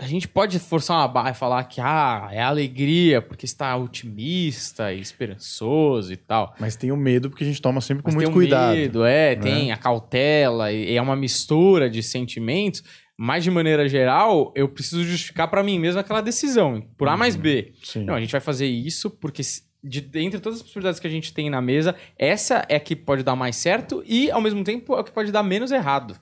a 0.00 0.06
gente 0.06 0.28
pode 0.28 0.58
forçar 0.58 0.96
uma 0.98 1.08
barra 1.08 1.30
e 1.30 1.34
falar 1.34 1.64
que 1.64 1.80
ah, 1.80 2.28
é 2.30 2.40
alegria 2.40 3.20
porque 3.20 3.44
está 3.44 3.76
otimista 3.76 4.92
e 4.92 5.00
esperançoso 5.00 6.12
e 6.12 6.16
tal. 6.16 6.54
Mas 6.58 6.76
tem 6.76 6.92
o 6.92 6.96
medo 6.96 7.28
porque 7.28 7.44
a 7.44 7.46
gente 7.46 7.60
toma 7.60 7.80
sempre 7.80 8.02
com 8.02 8.08
Mas 8.08 8.14
muito 8.14 8.26
tem 8.26 8.34
cuidado. 8.34 8.76
medo, 8.76 9.04
é, 9.04 9.34
né? 9.34 9.42
tem 9.42 9.72
a 9.72 9.76
cautela, 9.76 10.72
e 10.72 10.94
é 10.94 11.02
uma 11.02 11.16
mistura 11.16 11.90
de 11.90 12.02
sentimentos. 12.02 12.82
Mas, 13.20 13.42
de 13.42 13.50
maneira 13.50 13.88
geral, 13.88 14.52
eu 14.54 14.68
preciso 14.68 15.02
justificar 15.02 15.48
para 15.48 15.60
mim 15.60 15.76
mesmo 15.76 15.98
aquela 15.98 16.20
decisão, 16.20 16.80
por 16.96 17.08
A 17.08 17.16
mais 17.16 17.34
uhum. 17.34 17.40
B. 17.40 17.72
Sim. 17.82 18.04
Não, 18.04 18.14
a 18.14 18.20
gente 18.20 18.30
vai 18.30 18.40
fazer 18.40 18.66
isso 18.66 19.10
porque 19.10 19.42
de 19.82 20.08
entre 20.14 20.38
todas 20.38 20.58
as 20.58 20.62
possibilidades 20.62 21.00
que 21.00 21.06
a 21.06 21.10
gente 21.10 21.32
tem 21.32 21.50
na 21.50 21.60
mesa, 21.60 21.96
essa 22.16 22.64
é 22.68 22.76
a 22.76 22.80
que 22.80 22.94
pode 22.94 23.24
dar 23.24 23.34
mais 23.34 23.56
certo 23.56 24.04
e, 24.06 24.30
ao 24.30 24.40
mesmo 24.40 24.62
tempo, 24.62 24.94
é 24.94 25.00
o 25.00 25.04
que 25.04 25.10
pode 25.10 25.32
dar 25.32 25.42
menos 25.42 25.72
errado. 25.72 26.14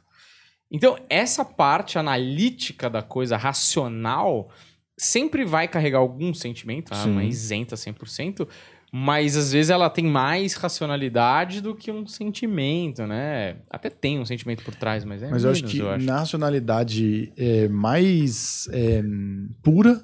Então, 0.71 0.99
essa 1.09 1.45
parte 1.45 1.99
analítica 1.99 2.91
da 2.91 3.03
coisa, 3.03 3.37
racional, 3.37 4.51
sempre 4.99 5.45
vai 5.45 5.69
carregar 5.69 5.99
algum 5.99 6.35
sentimento, 6.35 6.93
ah, 6.93 7.07
não 7.07 7.21
é 7.21 7.27
isenta 7.27 7.77
100%, 7.77 8.49
mas 8.93 9.37
às 9.37 9.53
vezes 9.53 9.71
ela 9.71 9.91
tem 9.91 10.05
mais 10.05 10.55
racionalidade 10.55 11.61
do 11.61 11.75
que 11.75 11.91
um 11.91 12.07
sentimento, 12.07 13.07
né? 13.07 13.57
Até 13.69 13.91
tem 13.91 14.19
um 14.19 14.25
sentimento 14.25 14.65
por 14.65 14.75
trás, 14.75 15.05
mas 15.05 15.23
é 15.23 15.31
Mas 15.31 15.43
menos, 15.43 15.45
eu 15.45 15.51
acho 15.51 15.65
que 15.65 15.79
eu 15.79 15.91
acho. 15.91 16.07
na 16.07 16.19
racionalidade 16.21 17.33
é, 17.37 17.69
mais 17.69 18.69
é, 18.73 19.03
pura, 19.63 20.03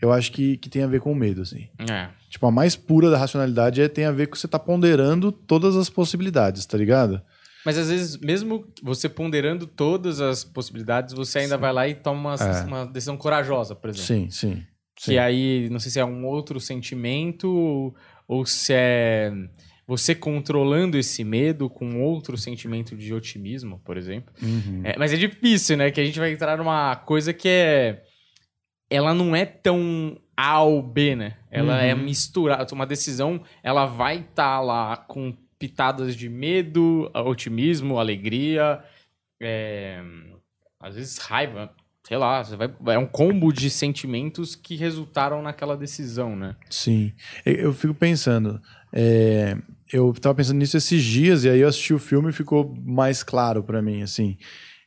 eu 0.00 0.12
acho 0.12 0.32
que, 0.32 0.56
que 0.58 0.70
tem 0.70 0.82
a 0.82 0.86
ver 0.86 1.00
com 1.00 1.12
o 1.12 1.14
medo, 1.14 1.42
assim. 1.42 1.68
É. 1.90 2.08
Tipo, 2.28 2.46
a 2.46 2.50
mais 2.50 2.76
pura 2.76 3.10
da 3.10 3.18
racionalidade 3.18 3.82
é, 3.82 3.88
tem 3.88 4.04
a 4.04 4.12
ver 4.12 4.28
com 4.28 4.36
você 4.36 4.46
tá 4.46 4.58
ponderando 4.58 5.32
todas 5.32 5.76
as 5.76 5.90
possibilidades, 5.90 6.64
tá 6.64 6.78
ligado? 6.78 7.20
Mas 7.64 7.76
às 7.76 7.90
vezes, 7.90 8.16
mesmo 8.16 8.66
você 8.82 9.08
ponderando 9.08 9.66
todas 9.66 10.20
as 10.20 10.44
possibilidades, 10.44 11.14
você 11.14 11.40
ainda 11.40 11.56
sim. 11.56 11.60
vai 11.60 11.72
lá 11.72 11.88
e 11.88 11.94
toma 11.94 12.34
uma, 12.34 12.34
é. 12.34 12.62
uma, 12.64 12.86
decisão 12.86 13.16
corajosa, 13.16 13.74
por 13.74 13.90
exemplo. 13.90 14.06
Sim, 14.06 14.30
sim. 14.30 14.62
Que 14.96 15.12
sim. 15.12 15.18
aí, 15.18 15.68
não 15.70 15.78
sei 15.78 15.90
se 15.90 16.00
é 16.00 16.04
um 16.04 16.26
outro 16.26 16.58
sentimento 16.60 17.94
ou 18.26 18.46
se 18.46 18.72
é 18.74 19.32
você 19.90 20.14
controlando 20.14 20.96
esse 20.96 21.24
medo 21.24 21.68
com 21.68 22.00
outro 22.00 22.38
sentimento 22.38 22.96
de 22.96 23.12
otimismo, 23.12 23.80
por 23.84 23.96
exemplo. 23.96 24.32
Uhum. 24.40 24.82
É, 24.84 24.96
mas 24.96 25.12
é 25.12 25.16
difícil, 25.16 25.76
né? 25.76 25.90
Que 25.90 26.00
a 26.00 26.04
gente 26.04 26.20
vai 26.20 26.32
entrar 26.32 26.56
numa 26.56 26.94
coisa 26.94 27.32
que 27.32 27.48
é. 27.48 28.04
Ela 28.88 29.12
não 29.12 29.34
é 29.34 29.44
tão 29.44 30.16
A 30.36 30.62
ou 30.62 30.80
B, 30.80 31.16
né? 31.16 31.38
Ela 31.50 31.82
é 31.82 31.92
uhum. 31.92 32.00
é 32.00 32.04
misturada. 32.04 32.72
Uma 32.72 32.86
decisão, 32.86 33.42
ela 33.64 33.84
vai 33.84 34.18
estar 34.18 34.58
tá 34.58 34.60
lá 34.60 34.96
com 34.96 35.36
pitadas 35.60 36.16
de 36.16 36.26
medo, 36.26 37.10
otimismo, 37.14 37.98
alegria, 37.98 38.82
é, 39.38 40.02
às 40.80 40.94
vezes 40.94 41.18
raiva, 41.18 41.70
sei 42.02 42.16
lá, 42.16 42.42
vai, 42.80 42.94
é 42.94 42.98
um 42.98 43.06
combo 43.06 43.52
de 43.52 43.68
sentimentos 43.68 44.56
que 44.56 44.74
resultaram 44.74 45.42
naquela 45.42 45.76
decisão, 45.76 46.34
né? 46.34 46.56
Sim. 46.70 47.12
Eu 47.44 47.74
fico 47.74 47.92
pensando, 47.92 48.58
é, 48.90 49.54
eu 49.92 50.14
tava 50.14 50.34
pensando 50.34 50.56
nisso 50.56 50.78
esses 50.78 51.04
dias 51.04 51.44
e 51.44 51.50
aí 51.50 51.60
eu 51.60 51.68
assisti 51.68 51.92
o 51.92 51.98
filme 51.98 52.30
e 52.30 52.32
ficou 52.32 52.74
mais 52.82 53.22
claro 53.22 53.62
para 53.62 53.82
mim, 53.82 54.00
assim. 54.02 54.38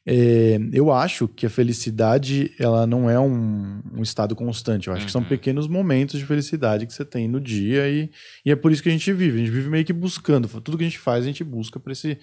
É, 0.06 0.60
eu 0.74 0.92
acho 0.92 1.30
que 1.30 1.46
a 1.46 1.50
felicidade 1.50 2.54
ela 2.60 2.86
não 2.86 3.10
é 3.10 3.18
um, 3.18 3.82
um 3.94 4.02
estado 4.02 4.36
constante. 4.36 4.88
Eu 4.88 4.94
acho 4.94 5.04
uhum. 5.04 5.06
que 5.06 5.12
são 5.12 5.22
uhum. 5.22 5.28
pequenos 5.28 5.68
momentos 5.68 6.20
de 6.20 6.26
felicidade 6.26 6.86
que 6.86 6.94
você 6.94 7.06
tem 7.06 7.28
no 7.28 7.40
dia 7.40 7.90
e, 7.90 8.12
e 8.46 8.52
é 8.52 8.56
por 8.56 8.72
isso 8.72 8.84
que 8.84 8.90
a 8.90 8.92
gente 8.92 9.12
vive. 9.14 9.38
A 9.38 9.46
gente 9.46 9.54
vive 9.54 9.70
meio 9.70 9.86
que 9.86 9.94
buscando. 9.94 10.48
Tudo 10.62 10.78
que 10.78 10.84
a 10.84 10.88
gente 10.88 11.00
faz, 11.00 11.24
a 11.24 11.28
gente 11.28 11.44
busca 11.44 11.80
para 11.80 11.94
esse 11.94 12.18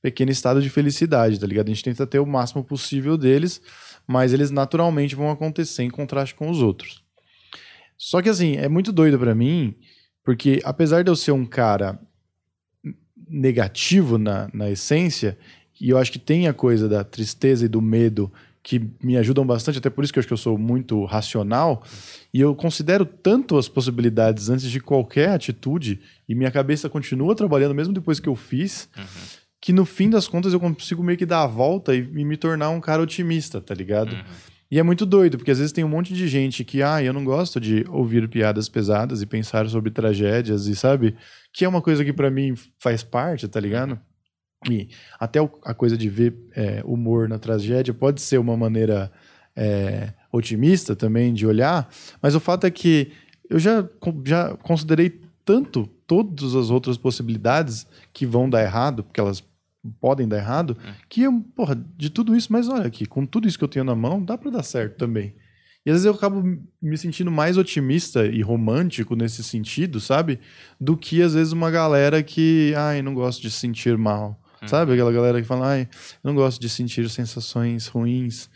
pequeno 0.00 0.30
estado 0.30 0.62
de 0.62 0.70
felicidade, 0.70 1.40
tá 1.40 1.46
ligado? 1.46 1.66
A 1.66 1.70
gente 1.70 1.82
tenta 1.82 2.06
ter 2.06 2.20
o 2.20 2.26
máximo 2.26 2.62
possível 2.62 3.16
deles, 3.16 3.60
mas 4.06 4.32
eles 4.32 4.50
naturalmente 4.50 5.16
vão 5.16 5.30
acontecer 5.30 5.82
em 5.82 5.90
contraste 5.90 6.34
com 6.34 6.48
os 6.50 6.62
outros. 6.62 7.02
Só 7.96 8.20
que 8.20 8.28
assim, 8.28 8.56
é 8.56 8.68
muito 8.68 8.92
doido 8.92 9.18
para 9.18 9.34
mim, 9.34 9.74
porque 10.22 10.60
apesar 10.62 11.02
de 11.02 11.10
eu 11.10 11.16
ser 11.16 11.32
um 11.32 11.46
cara 11.46 11.98
negativo 13.26 14.18
na, 14.18 14.48
na 14.52 14.70
essência, 14.70 15.38
e 15.80 15.90
eu 15.90 15.98
acho 15.98 16.12
que 16.12 16.18
tem 16.18 16.48
a 16.48 16.54
coisa 16.54 16.88
da 16.88 17.02
tristeza 17.04 17.64
e 17.64 17.68
do 17.68 17.82
medo 17.82 18.32
que 18.62 18.82
me 19.02 19.18
ajudam 19.18 19.46
bastante, 19.46 19.76
até 19.76 19.90
por 19.90 20.02
isso 20.02 20.12
que 20.12 20.18
eu 20.18 20.20
acho 20.22 20.26
que 20.26 20.32
eu 20.32 20.38
sou 20.38 20.56
muito 20.56 21.04
racional, 21.04 21.82
e 22.32 22.40
eu 22.40 22.54
considero 22.54 23.04
tanto 23.04 23.58
as 23.58 23.68
possibilidades 23.68 24.48
antes 24.48 24.70
de 24.70 24.80
qualquer 24.80 25.28
atitude, 25.28 26.00
e 26.26 26.34
minha 26.34 26.50
cabeça 26.50 26.88
continua 26.88 27.36
trabalhando 27.36 27.74
mesmo 27.74 27.92
depois 27.92 28.18
que 28.18 28.28
eu 28.28 28.34
fiz, 28.34 28.88
uhum. 28.96 29.04
que 29.60 29.70
no 29.70 29.84
fim 29.84 30.08
das 30.08 30.26
contas 30.26 30.54
eu 30.54 30.60
consigo 30.60 31.02
meio 31.02 31.18
que 31.18 31.26
dar 31.26 31.42
a 31.42 31.46
volta 31.46 31.94
e, 31.94 31.98
e 31.98 32.24
me 32.24 32.38
tornar 32.38 32.70
um 32.70 32.80
cara 32.80 33.02
otimista, 33.02 33.60
tá 33.60 33.74
ligado? 33.74 34.14
Uhum. 34.14 34.24
E 34.70 34.78
é 34.78 34.82
muito 34.82 35.04
doido, 35.04 35.36
porque 35.36 35.50
às 35.50 35.58
vezes 35.58 35.72
tem 35.72 35.84
um 35.84 35.88
monte 35.88 36.14
de 36.14 36.26
gente 36.26 36.64
que, 36.64 36.82
ah, 36.82 37.02
eu 37.02 37.12
não 37.12 37.22
gosto 37.22 37.60
de 37.60 37.84
ouvir 37.90 38.26
piadas 38.28 38.66
pesadas 38.66 39.20
e 39.20 39.26
pensar 39.26 39.68
sobre 39.68 39.90
tragédias, 39.90 40.66
e 40.66 40.74
sabe? 40.74 41.14
Que 41.52 41.66
é 41.66 41.68
uma 41.68 41.82
coisa 41.82 42.02
que 42.02 42.14
para 42.14 42.30
mim 42.30 42.54
faz 42.78 43.02
parte, 43.02 43.46
tá 43.46 43.60
ligado? 43.60 43.90
Uhum. 43.90 43.98
E 44.70 44.88
até 45.18 45.38
a 45.64 45.74
coisa 45.74 45.96
de 45.96 46.08
ver 46.08 46.34
é, 46.54 46.82
humor 46.84 47.28
na 47.28 47.38
tragédia 47.38 47.92
pode 47.92 48.20
ser 48.20 48.38
uma 48.38 48.56
maneira 48.56 49.10
é, 49.56 50.12
otimista 50.32 50.96
também 50.96 51.32
de 51.32 51.46
olhar, 51.46 51.88
mas 52.20 52.34
o 52.34 52.40
fato 52.40 52.66
é 52.66 52.70
que 52.70 53.12
eu 53.48 53.58
já, 53.58 53.88
já 54.24 54.56
considerei 54.56 55.20
tanto 55.44 55.86
todas 56.06 56.54
as 56.54 56.70
outras 56.70 56.96
possibilidades 56.96 57.86
que 58.12 58.26
vão 58.26 58.48
dar 58.48 58.62
errado, 58.62 59.04
porque 59.04 59.20
elas 59.20 59.44
podem 60.00 60.26
dar 60.26 60.38
errado, 60.38 60.76
é. 60.84 60.94
que 61.08 61.22
eu, 61.22 61.44
porra, 61.54 61.76
de 61.96 62.08
tudo 62.08 62.34
isso, 62.34 62.52
mas 62.52 62.68
olha 62.68 62.86
aqui, 62.86 63.04
com 63.04 63.26
tudo 63.26 63.46
isso 63.46 63.58
que 63.58 63.64
eu 63.64 63.68
tenho 63.68 63.84
na 63.84 63.94
mão, 63.94 64.22
dá 64.22 64.36
para 64.38 64.50
dar 64.50 64.62
certo 64.62 64.96
também. 64.96 65.34
E 65.86 65.90
às 65.90 65.96
vezes 65.96 66.06
eu 66.06 66.14
acabo 66.14 66.42
me 66.80 66.96
sentindo 66.96 67.30
mais 67.30 67.58
otimista 67.58 68.24
e 68.24 68.40
romântico 68.40 69.14
nesse 69.14 69.44
sentido, 69.44 70.00
sabe? 70.00 70.40
Do 70.80 70.96
que 70.96 71.20
às 71.20 71.34
vezes 71.34 71.52
uma 71.52 71.70
galera 71.70 72.22
que, 72.22 72.72
ai, 72.74 73.02
não 73.02 73.12
gosto 73.12 73.42
de 73.42 73.50
se 73.50 73.58
sentir 73.58 73.98
mal. 73.98 74.40
Uhum. 74.64 74.68
Sabe 74.68 74.92
aquela 74.92 75.12
galera 75.12 75.40
que 75.40 75.46
fala, 75.46 75.68
ai, 75.68 75.88
não 76.22 76.34
gosto 76.34 76.60
de 76.60 76.68
sentir 76.68 77.08
sensações 77.08 77.86
ruins. 77.86 78.48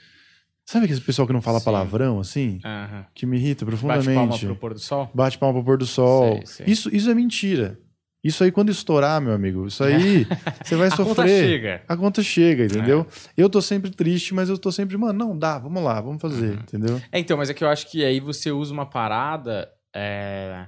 Sabe 0.64 0.84
aquele 0.84 1.00
pessoal 1.00 1.26
que 1.26 1.32
não 1.32 1.40
fala 1.40 1.60
Sim. 1.60 1.64
palavrão, 1.64 2.20
assim? 2.20 2.60
Uhum. 2.64 3.04
Que 3.14 3.24
me 3.24 3.38
irrita 3.38 3.64
profundamente. 3.64 4.06
Bate 4.06 4.14
palma 4.14 4.38
pro 4.38 4.56
pôr 4.56 4.74
do 4.74 4.80
sol? 4.80 5.10
Bate 5.14 5.38
palma 5.38 5.54
pro 5.54 5.64
pôr 5.64 5.78
do 5.78 5.86
sol. 5.86 6.34
Sei, 6.44 6.46
sei. 6.46 6.66
Isso, 6.66 6.94
isso 6.94 7.10
é 7.10 7.14
mentira. 7.14 7.78
Isso 8.22 8.42
aí, 8.42 8.50
quando 8.50 8.70
estourar, 8.70 9.20
meu 9.20 9.32
amigo, 9.32 9.66
isso 9.66 9.82
aí 9.84 10.26
você 10.62 10.74
vai 10.74 10.90
sofrer. 10.90 11.06
A 11.08 11.14
conta 11.14 11.26
chega. 11.26 11.82
A 11.88 11.96
conta 11.96 12.22
chega, 12.22 12.64
entendeu? 12.64 13.06
É. 13.08 13.32
Eu 13.36 13.48
tô 13.48 13.62
sempre 13.62 13.90
triste, 13.90 14.34
mas 14.34 14.48
eu 14.48 14.58
tô 14.58 14.72
sempre, 14.72 14.96
mano, 14.96 15.18
não, 15.18 15.38
dá, 15.38 15.58
vamos 15.58 15.82
lá, 15.82 16.00
vamos 16.00 16.20
fazer, 16.20 16.50
uhum. 16.50 16.60
entendeu? 16.60 17.00
É, 17.12 17.18
então, 17.18 17.36
mas 17.36 17.48
é 17.48 17.54
que 17.54 17.62
eu 17.62 17.68
acho 17.68 17.88
que 17.88 18.04
aí 18.04 18.18
você 18.18 18.50
usa 18.50 18.72
uma 18.72 18.84
parada. 18.84 19.70
É, 19.94 20.66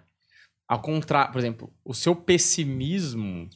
ao 0.66 0.80
contrário, 0.80 1.32
por 1.32 1.38
exemplo, 1.40 1.70
o 1.84 1.92
seu 1.92 2.14
pessimismo 2.14 3.50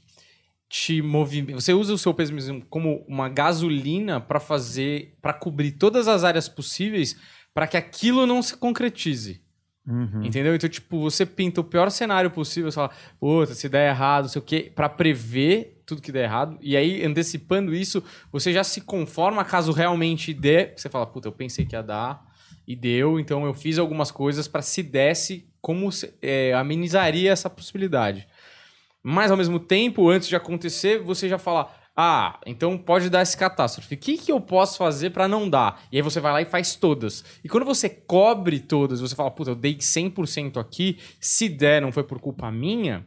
te 0.74 1.00
movimenta. 1.00 1.60
Você 1.60 1.72
usa 1.72 1.94
o 1.94 1.98
seu 1.98 2.12
pessimismo 2.12 2.60
como 2.68 3.04
uma 3.06 3.28
gasolina 3.28 4.20
para 4.20 4.40
fazer, 4.40 5.14
para 5.22 5.32
cobrir 5.32 5.70
todas 5.70 6.08
as 6.08 6.24
áreas 6.24 6.48
possíveis 6.48 7.16
para 7.54 7.68
que 7.68 7.76
aquilo 7.76 8.26
não 8.26 8.42
se 8.42 8.56
concretize. 8.56 9.40
Uhum. 9.86 10.24
Entendeu? 10.24 10.52
Então, 10.52 10.68
tipo, 10.68 10.98
você 10.98 11.24
pinta 11.24 11.60
o 11.60 11.64
pior 11.64 11.92
cenário 11.92 12.28
possível, 12.28 12.72
você 12.72 12.74
fala, 12.74 12.90
puta, 13.20 13.54
se 13.54 13.68
der 13.68 13.90
errado, 13.90 14.24
não 14.24 14.28
sei 14.30 14.42
o 14.42 14.44
quê, 14.44 14.72
pra 14.74 14.88
prever 14.88 15.80
tudo 15.86 16.02
que 16.02 16.10
der 16.10 16.24
errado. 16.24 16.58
E 16.60 16.76
aí, 16.76 17.06
antecipando 17.06 17.72
isso, 17.72 18.02
você 18.32 18.52
já 18.52 18.64
se 18.64 18.80
conforma 18.80 19.44
caso 19.44 19.70
realmente 19.70 20.34
dê. 20.34 20.72
Você 20.76 20.88
fala, 20.88 21.06
puta, 21.06 21.28
eu 21.28 21.32
pensei 21.32 21.64
que 21.64 21.76
ia 21.76 21.82
dar 21.82 22.26
e 22.66 22.74
deu, 22.74 23.20
então 23.20 23.46
eu 23.46 23.54
fiz 23.54 23.78
algumas 23.78 24.10
coisas 24.10 24.48
para 24.48 24.60
se 24.60 24.82
desse, 24.82 25.48
como 25.60 25.88
é, 26.20 26.52
amenizaria 26.52 27.30
essa 27.30 27.48
possibilidade. 27.48 28.26
Mas 29.06 29.30
ao 29.30 29.36
mesmo 29.36 29.60
tempo, 29.60 30.08
antes 30.08 30.28
de 30.28 30.34
acontecer, 30.34 30.98
você 30.98 31.28
já 31.28 31.38
fala: 31.38 31.70
ah, 31.96 32.40
então 32.44 32.76
pode 32.76 33.08
dar 33.08 33.20
essa 33.20 33.36
catástrofe. 33.36 33.94
O 33.94 33.98
que, 33.98 34.18
que 34.18 34.32
eu 34.32 34.40
posso 34.40 34.78
fazer 34.78 35.10
para 35.10 35.28
não 35.28 35.48
dar? 35.48 35.82
E 35.92 35.96
aí 35.96 36.02
você 36.02 36.18
vai 36.18 36.32
lá 36.32 36.42
e 36.42 36.46
faz 36.46 36.74
todas. 36.74 37.24
E 37.44 37.48
quando 37.48 37.64
você 37.64 37.88
cobre 37.88 38.58
todas, 38.58 39.00
você 39.00 39.14
fala, 39.14 39.30
puta, 39.30 39.50
eu 39.50 39.54
dei 39.54 39.76
100% 39.76 40.56
aqui, 40.56 40.98
se 41.20 41.48
der, 41.48 41.80
não 41.80 41.92
foi 41.92 42.02
por 42.02 42.18
culpa 42.18 42.50
minha, 42.50 43.06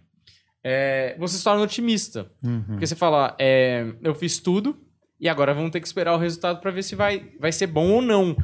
é, 0.64 1.18
você 1.20 1.38
se 1.38 1.44
torna 1.44 1.64
otimista. 1.64 2.32
Uhum. 2.42 2.64
Porque 2.68 2.88
você 2.88 2.96
fala, 2.96 3.36
é, 3.38 3.94
eu 4.02 4.16
fiz 4.16 4.40
tudo 4.40 4.78
e 5.20 5.28
agora 5.28 5.54
vamos 5.54 5.72
ter 5.72 5.82
que 5.82 5.88
esperar 5.88 6.14
o 6.14 6.20
resultado 6.20 6.62
para 6.62 6.72
ver 6.72 6.84
se 6.84 6.96
vai, 6.96 7.32
vai 7.40 7.52
ser 7.52 7.68
bom 7.68 7.90
ou 7.90 8.02
não. 8.02 8.38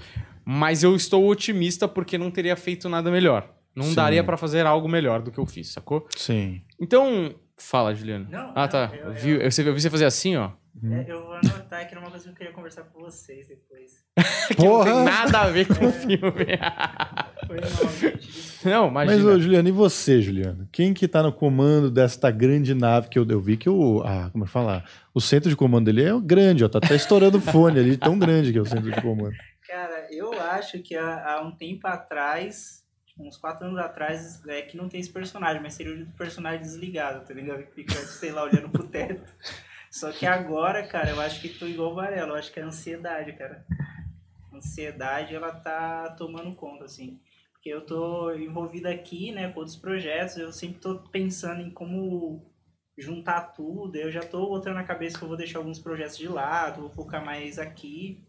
Mas 0.44 0.84
eu 0.84 0.94
estou 0.94 1.26
otimista 1.30 1.88
porque 1.88 2.18
não 2.18 2.30
teria 2.30 2.58
feito 2.58 2.90
nada 2.90 3.10
melhor. 3.10 3.50
Não 3.74 3.86
Sim. 3.86 3.96
daria 3.96 4.24
para 4.24 4.38
fazer 4.38 4.66
algo 4.66 4.90
melhor 4.90 5.22
do 5.22 5.32
que 5.32 5.40
eu 5.40 5.46
fiz, 5.46 5.70
sacou? 5.70 6.06
Sim. 6.16 6.62
Então, 6.80 7.34
Fala, 7.58 7.94
Juliano. 7.94 8.28
Não, 8.30 8.52
ah, 8.56 8.68
tá. 8.68 8.92
Eu, 8.94 9.08
eu, 9.08 9.14
Viu? 9.14 9.36
Eu, 9.38 9.44
eu, 9.44 9.74
vi 9.74 9.82
você 9.82 9.90
fazer 9.90 10.06
assim, 10.06 10.36
ó. 10.36 10.52
É, 10.84 11.06
eu 11.08 11.24
vou 11.24 11.34
anotar 11.34 11.88
que 11.88 11.94
era 11.94 12.00
uma 12.00 12.10
coisa 12.10 12.26
que 12.26 12.32
eu 12.32 12.36
queria 12.36 12.52
conversar 12.52 12.84
com 12.84 13.00
vocês 13.00 13.48
depois. 13.48 14.04
que 14.48 14.56
Porra! 14.56 14.86
não 14.86 14.96
tem 14.96 15.06
nada 15.06 15.42
a 15.42 15.50
ver 15.50 15.68
com 15.68 15.86
o 15.86 15.92
filme. 15.92 16.20
Foi 17.46 18.70
Não, 18.70 18.88
imagina. 18.88 19.18
Mas, 19.18 19.26
ô, 19.26 19.40
Juliano, 19.40 19.70
e 19.70 19.72
você, 19.72 20.22
Juliano? 20.22 20.68
Quem 20.72 20.94
que 20.94 21.08
tá 21.08 21.22
no 21.22 21.32
comando 21.32 21.92
desta 21.92 22.32
grande 22.32 22.74
nave 22.74 23.10
que 23.10 23.20
eu, 23.20 23.26
eu 23.30 23.40
vi 23.40 23.56
que 23.56 23.70
o... 23.70 24.02
Ah, 24.04 24.30
como 24.32 24.46
é 24.46 24.48
falar? 24.48 24.90
O 25.14 25.22
centro 25.22 25.50
de 25.50 25.56
comando 25.56 25.86
dele 25.86 26.04
é 26.04 26.20
grande, 26.20 26.66
ó. 26.66 26.70
Tá 26.70 26.80
até 26.80 26.96
estourando 26.96 27.38
o 27.38 27.42
fone 27.42 27.80
ali, 27.80 27.96
tão 27.96 28.18
grande 28.18 28.52
que 28.52 28.58
é 28.58 28.62
o 28.62 28.66
centro 28.66 28.92
de 28.92 29.02
comando. 29.02 29.36
Cara, 29.68 30.08
eu 30.12 30.34
acho 30.42 30.80
que 30.80 30.96
há, 30.96 31.34
há 31.34 31.42
um 31.42 31.52
tempo 31.52 31.88
atrás 31.88 32.83
uns 33.18 33.38
quatro 33.38 33.68
anos 33.68 33.80
atrás, 33.80 34.46
é 34.48 34.62
que 34.62 34.78
não 34.78 34.90
tem 34.90 35.00
esse 35.00 35.12
personagem, 35.12 35.62
mas 35.62 35.74
seria 35.74 36.04
o 36.04 36.12
personagem 36.14 36.62
desligado, 36.62 37.26
tá 37.26 37.34
ligado? 37.34 37.64
Que 37.64 37.74
fica, 37.74 37.94
sei 37.94 38.32
lá, 38.32 38.44
olhando 38.44 38.70
pro 38.70 38.88
teto. 38.88 39.32
Só 39.92 40.12
que 40.12 40.26
agora, 40.26 40.86
cara, 40.88 41.12
eu 41.12 41.22
acho 41.22 41.40
que 41.40 41.50
tô 41.50 41.68
igual 41.68 41.92
o 41.92 41.96
Varela, 41.96 42.30
eu 42.30 42.36
acho 42.36 42.52
que 42.52 42.60
é 42.60 42.64
ansiedade, 42.64 43.34
cara. 43.34 43.66
A 44.52 44.58
ansiedade, 44.58 45.36
ela 45.36 45.52
tá 45.52 46.10
tomando 46.18 46.56
conta, 46.56 46.86
assim. 46.86 47.20
Porque 47.54 47.70
eu 47.70 47.86
tô 47.86 48.34
envolvido 48.34 48.88
aqui, 48.88 49.32
né, 49.32 49.52
com 49.52 49.60
outros 49.60 49.78
projetos, 49.78 50.38
eu 50.38 50.52
sempre 50.52 50.80
tô 50.80 51.00
pensando 51.10 51.62
em 51.62 51.70
como 51.70 52.52
juntar 52.98 53.54
tudo, 53.54 53.96
eu 53.96 54.12
já 54.12 54.22
tô 54.22 54.48
botando 54.48 54.76
na 54.76 54.84
cabeça 54.84 55.18
que 55.18 55.24
eu 55.24 55.28
vou 55.28 55.38
deixar 55.38 55.60
alguns 55.60 55.80
projetos 55.80 56.18
de 56.18 56.28
lado, 56.28 56.82
vou 56.82 56.90
focar 56.90 57.24
mais 57.24 57.58
aqui. 57.58 58.28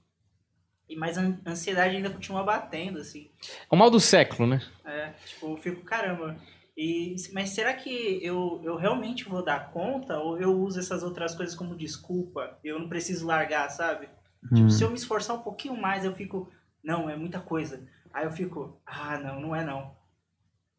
E 0.95 0.97
mais 0.97 1.19
a 1.19 1.23
ansiedade 1.45 1.97
ainda 1.97 2.09
continua 2.09 2.45
batendo, 2.45 3.01
assim. 3.01 3.29
É 3.43 3.75
o 3.75 3.77
mal 3.77 3.91
do 3.91 3.99
século, 3.99 4.49
né? 4.49 4.63
É, 4.85 5.11
tipo, 5.27 5.51
eu 5.51 5.57
fico, 5.57 5.83
caramba, 5.83 6.39
e, 6.77 7.17
mas 7.33 7.51
será 7.51 7.73
que 7.73 8.21
eu, 8.23 8.61
eu 8.63 8.77
realmente 8.77 9.29
vou 9.29 9.45
dar 9.45 9.73
conta 9.73 10.19
ou 10.19 10.41
eu 10.41 10.53
uso 10.57 10.79
essas 10.79 11.03
outras 11.03 11.35
coisas 11.35 11.57
como 11.57 11.77
desculpa? 11.77 12.59
Eu 12.63 12.79
não 12.79 12.89
preciso 12.89 13.27
largar, 13.27 13.69
sabe? 13.71 14.07
Tipo, 14.07 14.15
hum. 14.45 14.55
Tipo, 14.55 14.71
se 14.71 14.85
eu 14.85 14.91
me 14.91 14.97
esforçar 14.97 15.37
um 15.37 15.43
pouquinho 15.43 15.77
mais, 15.77 16.05
eu 16.05 16.15
fico, 16.15 16.49
não, 16.83 17.11
é 17.11 17.17
muita 17.17 17.41
coisa. 17.41 17.85
Aí 18.13 18.25
eu 18.25 18.31
fico, 18.31 18.81
ah, 18.87 19.19
não, 19.19 19.41
não 19.41 19.57
é 19.57 19.65
não. 19.65 19.97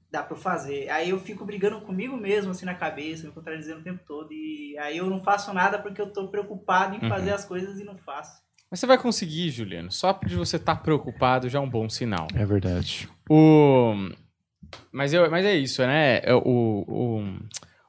Dá 0.10 0.24
pra 0.24 0.38
eu 0.38 0.42
fazer. 0.42 0.90
Aí 0.90 1.10
eu 1.10 1.20
fico 1.20 1.44
brigando 1.44 1.82
comigo 1.82 2.16
mesmo, 2.16 2.52
assim, 2.52 2.66
na 2.66 2.74
cabeça, 2.74 3.28
me 3.28 3.34
contradizendo 3.34 3.82
o 3.82 3.84
tempo 3.84 4.02
todo. 4.08 4.32
E 4.32 4.78
aí 4.78 4.96
eu 4.96 5.10
não 5.10 5.22
faço 5.22 5.54
nada 5.54 5.78
porque 5.78 6.00
eu 6.00 6.14
tô 6.14 6.30
preocupado 6.30 6.96
em 6.96 7.04
uhum. 7.04 7.10
fazer 7.10 7.32
as 7.32 7.44
coisas 7.44 7.80
e 7.82 7.84
não 7.84 7.98
faço. 7.98 8.45
Mas 8.76 8.82
você 8.82 8.88
vai 8.88 8.98
conseguir, 8.98 9.52
Juliano. 9.52 9.90
Só 9.90 10.12
de 10.26 10.36
você 10.36 10.58
estar 10.58 10.76
tá 10.76 10.82
preocupado 10.82 11.48
já 11.48 11.60
é 11.60 11.62
um 11.62 11.70
bom 11.70 11.88
sinal. 11.88 12.28
É 12.36 12.46
verdade. 12.46 13.08
O... 13.30 13.94
Mas, 14.92 15.14
eu, 15.14 15.32
mas 15.32 15.46
é 15.46 15.56
isso, 15.56 15.82
né? 15.82 16.18
É, 16.18 16.36
o, 16.36 16.84
o, 16.86 17.40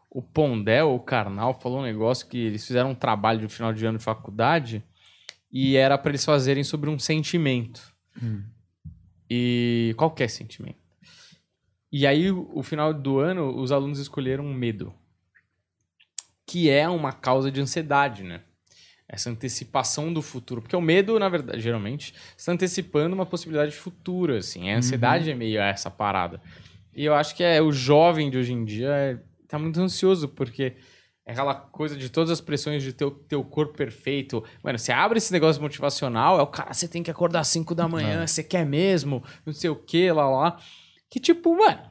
o 0.08 0.22
Pondel, 0.22 0.94
o 0.94 1.00
Karnal, 1.00 1.58
falou 1.60 1.80
um 1.80 1.82
negócio 1.82 2.28
que 2.28 2.38
eles 2.38 2.64
fizeram 2.64 2.90
um 2.90 2.94
trabalho 2.94 3.40
de 3.40 3.52
final 3.52 3.72
de 3.72 3.84
ano 3.84 3.98
de 3.98 4.04
faculdade 4.04 4.80
e 5.50 5.74
era 5.74 5.98
para 5.98 6.12
eles 6.12 6.24
fazerem 6.24 6.62
sobre 6.62 6.88
um 6.88 7.00
sentimento. 7.00 7.92
Hum. 8.22 8.44
E 9.28 9.92
qualquer 9.96 10.30
sentimento. 10.30 10.78
E 11.90 12.06
aí, 12.06 12.30
o 12.30 12.62
final 12.62 12.94
do 12.94 13.18
ano, 13.18 13.60
os 13.60 13.72
alunos 13.72 13.98
escolheram 13.98 14.44
medo. 14.44 14.94
Que 16.46 16.70
é 16.70 16.88
uma 16.88 17.10
causa 17.10 17.50
de 17.50 17.60
ansiedade, 17.60 18.22
né? 18.22 18.42
Essa 19.08 19.30
antecipação 19.30 20.12
do 20.12 20.20
futuro. 20.20 20.60
Porque 20.60 20.74
o 20.74 20.80
medo, 20.80 21.18
na 21.18 21.28
verdade, 21.28 21.60
geralmente, 21.60 22.12
está 22.36 22.52
antecipando 22.52 23.14
uma 23.14 23.26
possibilidade 23.26 23.72
futura, 23.72 24.38
assim. 24.38 24.70
A 24.70 24.78
ansiedade 24.78 25.26
uhum. 25.26 25.32
é 25.32 25.34
meio 25.34 25.60
essa 25.60 25.90
parada. 25.90 26.40
E 26.94 27.04
eu 27.04 27.14
acho 27.14 27.36
que 27.36 27.44
é 27.44 27.60
o 27.62 27.70
jovem 27.70 28.30
de 28.30 28.38
hoje 28.38 28.52
em 28.52 28.64
dia 28.64 28.88
é, 28.88 29.18
tá 29.46 29.58
muito 29.58 29.80
ansioso, 29.80 30.28
porque 30.28 30.74
é 31.26 31.32
aquela 31.32 31.54
coisa 31.54 31.96
de 31.96 32.08
todas 32.08 32.30
as 32.30 32.40
pressões 32.40 32.82
de 32.82 32.92
ter 32.92 33.04
o 33.04 33.10
teu 33.10 33.44
corpo 33.44 33.76
perfeito. 33.76 34.44
Mano, 34.62 34.78
você 34.78 34.92
abre 34.92 35.18
esse 35.18 35.32
negócio 35.32 35.60
motivacional, 35.60 36.38
é 36.38 36.42
o 36.42 36.46
cara, 36.46 36.72
você 36.72 36.86
tem 36.86 37.02
que 37.02 37.10
acordar 37.10 37.40
às 37.40 37.48
5 37.48 37.74
da 37.74 37.88
manhã, 37.88 38.22
é. 38.22 38.26
você 38.26 38.44
quer 38.44 38.64
mesmo, 38.64 39.22
não 39.44 39.52
sei 39.52 39.68
o 39.68 39.76
que, 39.76 40.10
lá, 40.12 40.28
lá. 40.28 40.56
Que 41.10 41.18
tipo, 41.18 41.56
mano, 41.56 41.82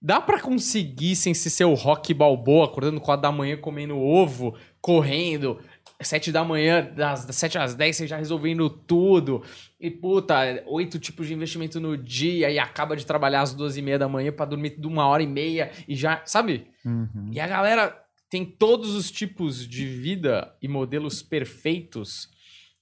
dá 0.00 0.20
para 0.20 0.40
conseguir 0.40 1.16
sem 1.16 1.34
ser 1.34 1.64
o 1.64 1.74
rock 1.74 2.14
balboa, 2.14 2.64
acordando 2.66 3.00
4 3.00 3.20
da 3.20 3.32
manhã, 3.32 3.56
comendo 3.56 3.98
ovo, 3.98 4.56
correndo, 4.80 5.60
7 6.02 6.32
da 6.32 6.44
manhã, 6.44 6.82
das, 6.94 7.24
das 7.24 7.36
7 7.36 7.58
às 7.58 7.74
10, 7.74 7.96
você 7.96 8.06
já 8.06 8.16
resolvendo 8.16 8.68
tudo. 8.68 9.42
E, 9.80 9.90
puta, 9.90 10.62
oito 10.66 10.98
tipos 10.98 11.26
de 11.26 11.34
investimento 11.34 11.80
no 11.80 11.96
dia 11.96 12.50
e 12.50 12.58
acaba 12.58 12.96
de 12.96 13.04
trabalhar 13.04 13.42
às 13.42 13.54
duas 13.54 13.76
e 13.76 13.82
meia 13.82 13.98
da 13.98 14.08
manhã 14.08 14.32
para 14.32 14.46
dormir 14.46 14.76
de 14.78 14.86
uma 14.86 15.06
hora 15.06 15.22
e 15.22 15.26
meia 15.26 15.70
e 15.86 15.94
já, 15.94 16.22
sabe? 16.24 16.66
Uhum. 16.84 17.30
E 17.32 17.40
a 17.40 17.46
galera 17.46 17.98
tem 18.30 18.44
todos 18.44 18.94
os 18.94 19.10
tipos 19.10 19.66
de 19.66 19.84
vida 19.86 20.54
e 20.62 20.68
modelos 20.68 21.22
perfeitos 21.22 22.30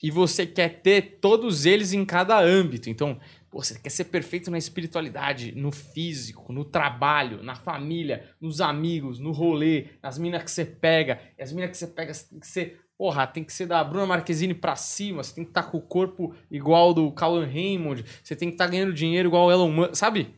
e 0.02 0.10
você 0.10 0.46
quer 0.46 0.80
ter 0.80 1.18
todos 1.20 1.66
eles 1.66 1.92
em 1.92 2.04
cada 2.04 2.40
âmbito. 2.40 2.88
Então, 2.88 3.18
você 3.52 3.78
quer 3.78 3.90
ser 3.90 4.04
perfeito 4.04 4.50
na 4.50 4.56
espiritualidade, 4.58 5.52
no 5.52 5.70
físico, 5.70 6.52
no 6.52 6.64
trabalho, 6.64 7.42
na 7.42 7.54
família, 7.54 8.30
nos 8.40 8.60
amigos, 8.60 9.18
no 9.18 9.32
rolê, 9.32 9.88
nas 10.02 10.18
minas 10.18 10.44
que 10.44 10.50
você 10.50 10.64
pega. 10.64 11.20
E 11.36 11.42
as 11.42 11.52
minas 11.52 11.70
que 11.70 11.76
você 11.76 11.86
pega 11.86 12.12
tem 12.12 12.38
que 12.38 12.46
ser 12.46 12.80
Porra, 13.00 13.26
tem 13.26 13.42
que 13.42 13.50
ser 13.50 13.64
da 13.64 13.82
Bruna 13.82 14.04
Marquezine 14.04 14.52
pra 14.52 14.76
cima, 14.76 15.24
você 15.24 15.34
tem 15.34 15.42
que 15.42 15.52
estar 15.52 15.62
tá 15.62 15.70
com 15.70 15.78
o 15.78 15.80
corpo 15.80 16.34
igual 16.50 16.92
do 16.92 17.10
Callan 17.12 17.46
Raymond, 17.46 18.04
você 18.22 18.36
tem 18.36 18.50
que 18.50 18.56
estar 18.56 18.66
tá 18.66 18.70
ganhando 18.70 18.92
dinheiro 18.92 19.30
igual 19.30 19.46
o 19.46 19.50
Elon 19.50 19.72
Musk, 19.72 19.94
sabe? 19.94 20.34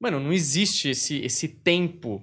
Mano, 0.00 0.18
não 0.18 0.32
existe 0.32 0.88
esse, 0.88 1.20
esse 1.20 1.46
tempo, 1.46 2.20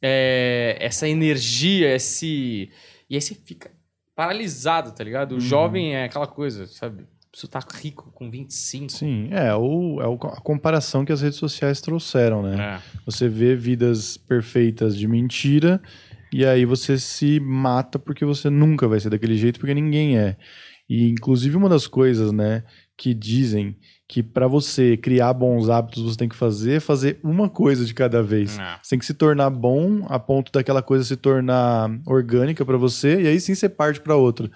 é, 0.00 0.76
essa 0.78 1.08
energia, 1.08 1.92
esse... 1.96 2.70
E 3.10 3.16
aí 3.16 3.20
você 3.20 3.34
fica 3.34 3.72
paralisado, 4.14 4.92
tá 4.92 5.02
ligado? 5.02 5.32
O 5.32 5.34
uhum. 5.34 5.40
jovem 5.40 5.96
é 5.96 6.04
aquela 6.04 6.28
coisa, 6.28 6.68
sabe? 6.68 7.04
Preciso 7.28 7.46
estar 7.46 7.62
tá 7.64 7.76
rico 7.76 8.12
com 8.12 8.30
25. 8.30 8.92
Sim, 8.92 9.30
é, 9.32 9.52
o, 9.52 10.00
é 10.00 10.04
a 10.28 10.40
comparação 10.40 11.04
que 11.04 11.10
as 11.10 11.22
redes 11.22 11.40
sociais 11.40 11.80
trouxeram, 11.80 12.40
né? 12.40 12.76
É. 12.76 13.00
Você 13.04 13.28
vê 13.28 13.56
vidas 13.56 14.16
perfeitas 14.16 14.96
de 14.96 15.08
mentira 15.08 15.82
e 16.32 16.44
aí 16.44 16.64
você 16.64 16.98
se 16.98 17.40
mata 17.40 17.98
porque 17.98 18.24
você 18.24 18.50
nunca 18.50 18.86
vai 18.86 19.00
ser 19.00 19.10
daquele 19.10 19.36
jeito, 19.36 19.58
porque 19.58 19.74
ninguém 19.74 20.18
é. 20.18 20.36
E 20.88 21.08
inclusive 21.08 21.56
uma 21.56 21.68
das 21.68 21.86
coisas, 21.86 22.32
né, 22.32 22.64
que 22.96 23.12
dizem 23.12 23.76
que 24.08 24.22
para 24.22 24.48
você 24.48 24.96
criar 24.96 25.34
bons 25.34 25.68
hábitos 25.68 26.02
você 26.02 26.16
tem 26.16 26.28
que 26.28 26.34
fazer 26.34 26.76
é 26.76 26.80
fazer 26.80 27.20
uma 27.22 27.48
coisa 27.48 27.84
de 27.84 27.92
cada 27.92 28.22
vez. 28.22 28.56
Não. 28.56 28.64
Você 28.82 28.90
tem 28.90 28.98
que 28.98 29.06
se 29.06 29.14
tornar 29.14 29.50
bom 29.50 30.06
a 30.08 30.18
ponto 30.18 30.50
daquela 30.50 30.82
coisa 30.82 31.04
se 31.04 31.16
tornar 31.16 31.90
orgânica 32.06 32.64
para 32.64 32.78
você 32.78 33.20
e 33.20 33.26
aí 33.28 33.38
sim 33.38 33.54
você 33.54 33.68
parte 33.68 34.00
para 34.00 34.16
outra. 34.16 34.50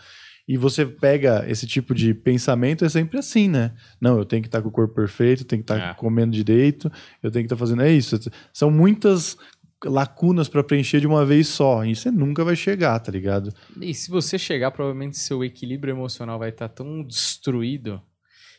E 0.48 0.56
você 0.56 0.84
pega 0.84 1.44
esse 1.46 1.66
tipo 1.66 1.94
de 1.94 2.12
pensamento, 2.12 2.84
é 2.84 2.88
sempre 2.88 3.18
assim, 3.18 3.48
né? 3.48 3.72
Não, 4.00 4.18
eu 4.18 4.24
tenho 4.24 4.42
que 4.42 4.48
estar 4.48 4.60
com 4.60 4.68
o 4.68 4.72
corpo 4.72 4.92
perfeito, 4.92 5.42
eu 5.42 5.46
tenho 5.46 5.62
que 5.62 5.72
estar 5.72 5.90
é. 5.90 5.94
comendo 5.94 6.32
direito, 6.32 6.90
eu 7.22 7.30
tenho 7.30 7.44
que 7.44 7.46
estar 7.46 7.56
fazendo. 7.56 7.82
É 7.82 7.92
isso. 7.92 8.18
São 8.52 8.70
muitas 8.70 9.36
lacunas 9.84 10.48
para 10.48 10.62
preencher 10.62 11.00
de 11.00 11.06
uma 11.06 11.24
vez 11.24 11.48
só. 11.48 11.84
E 11.84 11.94
você 11.94 12.10
nunca 12.10 12.44
vai 12.44 12.56
chegar, 12.56 12.98
tá 13.00 13.10
ligado? 13.10 13.52
E 13.80 13.94
se 13.94 14.10
você 14.10 14.38
chegar, 14.38 14.70
provavelmente 14.70 15.18
seu 15.18 15.44
equilíbrio 15.44 15.92
emocional 15.92 16.38
vai 16.38 16.50
estar 16.50 16.68
tá 16.68 16.74
tão 16.74 17.02
destruído 17.02 18.00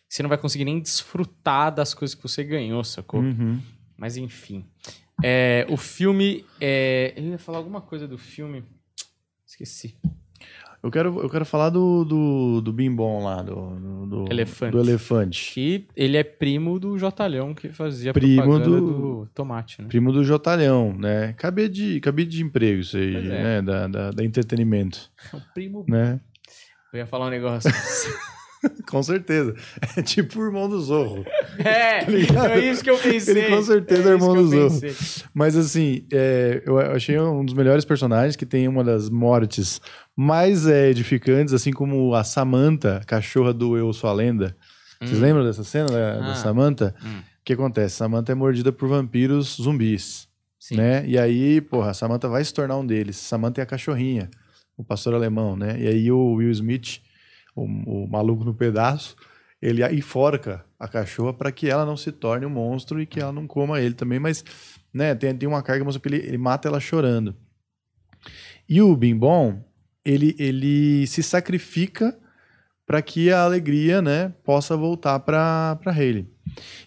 que 0.07 0.15
você 0.15 0.24
não 0.24 0.30
vai 0.30 0.38
conseguir 0.38 0.65
nem 0.65 0.80
desfrutar 0.80 1.74
das 1.74 1.93
coisas 1.93 2.13
que 2.13 2.21
você 2.21 2.43
ganhou, 2.43 2.84
sacou? 2.84 3.21
Uhum. 3.21 3.59
Mas 3.97 4.17
enfim. 4.17 4.65
É, 5.24 5.65
o 5.69 5.78
filme. 5.78 6.45
É... 6.59 7.13
Eu 7.15 7.24
ia 7.24 7.38
falar 7.39 7.57
alguma 7.57 7.82
coisa 7.82 8.07
do 8.07 8.17
filme. 8.17 8.63
Esqueci. 9.45 9.97
Eu 10.84 10.91
quero, 10.91 11.21
eu 11.21 11.29
quero 11.29 11.45
falar 11.45 11.69
do, 11.69 12.03
do, 12.03 12.61
do 12.61 12.73
Bimbom 12.73 13.23
lá, 13.23 13.41
do, 13.41 14.05
do, 14.05 14.25
elefante. 14.29 14.71
do 14.73 14.81
elefante. 14.81 15.53
Que 15.53 15.88
ele 15.95 16.17
é 16.17 16.23
primo 16.25 16.77
do 16.77 16.97
Jotalhão, 16.97 17.53
que 17.53 17.69
fazia 17.69 18.11
primo 18.11 18.59
do, 18.59 18.81
do 18.81 19.29
tomate, 19.34 19.81
né? 19.81 19.88
Primo 19.88 20.11
do 20.11 20.25
Jotalhão, 20.25 20.93
né? 20.93 21.34
Cabia 21.38 21.69
de, 21.69 22.01
cabia 22.01 22.25
de 22.25 22.43
emprego 22.43 22.81
isso 22.81 22.97
aí, 22.97 23.15
é. 23.15 23.21
né? 23.21 23.61
Da, 23.61 23.88
da, 23.88 24.11
da, 24.11 24.25
entretenimento. 24.25 25.09
É 25.34 25.38
o 25.38 25.41
primo... 25.53 25.86
Né? 25.88 26.19
Eu 26.91 26.99
ia 26.99 27.07
falar 27.07 27.27
um 27.27 27.29
negócio... 27.29 27.71
com 28.88 29.03
certeza. 29.03 29.55
É 29.95 30.01
tipo 30.01 30.39
o 30.39 30.45
irmão 30.45 30.67
do 30.69 30.79
Zorro. 30.81 31.25
É, 31.59 32.03
tá 32.34 32.55
é 32.55 32.71
isso 32.71 32.84
que 32.84 32.89
eu 32.89 32.97
pensei. 32.97 33.38
Ele 33.38 33.55
com 33.55 33.61
certeza 33.61 34.09
é, 34.09 34.11
é 34.11 34.15
irmão 34.15 34.34
do 34.34 34.47
Zorro. 34.47 34.79
Mas 35.31 35.55
assim, 35.55 36.03
é, 36.11 36.63
eu 36.65 36.79
achei 36.79 37.17
um 37.19 37.45
dos 37.45 37.53
melhores 37.53 37.86
personagens 37.86 38.36
que 38.36 38.43
tem 38.43 38.67
uma 38.67 38.84
das 38.84 39.07
mortes 39.07 39.79
mais 40.16 40.68
é, 40.68 40.89
edificantes, 40.89 41.53
assim 41.53 41.72
como 41.72 42.14
a 42.14 42.24
Samantha, 42.24 43.01
cachorra 43.05 43.53
do 43.53 43.78
Eu 43.78 43.91
Sou 43.93 44.09
a 44.09 44.14
Lenda. 44.14 44.55
Hum. 45.01 45.07
Vocês 45.07 45.20
lembram 45.20 45.43
dessa 45.43 45.64
cena 45.64 45.88
da, 45.88 46.14
ah. 46.14 46.20
da 46.20 46.36
Samantha? 46.36 46.95
Hum. 47.03 47.20
O 47.20 47.43
que 47.43 47.53
acontece? 47.53 47.95
Samantha 47.95 48.32
é 48.32 48.36
mordida 48.36 48.72
por 48.72 48.88
vampiros 48.88 49.57
zumbis. 49.61 50.30
Sim. 50.59 50.78
Né? 50.78 51.05
E 51.05 51.18
aí, 51.18 51.59
porra, 51.59 51.91
a 51.91 51.93
Samantha 51.93 52.30
vai 52.30 52.43
se 52.43 52.53
tornar 52.53 52.78
um 52.78 52.86
deles. 52.86 53.18
Samantha 53.18 53.61
é 53.61 53.64
a 53.64 53.66
cachorrinha, 53.66 54.30
o 54.78 54.84
pastor 54.84 55.14
alemão, 55.14 55.57
né? 55.57 55.78
E 55.78 55.88
aí 55.88 56.11
o 56.11 56.36
Will 56.36 56.51
Smith, 56.51 57.01
o, 57.53 57.64
o 57.64 58.07
maluco 58.07 58.45
no 58.45 58.53
pedaço, 58.53 59.18
ele 59.61 59.86
enforca 59.93 60.64
a 60.80 60.88
cachorra 60.88 61.34
para 61.34 61.51
que 61.51 61.70
ela 61.70 61.86
não 61.86 61.97
se 61.97 62.11
torne 62.11 62.45
um 62.45 62.49
monstro 62.49 63.01
e 63.01 63.05
que 63.05 63.20
ela 63.20 63.32
não 63.32 63.47
coma 63.47 63.82
ele 63.82 63.93
também, 63.93 64.20
mas 64.20 64.43
né, 64.93 65.16
tem, 65.16 65.36
tem 65.36 65.49
uma 65.49 65.64
carga, 65.64 65.84
mas 65.84 65.99
ele, 66.05 66.18
ele 66.18 66.38
mata 66.38 66.68
ela 66.68 66.80
chorando. 66.80 67.36
E 68.68 68.82
o 68.82 68.95
Bimbom, 68.95 69.64
ele, 70.06 70.36
ele 70.38 71.08
se 71.08 71.24
sacrifica 71.24 72.18
para 72.86 73.01
que 73.01 73.32
a 73.32 73.43
alegria 73.43 74.01
né, 74.01 74.34
possa 74.43 74.76
voltar 74.76 75.20
para 75.22 75.80
Hayley. 75.86 76.28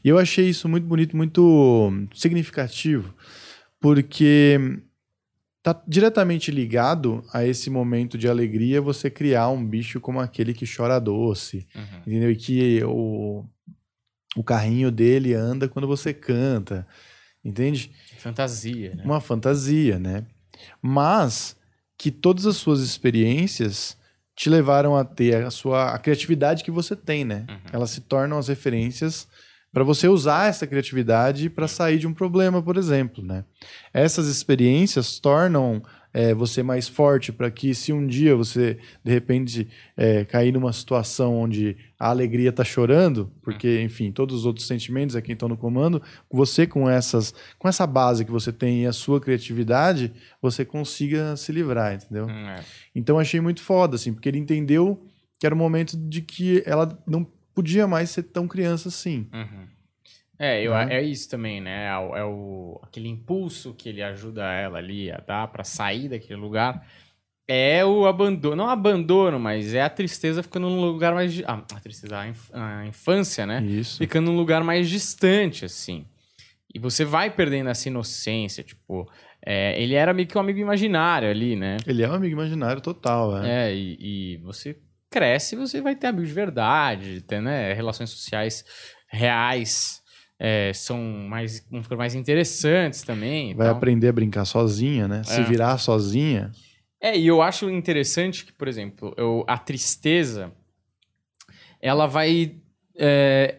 E 0.05 0.09
eu 0.09 0.19
achei 0.19 0.49
isso 0.49 0.69
muito 0.69 0.87
bonito, 0.87 1.17
muito 1.17 1.91
significativo, 2.15 3.15
porque 3.81 4.59
está 5.59 5.83
diretamente 5.89 6.51
ligado 6.51 7.25
a 7.33 7.45
esse 7.45 7.71
momento 7.71 8.17
de 8.17 8.29
alegria 8.29 8.81
você 8.81 9.11
criar 9.11 9.49
um 9.49 9.67
bicho 9.67 10.01
como 10.01 10.21
aquele 10.21 10.55
que 10.55 10.65
chora 10.67 11.01
doce, 11.01 11.67
uhum. 11.75 12.01
entendeu? 12.07 12.31
E 12.31 12.37
que 12.37 12.85
o, 12.85 13.45
o 14.37 14.45
carrinho 14.45 14.93
dele 14.93 15.35
anda 15.35 15.69
quando 15.69 15.89
você 15.89 16.15
canta, 16.15 16.87
entende? 17.45 17.91
Fantasia, 18.19 18.95
né? 18.95 19.03
Uma 19.05 19.21
fantasia, 19.21 19.99
né? 19.99 20.25
Mas 20.81 21.57
que 21.99 22.11
todas 22.11 22.47
as 22.47 22.57
suas 22.57 22.81
experiências 22.81 23.97
te 24.35 24.51
levaram 24.51 24.95
a 24.95 25.05
ter 25.05 25.45
a 25.45 25.51
sua 25.51 25.95
a 25.95 25.99
criatividade 25.99 26.63
que 26.63 26.71
você 26.71 26.95
tem, 26.95 27.25
né? 27.25 27.47
Uhum. 27.49 27.57
Elas 27.73 27.91
se 27.91 28.03
tornam 28.03 28.39
as 28.39 28.49
referências 28.49 29.27
para 29.73 29.85
você 29.85 30.09
usar 30.09 30.49
essa 30.49 30.67
criatividade 30.67 31.51
para 31.51 31.69
sair 31.69 31.99
de 31.99 32.07
um 32.07 32.15
problema, 32.15 32.63
por 32.63 32.77
exemplo, 32.77 33.25
né? 33.25 33.45
Essas 33.93 34.27
experiências 34.27 35.19
tornam 35.19 35.83
é, 36.17 36.33
você 36.33 36.63
mais 36.63 36.89
forte 36.89 37.31
para 37.31 37.51
que 37.51 37.75
se 37.75 37.93
um 37.93 38.07
dia 38.07 38.35
você 38.35 38.79
de 39.05 39.13
repente 39.13 39.69
é, 39.95 40.25
cair 40.25 40.51
numa 40.51 40.73
situação 40.73 41.35
onde 41.35 41.77
a 42.01 42.09
alegria 42.09 42.49
está 42.49 42.65
chorando, 42.65 43.31
porque 43.43 43.83
enfim 43.83 44.11
todos 44.11 44.35
os 44.35 44.47
outros 44.47 44.67
sentimentos 44.67 45.15
é 45.15 45.21
quem 45.21 45.35
estão 45.35 45.47
no 45.47 45.59
comando, 45.59 46.01
você 46.33 46.67
com 46.67 46.89
essas 46.89 47.35
com 47.59 47.69
essa 47.69 47.87
base 47.87 48.25
que 48.25 48.31
você 48.31 48.51
tem 48.51 48.85
e 48.85 48.87
a 48.87 48.95
sua 48.95 49.21
criatividade, 49.21 50.11
você 50.41 50.65
consiga 50.65 51.37
se 51.37 51.53
livrar, 51.53 51.95
entendeu? 51.95 52.25
Hum, 52.25 52.49
é. 52.49 52.65
Então 52.95 53.19
achei 53.19 53.39
muito 53.39 53.61
foda 53.61 53.97
assim, 53.97 54.15
porque 54.15 54.31
ele 54.31 54.39
entendeu 54.39 55.07
que 55.39 55.45
era 55.45 55.55
o 55.55 55.59
momento 55.59 55.99
de 55.99 56.23
que 56.23 56.63
ela 56.65 56.99
não 57.07 57.27
podia 57.55 57.87
mais 57.87 58.09
ser 58.09 58.23
tão 58.23 58.49
criança 58.49 58.89
assim. 58.89 59.27
Uhum. 59.35 59.67
É, 60.39 60.63
eu, 60.63 60.73
né? 60.73 60.97
é 60.97 61.03
isso 61.03 61.29
também, 61.29 61.61
né? 61.61 61.87
É, 61.87 61.97
o, 61.99 62.17
é 62.17 62.25
o, 62.25 62.81
aquele 62.83 63.09
impulso 63.09 63.75
que 63.75 63.89
ele 63.89 64.03
ajuda 64.03 64.45
ela 64.53 64.79
ali 64.79 65.11
a 65.11 65.19
dar 65.19 65.49
para 65.49 65.65
sair 65.65 66.09
daquele 66.09 66.39
lugar. 66.39 66.87
É 67.49 67.85
o 67.85 68.07
abandono, 68.07 68.57
não 68.57 68.69
abandono, 68.69 69.39
mas 69.39 69.73
é 69.73 69.81
a 69.81 69.89
tristeza 69.89 70.43
ficando 70.43 70.69
num 70.69 70.81
lugar 70.81 71.15
mais. 71.15 71.41
Ah, 71.47 71.63
a 71.75 71.81
tristeza, 71.81 72.19
a, 72.19 72.29
inf, 72.29 72.51
a 72.53 72.87
infância, 72.87 73.47
né? 73.47 73.63
Isso. 73.63 73.99
Ficando 73.99 74.31
num 74.31 74.37
lugar 74.37 74.65
mais 74.65 74.89
distante, 74.91 75.65
assim. 75.65 76.07
E 76.75 76.79
você 76.79 77.05
vai 77.05 77.31
perdendo 77.31 77.71
essa 77.71 77.89
inocência, 77.89 78.65
tipo. 78.65 79.11
É, 79.49 79.81
ele 79.81 79.95
era 79.95 80.13
meio 80.13 80.27
que 80.27 80.37
um 80.37 80.41
amigo 80.41 80.59
imaginário 80.59 81.31
ali, 81.31 81.55
né? 81.55 81.77
Ele 81.87 82.03
é 82.03 82.11
um 82.11 82.15
amigo 82.15 82.35
imaginário 82.35 82.83
total, 82.83 83.45
é. 83.45 83.69
É, 83.69 83.75
e, 83.75 83.97
e 84.01 84.37
você 84.39 84.77
cresce, 85.09 85.55
você 85.55 85.81
vai 85.81 85.95
ter 85.95 86.09
amigos 86.09 86.29
de 86.29 86.35
verdade, 86.35 87.21
ter, 87.21 87.41
né? 87.41 87.73
Relações 87.73 88.11
sociais 88.11 88.65
reais 89.09 90.03
é, 90.39 90.73
são 90.75 91.01
mais, 91.01 91.65
vão 91.71 91.83
ficar 91.83 91.97
mais 91.97 92.15
interessantes 92.15 93.03
também. 93.03 93.55
Vai 93.55 93.69
aprender 93.69 94.09
a 94.09 94.13
brincar 94.13 94.45
sozinha, 94.45 95.09
né? 95.09 95.23
Se 95.25 95.41
é. 95.41 95.45
virar 95.45 95.79
sozinha. 95.79 96.51
É, 97.01 97.17
e 97.17 97.27
eu 97.27 97.41
acho 97.43 97.71
interessante 97.71 98.45
que, 98.45 98.53
por 98.53 98.69
exemplo, 98.69 99.15
eu, 99.17 99.45
a 99.47 99.59
tristeza, 99.59 100.53
ela 101.81 102.07
vai. 102.07 102.57
É, 102.99 103.57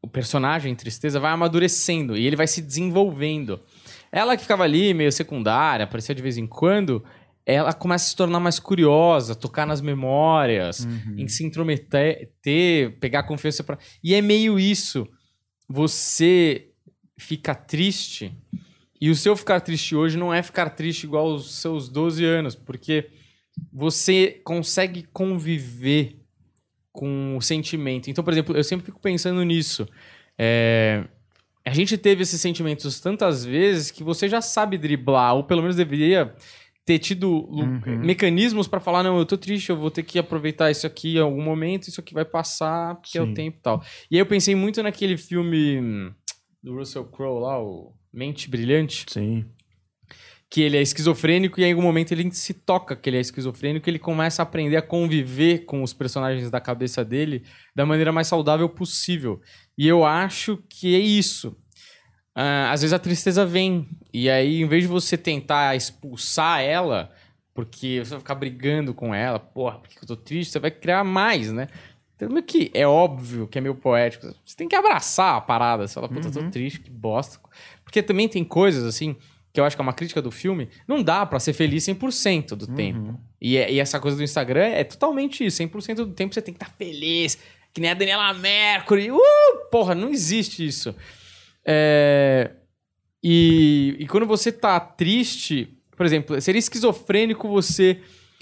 o 0.00 0.08
personagem 0.08 0.74
tristeza 0.74 1.18
vai 1.18 1.32
amadurecendo 1.32 2.16
e 2.16 2.26
ele 2.26 2.36
vai 2.36 2.46
se 2.46 2.62
desenvolvendo. 2.62 3.60
Ela 4.10 4.36
que 4.36 4.42
ficava 4.42 4.64
ali 4.64 4.94
meio 4.94 5.12
secundária, 5.12 5.84
aparecia 5.84 6.14
de 6.14 6.22
vez 6.22 6.38
em 6.38 6.46
quando, 6.46 7.04
ela 7.44 7.72
começa 7.72 8.06
a 8.06 8.08
se 8.08 8.16
tornar 8.16 8.40
mais 8.40 8.58
curiosa, 8.58 9.34
tocar 9.34 9.66
nas 9.66 9.80
memórias, 9.80 10.84
uhum. 10.84 11.16
em 11.18 11.28
se 11.28 11.44
intrometer, 11.44 12.30
ter, 12.40 12.98
pegar 13.00 13.24
confiança 13.24 13.62
para. 13.62 13.76
E 14.02 14.14
é 14.14 14.22
meio 14.22 14.58
isso 14.58 15.06
você 15.68 16.68
fica 17.16 17.54
triste. 17.54 18.32
E 19.00 19.10
o 19.10 19.14
seu 19.14 19.36
ficar 19.36 19.60
triste 19.60 19.94
hoje 19.94 20.16
não 20.16 20.32
é 20.32 20.42
ficar 20.42 20.70
triste 20.70 21.04
igual 21.04 21.26
aos 21.26 21.54
seus 21.54 21.88
12 21.88 22.24
anos, 22.24 22.54
porque 22.54 23.10
você 23.72 24.40
consegue 24.44 25.04
conviver 25.12 26.16
com 26.92 27.36
o 27.36 27.40
sentimento. 27.40 28.10
Então, 28.10 28.24
por 28.24 28.32
exemplo, 28.32 28.56
eu 28.56 28.64
sempre 28.64 28.86
fico 28.86 29.00
pensando 29.00 29.42
nisso. 29.44 29.86
É... 30.36 31.04
A 31.64 31.72
gente 31.72 31.98
teve 31.98 32.22
esses 32.22 32.40
sentimentos 32.40 32.98
tantas 32.98 33.44
vezes 33.44 33.90
que 33.90 34.02
você 34.02 34.28
já 34.28 34.40
sabe 34.40 34.78
driblar, 34.78 35.34
ou 35.34 35.44
pelo 35.44 35.60
menos 35.60 35.76
deveria 35.76 36.34
ter 36.88 36.98
tido 36.98 37.46
uhum. 37.50 37.98
mecanismos 37.98 38.66
para 38.66 38.80
falar, 38.80 39.02
não, 39.02 39.18
eu 39.18 39.26
tô 39.26 39.36
triste, 39.36 39.68
eu 39.68 39.76
vou 39.76 39.90
ter 39.90 40.02
que 40.02 40.18
aproveitar 40.18 40.70
isso 40.70 40.86
aqui 40.86 41.16
em 41.16 41.20
algum 41.20 41.42
momento, 41.42 41.86
isso 41.86 42.00
aqui 42.00 42.14
vai 42.14 42.24
passar, 42.24 42.94
porque 42.94 43.10
Sim. 43.10 43.18
é 43.18 43.22
o 43.22 43.34
tempo 43.34 43.58
e 43.58 43.60
tal. 43.60 43.82
E 44.10 44.16
aí 44.16 44.20
eu 44.20 44.24
pensei 44.24 44.54
muito 44.54 44.82
naquele 44.82 45.18
filme 45.18 45.78
hum, 45.78 46.10
do 46.62 46.74
Russell 46.74 47.04
Crowe 47.04 47.42
lá, 47.42 47.62
o 47.62 47.92
Mente 48.10 48.48
Brilhante. 48.48 49.04
Sim. 49.06 49.44
Que 50.48 50.62
ele 50.62 50.78
é 50.78 50.80
esquizofrênico 50.80 51.60
e 51.60 51.64
em 51.64 51.72
algum 51.72 51.82
momento 51.82 52.12
ele 52.12 52.30
se 52.30 52.54
toca 52.54 52.96
que 52.96 53.10
ele 53.10 53.18
é 53.18 53.20
esquizofrênico 53.20 53.86
e 53.86 53.90
ele 53.90 53.98
começa 53.98 54.40
a 54.40 54.44
aprender 54.44 54.78
a 54.78 54.82
conviver 54.82 55.66
com 55.66 55.82
os 55.82 55.92
personagens 55.92 56.50
da 56.50 56.58
cabeça 56.58 57.04
dele 57.04 57.42
da 57.76 57.84
maneira 57.84 58.10
mais 58.10 58.28
saudável 58.28 58.66
possível. 58.66 59.42
E 59.76 59.86
eu 59.86 60.06
acho 60.06 60.56
que 60.70 60.94
é 60.94 60.98
isso. 60.98 61.54
Uh, 62.38 62.70
às 62.70 62.82
vezes 62.82 62.92
a 62.92 63.00
tristeza 63.00 63.44
vem. 63.44 63.88
E 64.14 64.30
aí, 64.30 64.62
em 64.62 64.66
vez 64.68 64.84
de 64.84 64.88
você 64.88 65.16
tentar 65.16 65.74
expulsar 65.74 66.60
ela, 66.60 67.10
porque 67.52 67.98
você 68.04 68.10
vai 68.10 68.20
ficar 68.20 68.36
brigando 68.36 68.94
com 68.94 69.12
ela, 69.12 69.40
porra, 69.40 69.80
porque 69.80 69.98
eu 70.00 70.06
tô 70.06 70.14
triste, 70.14 70.52
você 70.52 70.60
vai 70.60 70.70
criar 70.70 71.02
mais, 71.02 71.50
né? 71.50 71.66
Então, 72.14 72.28
meio 72.28 72.44
que 72.44 72.70
é 72.72 72.86
óbvio 72.86 73.48
que 73.48 73.58
é 73.58 73.60
meio 73.60 73.74
poético. 73.74 74.32
Você 74.44 74.56
tem 74.56 74.68
que 74.68 74.76
abraçar 74.76 75.34
a 75.34 75.40
parada. 75.40 75.88
Você 75.88 75.94
fala, 75.94 76.08
puta, 76.08 76.28
uhum. 76.28 76.32
tô 76.32 76.50
triste, 76.50 76.78
que 76.78 76.90
bosta. 76.90 77.40
Porque 77.82 78.02
também 78.02 78.28
tem 78.28 78.44
coisas, 78.44 78.84
assim, 78.84 79.16
que 79.52 79.58
eu 79.58 79.64
acho 79.64 79.74
que 79.74 79.82
é 79.82 79.84
uma 79.84 79.92
crítica 79.92 80.22
do 80.22 80.30
filme. 80.30 80.68
Não 80.86 81.02
dá 81.02 81.26
para 81.26 81.40
ser 81.40 81.54
feliz 81.54 81.84
100% 81.84 82.54
do 82.54 82.68
uhum. 82.68 82.74
tempo. 82.76 83.20
E, 83.40 83.56
é, 83.56 83.72
e, 83.72 83.80
essa 83.80 83.98
coisa 83.98 84.16
do 84.16 84.22
Instagram 84.22 84.66
é 84.66 84.84
totalmente 84.84 85.44
isso. 85.44 85.60
100% 85.60 85.94
do 85.96 86.12
tempo 86.12 86.34
você 86.34 86.42
tem 86.42 86.54
que 86.54 86.62
estar 86.62 86.70
tá 86.70 86.76
feliz. 86.78 87.36
Que 87.74 87.80
nem 87.80 87.90
a 87.90 87.94
Daniela 87.94 88.32
Mercury. 88.34 89.10
Uh, 89.10 89.18
porra, 89.72 89.94
não 89.94 90.10
existe 90.10 90.64
isso. 90.64 90.94
É, 91.70 92.52
e, 93.22 93.94
e 93.98 94.06
quando 94.06 94.24
você 94.24 94.50
tá 94.50 94.80
triste, 94.80 95.68
por 95.94 96.06
exemplo, 96.06 96.40
seria 96.40 96.58
esquizofrênico 96.58 97.46
você 97.46 98.00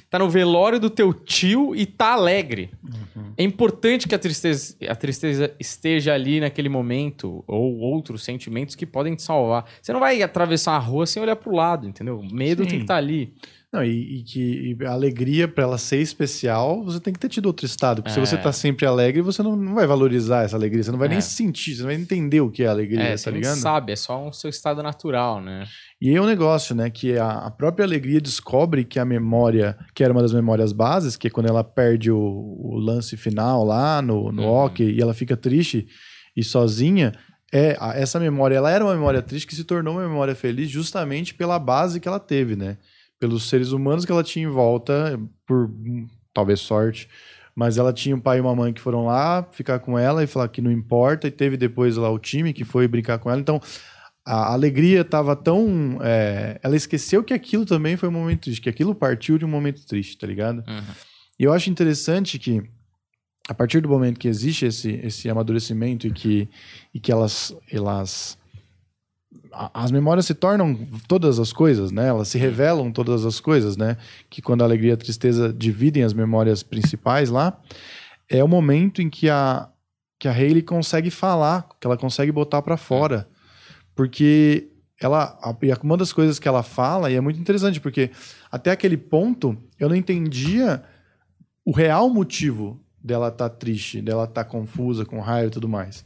tá 0.08 0.16
no 0.16 0.30
velório 0.30 0.78
do 0.78 0.88
teu 0.88 1.12
tio 1.12 1.74
e 1.74 1.84
tá 1.84 2.12
alegre. 2.12 2.70
Uhum. 2.84 3.32
É 3.36 3.42
importante 3.42 4.06
que 4.06 4.14
a 4.14 4.18
tristeza, 4.18 4.76
a 4.88 4.94
tristeza 4.94 5.52
esteja 5.58 6.14
ali 6.14 6.38
naquele 6.38 6.68
momento, 6.68 7.42
ou 7.48 7.78
outros 7.78 8.22
sentimentos 8.22 8.76
que 8.76 8.86
podem 8.86 9.16
te 9.16 9.22
salvar. 9.22 9.64
Você 9.82 9.92
não 9.92 9.98
vai 9.98 10.22
atravessar 10.22 10.76
a 10.76 10.78
rua 10.78 11.04
sem 11.04 11.20
olhar 11.20 11.34
pro 11.34 11.52
lado, 11.52 11.88
entendeu? 11.88 12.20
O 12.20 12.32
medo 12.32 12.62
Sim. 12.62 12.68
tem 12.68 12.78
que 12.78 12.84
estar 12.84 12.94
tá 12.94 12.98
ali. 12.98 13.34
Não, 13.72 13.84
e, 13.84 14.20
e 14.20 14.22
que 14.22 14.76
e 14.80 14.86
a 14.86 14.92
alegria, 14.92 15.48
para 15.48 15.64
ela 15.64 15.76
ser 15.76 16.00
especial, 16.00 16.84
você 16.84 17.00
tem 17.00 17.12
que 17.12 17.18
ter 17.18 17.28
tido 17.28 17.46
outro 17.46 17.66
estado. 17.66 18.00
Porque 18.00 18.18
é. 18.18 18.24
se 18.24 18.30
você 18.30 18.36
tá 18.36 18.52
sempre 18.52 18.86
alegre, 18.86 19.20
você 19.20 19.42
não, 19.42 19.56
não 19.56 19.74
vai 19.74 19.86
valorizar 19.86 20.44
essa 20.44 20.56
alegria. 20.56 20.82
Você 20.82 20.92
não 20.92 20.98
vai 20.98 21.08
é. 21.08 21.10
nem 21.12 21.20
sentir, 21.20 21.74
você 21.74 21.82
não 21.82 21.88
vai 21.88 21.96
entender 21.96 22.40
o 22.40 22.50
que 22.50 22.62
é 22.62 22.68
alegria, 22.68 23.02
é, 23.02 23.16
tá 23.16 23.30
ligado? 23.30 23.54
Você 23.54 23.60
sabe, 23.60 23.92
é 23.92 23.96
só 23.96 24.28
o 24.28 24.32
seu 24.32 24.48
estado 24.48 24.82
natural, 24.82 25.40
né? 25.40 25.66
E 26.00 26.08
aí 26.08 26.14
é 26.14 26.22
um 26.22 26.26
negócio, 26.26 26.74
né? 26.74 26.88
Que 26.90 27.18
a, 27.18 27.28
a, 27.28 27.50
própria 27.50 27.84
alegria 27.84 28.20
descobre 28.20 28.84
que 28.84 28.98
a 28.98 29.04
memória, 29.04 29.76
que 29.94 30.04
era 30.04 30.12
uma 30.12 30.22
das 30.22 30.32
memórias 30.32 30.72
bases, 30.72 31.16
que 31.16 31.26
é 31.26 31.30
quando 31.30 31.48
ela 31.48 31.64
perde 31.64 32.10
o, 32.10 32.18
o 32.18 32.78
lance 32.78 33.16
final 33.16 33.64
lá 33.64 34.00
no, 34.00 34.30
no 34.30 34.42
uhum. 34.42 34.48
hockey 34.48 34.92
e 34.92 35.02
ela 35.02 35.12
fica 35.12 35.36
triste 35.36 35.88
e 36.36 36.44
sozinha, 36.44 37.12
é 37.52 37.76
essa 37.94 38.20
memória, 38.20 38.56
ela 38.56 38.70
era 38.70 38.84
uma 38.84 38.94
memória 38.94 39.22
triste 39.22 39.46
que 39.46 39.54
se 39.54 39.64
tornou 39.64 39.94
uma 39.94 40.02
memória 40.02 40.34
feliz 40.34 40.68
justamente 40.68 41.34
pela 41.34 41.58
base 41.58 41.98
que 41.98 42.06
ela 42.06 42.20
teve, 42.20 42.56
né? 42.56 42.76
Pelos 43.18 43.48
seres 43.48 43.72
humanos 43.72 44.04
que 44.04 44.12
ela 44.12 44.22
tinha 44.22 44.46
em 44.46 44.50
volta, 44.50 45.18
por 45.46 45.70
talvez 46.32 46.60
sorte. 46.60 47.08
Mas 47.54 47.78
ela 47.78 47.92
tinha 47.92 48.14
um 48.14 48.20
pai 48.20 48.36
e 48.36 48.40
uma 48.40 48.54
mãe 48.54 48.72
que 48.72 48.80
foram 48.80 49.06
lá 49.06 49.42
ficar 49.50 49.78
com 49.78 49.98
ela 49.98 50.22
e 50.22 50.26
falar 50.26 50.48
que 50.48 50.60
não 50.60 50.70
importa, 50.70 51.26
e 51.26 51.30
teve 51.30 51.56
depois 51.56 51.96
lá 51.96 52.10
o 52.10 52.18
time 52.18 52.52
que 52.52 52.64
foi 52.64 52.86
brincar 52.86 53.18
com 53.18 53.30
ela. 53.30 53.40
Então, 53.40 53.60
a 54.26 54.52
alegria 54.52 55.00
estava 55.02 55.36
tão. 55.36 55.98
É, 56.02 56.60
ela 56.62 56.76
esqueceu 56.76 57.24
que 57.24 57.32
aquilo 57.32 57.64
também 57.64 57.96
foi 57.96 58.08
um 58.08 58.12
momento 58.12 58.42
triste, 58.42 58.60
que 58.60 58.68
aquilo 58.68 58.94
partiu 58.94 59.38
de 59.38 59.44
um 59.44 59.48
momento 59.48 59.86
triste, 59.86 60.18
tá 60.18 60.26
ligado? 60.26 60.64
Uhum. 60.68 60.82
E 61.38 61.44
eu 61.44 61.52
acho 61.52 61.70
interessante 61.70 62.38
que, 62.38 62.62
a 63.48 63.54
partir 63.54 63.80
do 63.80 63.88
momento 63.88 64.18
que 64.18 64.26
existe 64.26 64.66
esse, 64.66 64.90
esse 65.02 65.30
amadurecimento 65.30 66.06
e 66.06 66.10
que, 66.10 66.48
e 66.92 66.98
que 66.98 67.12
elas, 67.12 67.56
elas 67.70 68.36
as 69.72 69.90
memórias 69.90 70.26
se 70.26 70.34
tornam 70.34 70.74
todas 71.08 71.38
as 71.38 71.52
coisas, 71.52 71.90
né? 71.90 72.08
Elas 72.08 72.28
se 72.28 72.38
revelam 72.38 72.92
todas 72.92 73.24
as 73.24 73.40
coisas, 73.40 73.76
né? 73.76 73.96
Que 74.28 74.42
quando 74.42 74.62
a 74.62 74.64
alegria 74.64 74.90
e 74.90 74.94
a 74.94 74.96
tristeza 74.96 75.52
dividem 75.52 76.02
as 76.02 76.12
memórias 76.12 76.62
principais 76.62 77.30
lá, 77.30 77.58
é 78.28 78.42
o 78.42 78.48
momento 78.48 79.00
em 79.00 79.08
que 79.08 79.28
a 79.28 79.68
que 80.18 80.28
a 80.28 80.32
Hayley 80.32 80.62
consegue 80.62 81.10
falar, 81.10 81.68
que 81.78 81.86
ela 81.86 81.96
consegue 81.96 82.32
botar 82.32 82.62
para 82.62 82.78
fora, 82.78 83.28
porque 83.94 84.68
ela 84.98 85.38
uma 85.82 85.96
das 85.96 86.10
coisas 86.10 86.38
que 86.38 86.48
ela 86.48 86.62
fala 86.62 87.10
e 87.10 87.16
é 87.16 87.20
muito 87.20 87.38
interessante 87.38 87.80
porque 87.80 88.10
até 88.50 88.70
aquele 88.70 88.96
ponto 88.96 89.56
eu 89.78 89.90
não 89.90 89.96
entendia 89.96 90.82
o 91.64 91.70
real 91.70 92.08
motivo 92.08 92.80
dela 93.02 93.28
estar 93.28 93.50
tá 93.50 93.54
triste, 93.54 94.00
dela 94.00 94.24
estar 94.24 94.44
tá 94.44 94.50
confusa, 94.50 95.04
com 95.04 95.20
raiva 95.20 95.48
e 95.48 95.50
tudo 95.50 95.68
mais. 95.68 96.04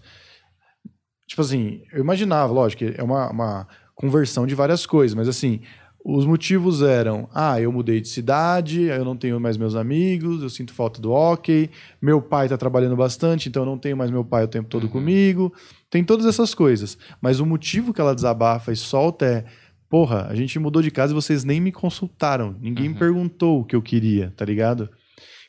Tipo 1.30 1.42
assim, 1.42 1.82
eu 1.92 2.00
imaginava, 2.00 2.52
lógico, 2.52 2.82
é 2.84 3.00
uma, 3.04 3.30
uma 3.30 3.68
conversão 3.94 4.48
de 4.48 4.54
várias 4.56 4.84
coisas, 4.84 5.14
mas 5.14 5.28
assim, 5.28 5.60
os 6.04 6.26
motivos 6.26 6.82
eram: 6.82 7.28
ah, 7.32 7.60
eu 7.60 7.70
mudei 7.70 8.00
de 8.00 8.08
cidade, 8.08 8.82
eu 8.82 9.04
não 9.04 9.16
tenho 9.16 9.38
mais 9.38 9.56
meus 9.56 9.76
amigos, 9.76 10.42
eu 10.42 10.50
sinto 10.50 10.74
falta 10.74 11.00
do 11.00 11.12
hockey, 11.12 11.70
meu 12.02 12.20
pai 12.20 12.46
está 12.46 12.58
trabalhando 12.58 12.96
bastante, 12.96 13.48
então 13.48 13.62
eu 13.62 13.66
não 13.66 13.78
tenho 13.78 13.96
mais 13.96 14.10
meu 14.10 14.24
pai 14.24 14.42
o 14.42 14.48
tempo 14.48 14.68
todo 14.68 14.84
uhum. 14.84 14.90
comigo. 14.90 15.54
Tem 15.88 16.02
todas 16.02 16.26
essas 16.26 16.52
coisas. 16.52 16.98
Mas 17.20 17.38
o 17.38 17.46
motivo 17.46 17.94
que 17.94 18.00
ela 18.00 18.12
desabafa 18.12 18.72
e 18.72 18.76
solta 18.76 19.24
é: 19.24 19.44
porra, 19.88 20.26
a 20.28 20.34
gente 20.34 20.58
mudou 20.58 20.82
de 20.82 20.90
casa 20.90 21.12
e 21.12 21.14
vocês 21.14 21.44
nem 21.44 21.60
me 21.60 21.70
consultaram, 21.70 22.56
ninguém 22.60 22.88
uhum. 22.88 22.94
me 22.94 22.98
perguntou 22.98 23.60
o 23.60 23.64
que 23.64 23.76
eu 23.76 23.82
queria, 23.82 24.34
tá 24.36 24.44
ligado? 24.44 24.90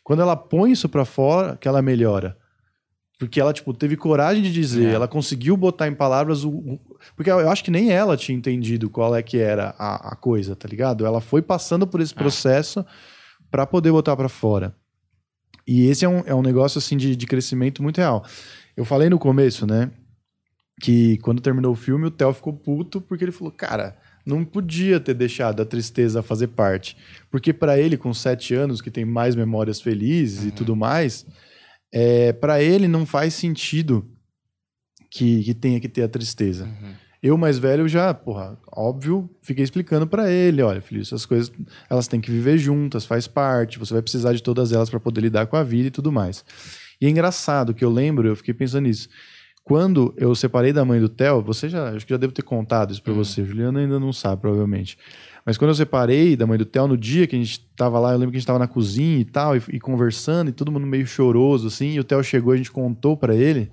Quando 0.04 0.22
ela 0.22 0.36
põe 0.36 0.74
isso 0.74 0.88
para 0.88 1.06
fora, 1.06 1.58
que 1.58 1.68
ela 1.68 1.82
melhora. 1.82 2.38
Porque 3.22 3.40
ela, 3.40 3.54
tipo, 3.54 3.72
teve 3.72 3.96
coragem 3.96 4.42
de 4.42 4.52
dizer, 4.52 4.88
é. 4.88 4.94
ela 4.94 5.08
conseguiu 5.08 5.56
botar 5.56 5.88
em 5.88 5.94
palavras 5.94 6.44
o, 6.44 6.50
o, 6.50 6.80
Porque 7.16 7.30
eu 7.30 7.52
acho 7.52 7.64
que 7.64 7.70
nem 7.70 7.92
ela 7.92 8.18
tinha 8.18 8.36
entendido 8.36 8.90
qual 8.90 9.16
é 9.16 9.22
que 9.22 9.38
era 9.38 9.76
a, 9.78 10.14
a 10.14 10.16
coisa, 10.16 10.56
tá 10.56 10.68
ligado? 10.68 11.06
Ela 11.06 11.22
foi 11.22 11.40
passando 11.40 11.86
por 11.86 12.02
esse 12.02 12.14
é. 12.14 12.18
processo 12.18 12.80
é. 12.80 12.86
para 13.52 13.68
poder 13.68 13.92
botar 13.92 14.18
para 14.18 14.28
fora. 14.28 14.76
E 15.68 15.86
esse 15.86 16.04
é 16.04 16.10
um, 16.10 16.24
é 16.26 16.34
um 16.34 16.42
negócio, 16.42 16.80
assim, 16.80 16.98
de, 16.98 17.16
de 17.16 17.28
crescimento 17.28 17.84
muito 17.84 18.00
real. 18.00 18.26
Eu 18.76 18.86
falei 18.86 19.08
no 19.08 19.20
começo, 19.20 19.68
né? 19.68 19.92
Que 20.82 21.20
quando 21.20 21.44
terminou 21.44 21.74
o 21.74 21.76
filme, 21.76 22.08
o 22.08 22.12
Theo 22.12 22.34
ficou 22.34 22.54
puto 22.54 23.00
porque 23.00 23.24
ele 23.24 23.32
falou, 23.32 23.54
cara, 23.54 23.96
não 24.26 24.44
podia 24.44 25.00
ter 25.00 25.14
deixado 25.14 25.62
a 25.62 25.66
tristeza 25.66 26.24
fazer 26.24 26.48
parte. 26.48 26.98
Porque 27.30 27.54
para 27.54 27.78
ele, 27.78 27.98
com 27.98 28.16
sete 28.16 28.56
anos, 28.56 28.82
que 28.82 28.90
tem 28.90 29.06
mais 29.06 29.36
memórias 29.36 29.80
felizes 29.80 30.42
uhum. 30.42 30.48
e 30.48 30.52
tudo 30.52 30.76
mais 30.76 31.24
é, 31.92 32.32
para 32.34 32.62
ele 32.62 32.88
não 32.88 33.06
faz 33.06 33.34
sentido 33.34 34.08
que, 35.10 35.44
que 35.44 35.54
tenha 35.54 35.80
que 35.80 35.90
ter 35.90 36.04
a 36.04 36.08
tristeza. 36.08 36.66
Uhum. 36.66 36.94
Eu, 37.22 37.38
mais 37.38 37.60
velho, 37.60 37.88
já, 37.88 38.12
porra, 38.16 38.58
óbvio, 38.76 39.30
fiquei 39.44 39.64
explicando 39.64 40.08
para 40.08 40.32
ele, 40.32 40.64
olha, 40.64 40.82
filho, 40.82 41.02
essas 41.02 41.24
coisas, 41.24 41.52
elas 41.88 42.08
têm 42.08 42.20
que 42.20 42.32
viver 42.32 42.58
juntas, 42.58 43.06
faz 43.06 43.28
parte, 43.28 43.78
você 43.78 43.94
vai 43.94 44.02
precisar 44.02 44.34
de 44.34 44.42
todas 44.42 44.72
elas 44.72 44.90
para 44.90 45.00
poder 45.00 45.22
lidar 45.22 45.46
com 45.46 45.56
a 45.56 45.64
vida 45.64 45.90
e 45.90 45.92
tudo 45.92 46.12
mais. 46.12 46.44
E 47.00 47.06
é 47.06 47.10
engraçado 47.10 47.76
que 47.76 47.86
eu 47.86 47.92
lembro, 47.92 48.28
eu 48.28 48.36
fiquei 48.36 48.56
pensando 48.56 48.86
nisso. 48.86 49.08
Quando 49.64 50.14
eu 50.18 50.34
separei 50.34 50.74
da 50.74 50.84
mãe 50.84 51.00
do 51.00 51.08
Theo, 51.08 51.44
você 51.44 51.70
já, 51.70 51.90
acho 51.90 52.08
que 52.08 52.14
já 52.14 52.18
devo 52.18 52.34
ter 52.34 52.42
contado 52.42 52.92
isso 52.92 53.04
para 53.04 53.14
uhum. 53.14 53.24
você, 53.24 53.46
Juliana 53.46 53.80
ainda 53.80 54.00
não 54.00 54.12
sabe, 54.12 54.42
provavelmente. 54.42 54.98
Mas 55.46 55.58
quando 55.58 55.70
eu 55.70 55.76
separei 55.76 56.36
da 56.36 56.46
mãe 56.46 56.58
do 56.58 56.66
Theo, 56.66 56.88
no 56.88 56.98
dia 56.98 57.26
que 57.26 57.36
a 57.36 57.40
gente 57.40 57.60
tava 57.76 58.00
lá, 58.00 58.12
eu 58.12 58.18
lembro 58.18 58.32
que 58.32 58.38
a 58.38 58.40
gente 58.40 58.48
tava 58.48 58.60
na 58.60 58.68
cozinha 58.68 59.20
e 59.20 59.26
tal, 59.26 59.56
e, 59.56 59.62
e 59.70 59.80
conversando, 59.80 60.50
e 60.50 60.54
todo 60.54 60.72
mundo 60.72 60.86
meio 60.86 61.08
choroso, 61.08 61.68
assim, 61.68 61.94
e 61.94 62.00
o 62.00 62.04
Theo 62.04 62.24
chegou, 62.24 62.54
a 62.54 62.58
gente 62.58 62.72
contou 62.72 63.18
para 63.18 63.36
ele, 63.36 63.72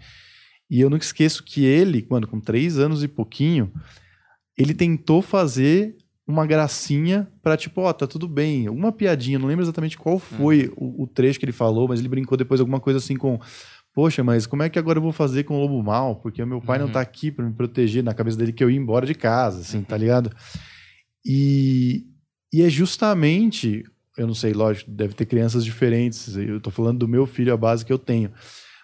e 0.71 0.81
eu 0.81 0.89
nunca 0.89 1.05
esqueço 1.05 1.43
que 1.43 1.65
ele, 1.65 2.03
quando 2.03 2.27
com 2.27 2.41
três 2.41 2.79
anos 2.79 3.03
e 3.03 3.09
pouquinho, 3.09 3.71
ele 4.57 4.75
tentou 4.75 5.23
fazer 5.23 5.97
uma 6.27 6.47
gracinha 6.47 7.27
para 7.43 7.57
tipo, 7.57 7.81
ó, 7.81 7.89
oh, 7.89 7.95
tá 7.95 8.07
tudo 8.07 8.29
bem, 8.29 8.67
alguma 8.67 8.93
piadinha, 8.93 9.39
não 9.39 9.49
lembro 9.49 9.65
exatamente 9.65 9.97
qual 9.97 10.19
foi 10.19 10.71
uhum. 10.77 10.95
o, 10.99 11.03
o, 11.05 11.07
trecho 11.07 11.39
que 11.39 11.45
ele 11.47 11.53
falou, 11.53 11.89
mas 11.89 12.01
ele 12.01 12.09
brincou 12.09 12.37
depois 12.37 12.61
alguma 12.61 12.79
coisa 12.79 12.99
assim 12.99 13.17
com, 13.17 13.41
poxa, 13.95 14.23
mas 14.23 14.47
como 14.47 14.63
é 14.63 14.69
que 14.69 14.79
agora 14.79 14.99
eu 14.99 15.03
vou 15.03 15.13
fazer 15.13 15.45
com 15.45 15.57
o 15.57 15.61
lobo 15.61 15.83
mal? 15.83 16.17
Porque 16.17 16.43
o 16.43 16.47
meu 16.47 16.61
pai 16.61 16.79
uhum. 16.79 16.87
não 16.87 16.93
tá 16.93 17.01
aqui 17.01 17.31
para 17.31 17.47
me 17.47 17.55
proteger, 17.55 18.05
na 18.05 18.13
cabeça 18.13 18.37
dele 18.37 18.53
que 18.53 18.63
eu 18.63 18.71
ia 18.71 18.77
embora 18.77 19.07
de 19.07 19.15
casa, 19.15 19.61
assim, 19.61 19.83
tá 19.83 19.97
ligado? 19.97 20.31
E, 21.25 22.07
e 22.53 22.63
é 22.63 22.71
justamente, 22.71 23.85
eu 24.17 24.27
não 24.27 24.35
sei, 24.35 24.53
lógico, 24.53 24.91
deve 24.91 25.15
ter 25.15 25.27
crianças 25.27 25.65
diferentes, 25.65 26.37
eu 26.37 26.61
tô 26.61 26.71
falando 26.71 26.99
do 26.99 27.09
meu 27.09 27.27
filho, 27.27 27.53
a 27.53 27.57
base 27.57 27.85
que 27.85 27.93
eu 27.93 27.99
tenho, 27.99 28.31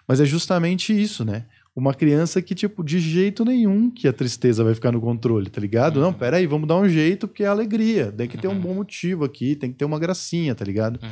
mas 0.07 0.19
é 0.19 0.25
justamente 0.25 0.99
isso, 0.99 1.25
né? 1.25 1.45
Uma 1.75 1.93
criança 1.93 2.41
que, 2.41 2.55
tipo, 2.55 2.83
de 2.83 2.99
jeito 2.99 3.43
nenhum 3.43 3.91
que 3.91 4.07
a 4.07 4.13
tristeza 4.13 4.63
vai 4.63 4.73
ficar 4.73 4.93
no 4.93 5.01
controle, 5.01 5.49
tá 5.49 5.59
ligado? 5.59 5.97
Uhum. 5.97 6.03
Não, 6.03 6.13
peraí, 6.13 6.47
vamos 6.47 6.67
dar 6.67 6.77
um 6.77 6.87
jeito, 6.87 7.27
porque 7.27 7.43
é 7.43 7.47
alegria. 7.47 8.13
Tem 8.13 8.29
que 8.29 8.37
ter 8.37 8.47
uhum. 8.47 8.53
um 8.53 8.59
bom 8.61 8.73
motivo 8.75 9.25
aqui, 9.25 9.55
tem 9.55 9.71
que 9.71 9.77
ter 9.77 9.83
uma 9.83 9.99
gracinha, 9.99 10.55
tá 10.55 10.63
ligado? 10.63 11.01
Uhum. 11.03 11.09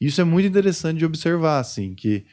Isso 0.00 0.20
é 0.20 0.24
muito 0.24 0.48
interessante 0.48 0.98
de 0.98 1.04
observar, 1.04 1.60
assim, 1.60 1.94
que 1.94 2.24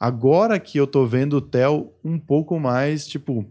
agora 0.00 0.58
que 0.58 0.78
eu 0.78 0.86
tô 0.86 1.04
vendo 1.04 1.36
o 1.36 1.40
Theo 1.42 1.92
um 2.02 2.18
pouco 2.18 2.58
mais, 2.58 3.06
tipo, 3.06 3.44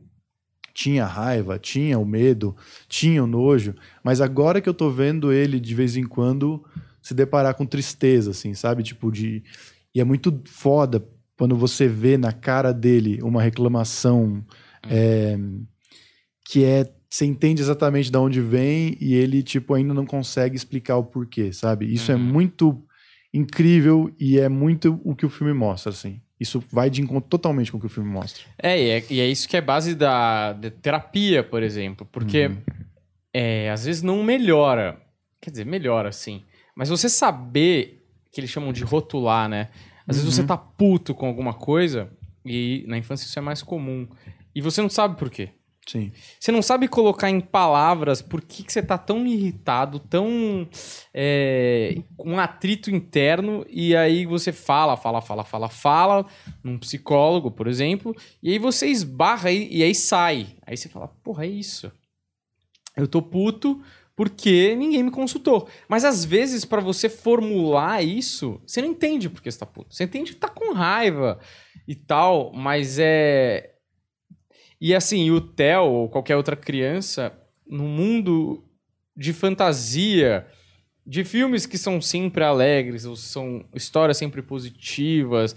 tinha 0.75 1.05
raiva, 1.05 1.57
tinha 1.57 1.97
o 1.97 2.05
medo, 2.05 2.53
tinha 2.89 3.23
o 3.23 3.27
nojo, 3.27 3.73
mas 4.03 4.19
agora 4.19 4.59
que 4.59 4.67
eu 4.67 4.73
tô 4.73 4.91
vendo 4.91 5.31
ele 5.31 5.57
de 5.57 5.73
vez 5.73 5.95
em 5.95 6.03
quando 6.03 6.61
se 7.01 7.13
deparar 7.13 7.55
com 7.55 7.65
tristeza, 7.65 8.31
assim, 8.31 8.53
sabe? 8.53 8.83
Tipo, 8.83 9.09
de. 9.09 9.41
E 9.93 10.01
é 10.01 10.03
muito 10.03 10.41
foda 10.45 11.07
quando 11.37 11.55
você 11.55 11.87
vê 11.87 12.17
na 12.17 12.33
cara 12.33 12.73
dele 12.73 13.19
uma 13.23 13.41
reclamação 13.41 14.45
é, 14.89 15.37
que 16.45 16.65
é. 16.65 16.93
Você 17.09 17.25
entende 17.25 17.61
exatamente 17.61 18.11
de 18.11 18.17
onde 18.17 18.41
vem 18.41 18.97
e 18.99 19.13
ele, 19.13 19.41
tipo, 19.41 19.73
ainda 19.73 19.93
não 19.93 20.05
consegue 20.05 20.57
explicar 20.57 20.97
o 20.97 21.05
porquê, 21.05 21.53
sabe? 21.53 21.85
Isso 21.85 22.11
é 22.11 22.15
uhum. 22.15 22.21
é 22.21 22.23
muito 22.23 22.83
incrível 23.33 24.13
e 24.19 24.37
é 24.37 24.49
muito 24.49 24.99
o 25.05 25.15
que 25.15 25.25
o 25.25 25.29
filme 25.29 25.53
mostra, 25.53 25.93
assim. 25.93 26.19
Isso 26.39 26.63
vai 26.71 26.89
de 26.89 27.01
encontro 27.01 27.29
totalmente 27.29 27.71
com 27.71 27.77
o 27.77 27.79
que 27.79 27.87
o 27.87 27.89
filme 27.89 28.09
mostra. 28.09 28.43
É, 28.57 28.81
e 28.81 28.89
é, 28.89 29.05
e 29.09 29.19
é 29.21 29.27
isso 29.27 29.47
que 29.47 29.55
é 29.55 29.61
base 29.61 29.95
da, 29.95 30.53
da 30.53 30.69
terapia, 30.69 31.43
por 31.43 31.63
exemplo. 31.63 32.07
Porque 32.11 32.47
uhum. 32.47 32.57
é, 33.33 33.69
às 33.69 33.85
vezes 33.85 34.01
não 34.01 34.21
melhora. 34.23 35.01
Quer 35.41 35.51
dizer, 35.51 35.65
melhora 35.65 36.11
sim. 36.11 36.43
Mas 36.75 36.89
você 36.89 37.07
saber, 37.07 38.05
que 38.31 38.41
eles 38.41 38.49
chamam 38.49 38.73
de 38.73 38.83
rotular, 38.83 39.47
né? 39.47 39.69
Às 40.05 40.17
uhum. 40.17 40.23
vezes 40.23 40.35
você 40.35 40.41
uhum. 40.41 40.47
tá 40.47 40.57
puto 40.57 41.15
com 41.15 41.25
alguma 41.25 41.53
coisa, 41.53 42.11
e 42.45 42.83
na 42.87 42.97
infância 42.97 43.25
isso 43.25 43.39
é 43.39 43.41
mais 43.41 43.63
comum. 43.63 44.07
E 44.53 44.61
você 44.61 44.81
não 44.81 44.89
sabe 44.89 45.17
por 45.17 45.29
quê. 45.29 45.49
Sim. 45.87 46.11
Você 46.39 46.51
não 46.51 46.63
sabe 46.63 46.87
colocar 46.87 47.29
em 47.29 47.39
palavras 47.39 48.19
por 48.19 48.41
que, 48.41 48.63
que 48.63 48.73
você 48.73 48.81
tá 48.81 48.97
tão 48.97 49.25
irritado, 49.25 49.99
tão. 49.99 50.67
É, 51.13 52.01
um 52.19 52.39
atrito 52.39 52.89
interno, 52.89 53.63
e 53.69 53.95
aí 53.95 54.25
você 54.25 54.51
fala, 54.51 54.97
fala, 54.97 55.21
fala, 55.21 55.43
fala, 55.43 55.69
fala, 55.69 56.25
num 56.63 56.79
psicólogo, 56.79 57.51
por 57.51 57.67
exemplo, 57.67 58.15
e 58.41 58.51
aí 58.51 58.57
você 58.57 58.87
esbarra 58.87 59.51
e, 59.51 59.77
e 59.77 59.83
aí 59.83 59.93
sai. 59.93 60.55
Aí 60.65 60.75
você 60.75 60.89
fala, 60.89 61.07
porra, 61.07 61.45
é 61.45 61.49
isso. 61.49 61.91
Eu 62.97 63.07
tô 63.07 63.21
puto 63.21 63.79
porque 64.15 64.75
ninguém 64.75 65.03
me 65.03 65.11
consultou. 65.11 65.67
Mas 65.87 66.03
às 66.03 66.25
vezes, 66.25 66.65
para 66.65 66.81
você 66.81 67.09
formular 67.09 68.03
isso, 68.03 68.59
você 68.65 68.81
não 68.81 68.89
entende 68.89 69.29
porque 69.29 69.51
você 69.51 69.59
tá 69.59 69.65
puto. 69.67 69.93
Você 69.93 70.05
entende 70.05 70.33
que 70.33 70.39
tá 70.39 70.47
com 70.47 70.73
raiva 70.73 71.39
e 71.87 71.93
tal, 71.93 72.51
mas 72.53 72.97
é 72.97 73.74
e 74.79 74.93
assim, 74.93 75.31
o 75.31 75.41
Theo 75.41 75.83
ou 75.83 76.09
qualquer 76.09 76.35
outra 76.35 76.55
criança, 76.55 77.31
no 77.65 77.83
mundo 77.83 78.63
de 79.15 79.33
fantasia, 79.33 80.45
de 81.05 81.23
filmes 81.23 81.65
que 81.65 81.77
são 81.77 82.01
sempre 82.01 82.43
alegres, 82.43 83.05
ou 83.05 83.15
são 83.15 83.65
histórias 83.73 84.17
sempre 84.17 84.41
positivas, 84.41 85.55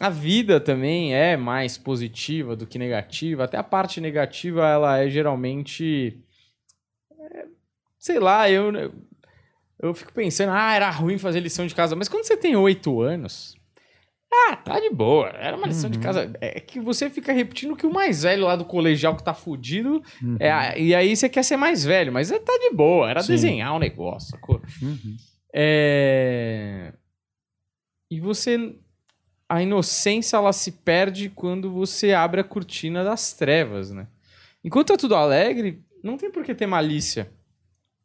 a 0.00 0.10
vida 0.10 0.60
também 0.60 1.14
é 1.14 1.36
mais 1.36 1.78
positiva 1.78 2.56
do 2.56 2.66
que 2.66 2.78
negativa. 2.78 3.44
Até 3.44 3.56
a 3.56 3.62
parte 3.62 4.00
negativa, 4.00 4.66
ela 4.68 4.98
é 4.98 5.08
geralmente. 5.08 6.20
É, 7.18 7.46
sei 7.98 8.18
lá, 8.18 8.50
eu, 8.50 8.72
eu 9.78 9.94
fico 9.94 10.12
pensando, 10.12 10.50
ah, 10.50 10.74
era 10.74 10.90
ruim 10.90 11.16
fazer 11.16 11.40
lição 11.40 11.66
de 11.66 11.74
casa. 11.74 11.94
Mas 11.94 12.08
quando 12.08 12.24
você 12.24 12.36
tem 12.36 12.56
oito 12.56 13.00
anos, 13.00 13.56
ah, 14.48 14.56
tá 14.56 14.80
de 14.80 14.90
boa. 14.90 15.28
Era 15.28 15.56
uma 15.56 15.66
lição 15.66 15.88
uhum. 15.88 15.92
de 15.92 15.98
casa. 15.98 16.32
É 16.40 16.60
que 16.60 16.80
você 16.80 17.08
fica 17.08 17.32
repetindo 17.32 17.76
que 17.76 17.86
o 17.86 17.92
mais 17.92 18.22
velho 18.22 18.44
lá 18.44 18.56
do 18.56 18.64
colegial 18.64 19.16
que 19.16 19.22
tá 19.22 19.34
fudido. 19.34 20.02
Uhum. 20.22 20.36
É, 20.40 20.80
e 20.80 20.94
aí 20.94 21.14
você 21.14 21.28
quer 21.28 21.42
ser 21.42 21.56
mais 21.56 21.84
velho, 21.84 22.12
mas 22.12 22.30
é, 22.30 22.38
tá 22.38 22.52
de 22.58 22.74
boa. 22.74 23.10
Era 23.10 23.22
Sim. 23.22 23.32
desenhar 23.32 23.74
um 23.74 23.78
negócio, 23.78 24.30
sacou? 24.30 24.60
Uhum. 24.82 25.16
É... 25.54 26.92
E 28.10 28.20
você. 28.20 28.76
A 29.48 29.62
inocência 29.62 30.36
ela 30.36 30.52
se 30.52 30.72
perde 30.72 31.28
quando 31.28 31.70
você 31.70 32.12
abre 32.12 32.40
a 32.40 32.44
cortina 32.44 33.04
das 33.04 33.34
trevas, 33.34 33.90
né? 33.90 34.08
Enquanto 34.64 34.92
é 34.92 34.96
tudo 34.96 35.14
alegre, 35.14 35.84
não 36.02 36.16
tem 36.16 36.30
por 36.30 36.42
que 36.42 36.54
ter 36.54 36.66
malícia. 36.66 37.30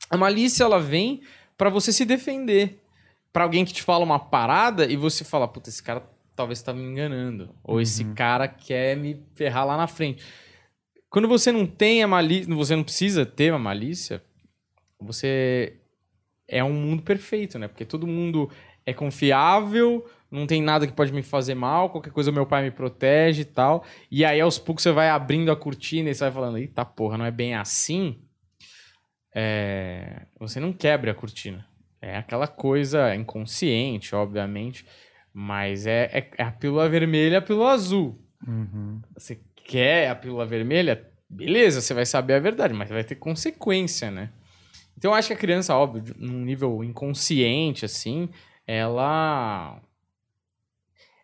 A 0.09 0.17
malícia 0.17 0.63
ela 0.63 0.80
vem 0.80 1.21
para 1.57 1.69
você 1.69 1.93
se 1.93 2.05
defender. 2.05 2.80
Para 3.32 3.43
alguém 3.43 3.63
que 3.63 3.73
te 3.73 3.84
fala 3.84 4.03
uma 4.03 4.19
parada 4.19 4.86
e 4.86 4.97
você 4.97 5.23
fala, 5.23 5.47
puta, 5.47 5.69
esse 5.69 5.82
cara 5.82 6.03
talvez 6.40 6.60
está 6.60 6.72
me 6.72 6.82
enganando. 6.82 7.54
Ou 7.62 7.76
uhum. 7.76 7.82
esse 7.82 8.06
cara 8.14 8.48
quer 8.48 8.96
me 8.96 9.22
ferrar 9.36 9.66
lá 9.66 9.76
na 9.76 9.88
frente. 9.88 10.24
Quando 11.10 11.28
você 11.28 11.52
não 11.52 11.66
tem 11.66 12.02
a 12.02 12.08
malícia, 12.08 12.56
você 12.56 12.78
não 12.78 12.84
precisa 12.84 13.26
ter 13.26 13.52
uma 13.52 13.60
malícia, 13.60 14.24
você 14.98 15.74
é 16.48 16.64
um 16.64 16.72
mundo 16.72 17.04
perfeito, 17.04 17.60
né? 17.60 17.68
Porque 17.68 17.84
todo 17.84 18.08
mundo 18.08 18.50
é 18.86 18.94
confiável, 18.94 20.10
não 20.32 20.48
tem 20.48 20.62
nada 20.62 20.88
que 20.88 20.94
pode 20.94 21.12
me 21.12 21.22
fazer 21.22 21.56
mal, 21.56 21.90
qualquer 21.90 22.14
coisa 22.14 22.32
meu 22.32 22.46
pai 22.46 22.64
me 22.64 22.72
protege 22.72 23.42
e 23.42 23.46
tal. 23.46 23.84
E 24.10 24.24
aí 24.24 24.40
aos 24.40 24.58
poucos 24.58 24.84
você 24.84 24.94
vai 24.94 25.10
abrindo 25.10 25.52
a 25.52 25.58
cortina 25.58 26.10
e 26.10 26.16
você 26.16 26.24
vai 26.24 26.32
falando, 26.32 26.58
eita 26.58 26.86
porra, 26.86 27.18
não 27.18 27.26
é 27.26 27.32
bem 27.32 27.54
assim. 27.54 28.18
É... 29.36 30.26
Você 30.40 30.62
não 30.62 30.72
quebra 30.72 31.12
a 31.12 31.16
cortina. 31.16 31.68
É 32.02 32.16
aquela 32.16 32.48
coisa 32.48 33.14
inconsciente, 33.14 34.16
obviamente. 34.16 34.86
Mas 35.34 35.86
é, 35.86 36.09
é, 36.11 36.32
é 36.38 36.43
a 36.43 36.51
pílula 36.51 36.89
vermelha 36.89 37.34
e 37.34 37.38
a 37.38 37.41
pílula 37.41 37.71
azul. 37.71 38.19
Uhum. 38.47 39.01
Você 39.15 39.39
quer 39.55 40.09
a 40.09 40.15
pílula 40.15 40.45
vermelha? 40.45 41.07
Beleza, 41.30 41.82
você 41.82 41.93
vai 41.93 42.05
saber 42.05 42.34
a 42.34 42.39
verdade, 42.39 42.73
mas 42.73 42.89
vai 42.89 43.03
ter 43.03 43.15
consequência, 43.15 44.09
né? 44.09 44.32
Então 44.97 45.11
eu 45.11 45.15
acho 45.15 45.30
que 45.30 45.34
a 45.34 45.38
criança, 45.38 45.75
óbvio, 45.75 46.15
num 46.17 46.43
nível 46.43 46.84
inconsciente, 46.84 47.86
assim, 47.86 48.30
ela. 48.67 49.82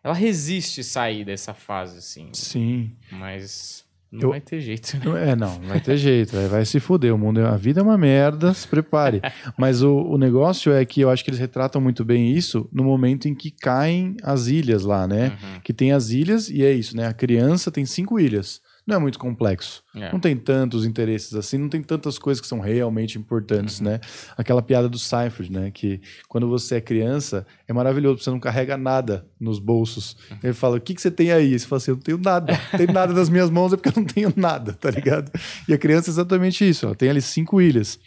Ela 0.02 0.14
resiste 0.14 0.82
sair 0.82 1.24
dessa 1.24 1.52
fase, 1.52 1.98
assim. 1.98 2.30
Sim. 2.32 2.96
Mas. 3.10 3.85
Não 4.10 4.22
eu, 4.22 4.28
vai 4.30 4.40
ter 4.40 4.60
jeito. 4.60 4.96
Né? 4.98 5.32
É, 5.32 5.36
não, 5.36 5.58
não 5.58 5.68
vai 5.68 5.80
ter 5.80 5.96
jeito. 5.96 6.34
Vai, 6.34 6.48
vai 6.48 6.64
se 6.64 6.78
fuder. 6.80 7.14
O 7.14 7.18
mundo, 7.18 7.40
é, 7.40 7.44
a 7.44 7.56
vida 7.56 7.80
é 7.80 7.82
uma 7.82 7.98
merda, 7.98 8.54
se 8.54 8.66
prepare. 8.66 9.20
Mas 9.58 9.82
o, 9.82 9.94
o 9.94 10.16
negócio 10.16 10.72
é 10.72 10.84
que 10.84 11.00
eu 11.00 11.10
acho 11.10 11.24
que 11.24 11.30
eles 11.30 11.40
retratam 11.40 11.80
muito 11.80 12.04
bem 12.04 12.32
isso 12.32 12.68
no 12.72 12.84
momento 12.84 13.26
em 13.26 13.34
que 13.34 13.50
caem 13.50 14.16
as 14.22 14.46
ilhas 14.46 14.84
lá, 14.84 15.06
né? 15.06 15.28
Uhum. 15.28 15.60
Que 15.62 15.72
tem 15.72 15.92
as 15.92 16.10
ilhas 16.10 16.48
e 16.48 16.64
é 16.64 16.72
isso, 16.72 16.96
né? 16.96 17.06
A 17.06 17.12
criança 17.12 17.70
tem 17.70 17.84
cinco 17.84 18.18
ilhas 18.18 18.60
não 18.86 18.96
é 18.96 18.98
muito 18.98 19.18
complexo. 19.18 19.82
É. 19.94 20.12
Não 20.12 20.20
tem 20.20 20.36
tantos 20.36 20.84
interesses 20.84 21.34
assim, 21.34 21.58
não 21.58 21.68
tem 21.68 21.82
tantas 21.82 22.18
coisas 22.18 22.40
que 22.40 22.46
são 22.46 22.60
realmente 22.60 23.18
importantes, 23.18 23.80
uhum. 23.80 23.86
né? 23.86 24.00
Aquela 24.36 24.62
piada 24.62 24.88
do 24.88 24.98
Seinfeld, 24.98 25.52
né? 25.52 25.70
Que 25.72 26.00
quando 26.28 26.48
você 26.48 26.76
é 26.76 26.80
criança, 26.80 27.44
é 27.66 27.72
maravilhoso, 27.72 28.22
você 28.22 28.30
não 28.30 28.38
carrega 28.38 28.76
nada 28.76 29.26
nos 29.40 29.58
bolsos. 29.58 30.16
Uhum. 30.30 30.38
Ele 30.44 30.52
fala, 30.52 30.76
o 30.76 30.80
que, 30.80 30.94
que 30.94 31.02
você 31.02 31.10
tem 31.10 31.32
aí? 31.32 31.58
Você 31.58 31.66
fala 31.66 31.78
assim, 31.78 31.90
eu 31.90 31.96
não 31.96 32.02
tenho 32.02 32.18
nada. 32.18 32.52
Não 32.72 32.78
tenho 32.78 32.92
nada 32.92 33.12
nas 33.12 33.28
minhas 33.28 33.50
mãos 33.50 33.72
é 33.72 33.76
porque 33.76 33.88
eu 33.88 34.02
não 34.02 34.06
tenho 34.06 34.32
nada, 34.36 34.72
tá 34.72 34.90
ligado? 34.90 35.32
E 35.68 35.74
a 35.74 35.78
criança 35.78 36.08
é 36.08 36.12
exatamente 36.12 36.68
isso, 36.68 36.86
ela 36.86 36.94
tem 36.94 37.10
ali 37.10 37.20
cinco 37.20 37.60
ilhas. 37.60 37.98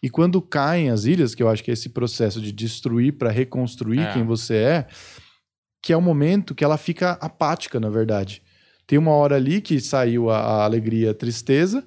E 0.00 0.08
quando 0.08 0.40
caem 0.40 0.90
as 0.90 1.04
ilhas, 1.04 1.34
que 1.34 1.42
eu 1.42 1.48
acho 1.48 1.64
que 1.64 1.70
é 1.70 1.74
esse 1.74 1.88
processo 1.88 2.40
de 2.40 2.52
destruir 2.52 3.14
para 3.14 3.30
reconstruir 3.30 4.00
é. 4.00 4.12
quem 4.12 4.24
você 4.24 4.54
é, 4.54 4.86
que 5.82 5.92
é 5.92 5.96
o 5.96 6.02
momento 6.02 6.54
que 6.54 6.64
ela 6.64 6.76
fica 6.76 7.12
apática, 7.20 7.80
na 7.80 7.88
verdade. 7.88 8.42
Tem 8.88 8.98
uma 8.98 9.10
hora 9.10 9.36
ali 9.36 9.60
que 9.60 9.78
saiu 9.80 10.30
a, 10.30 10.38
a 10.38 10.64
alegria, 10.64 11.10
a 11.10 11.14
tristeza. 11.14 11.84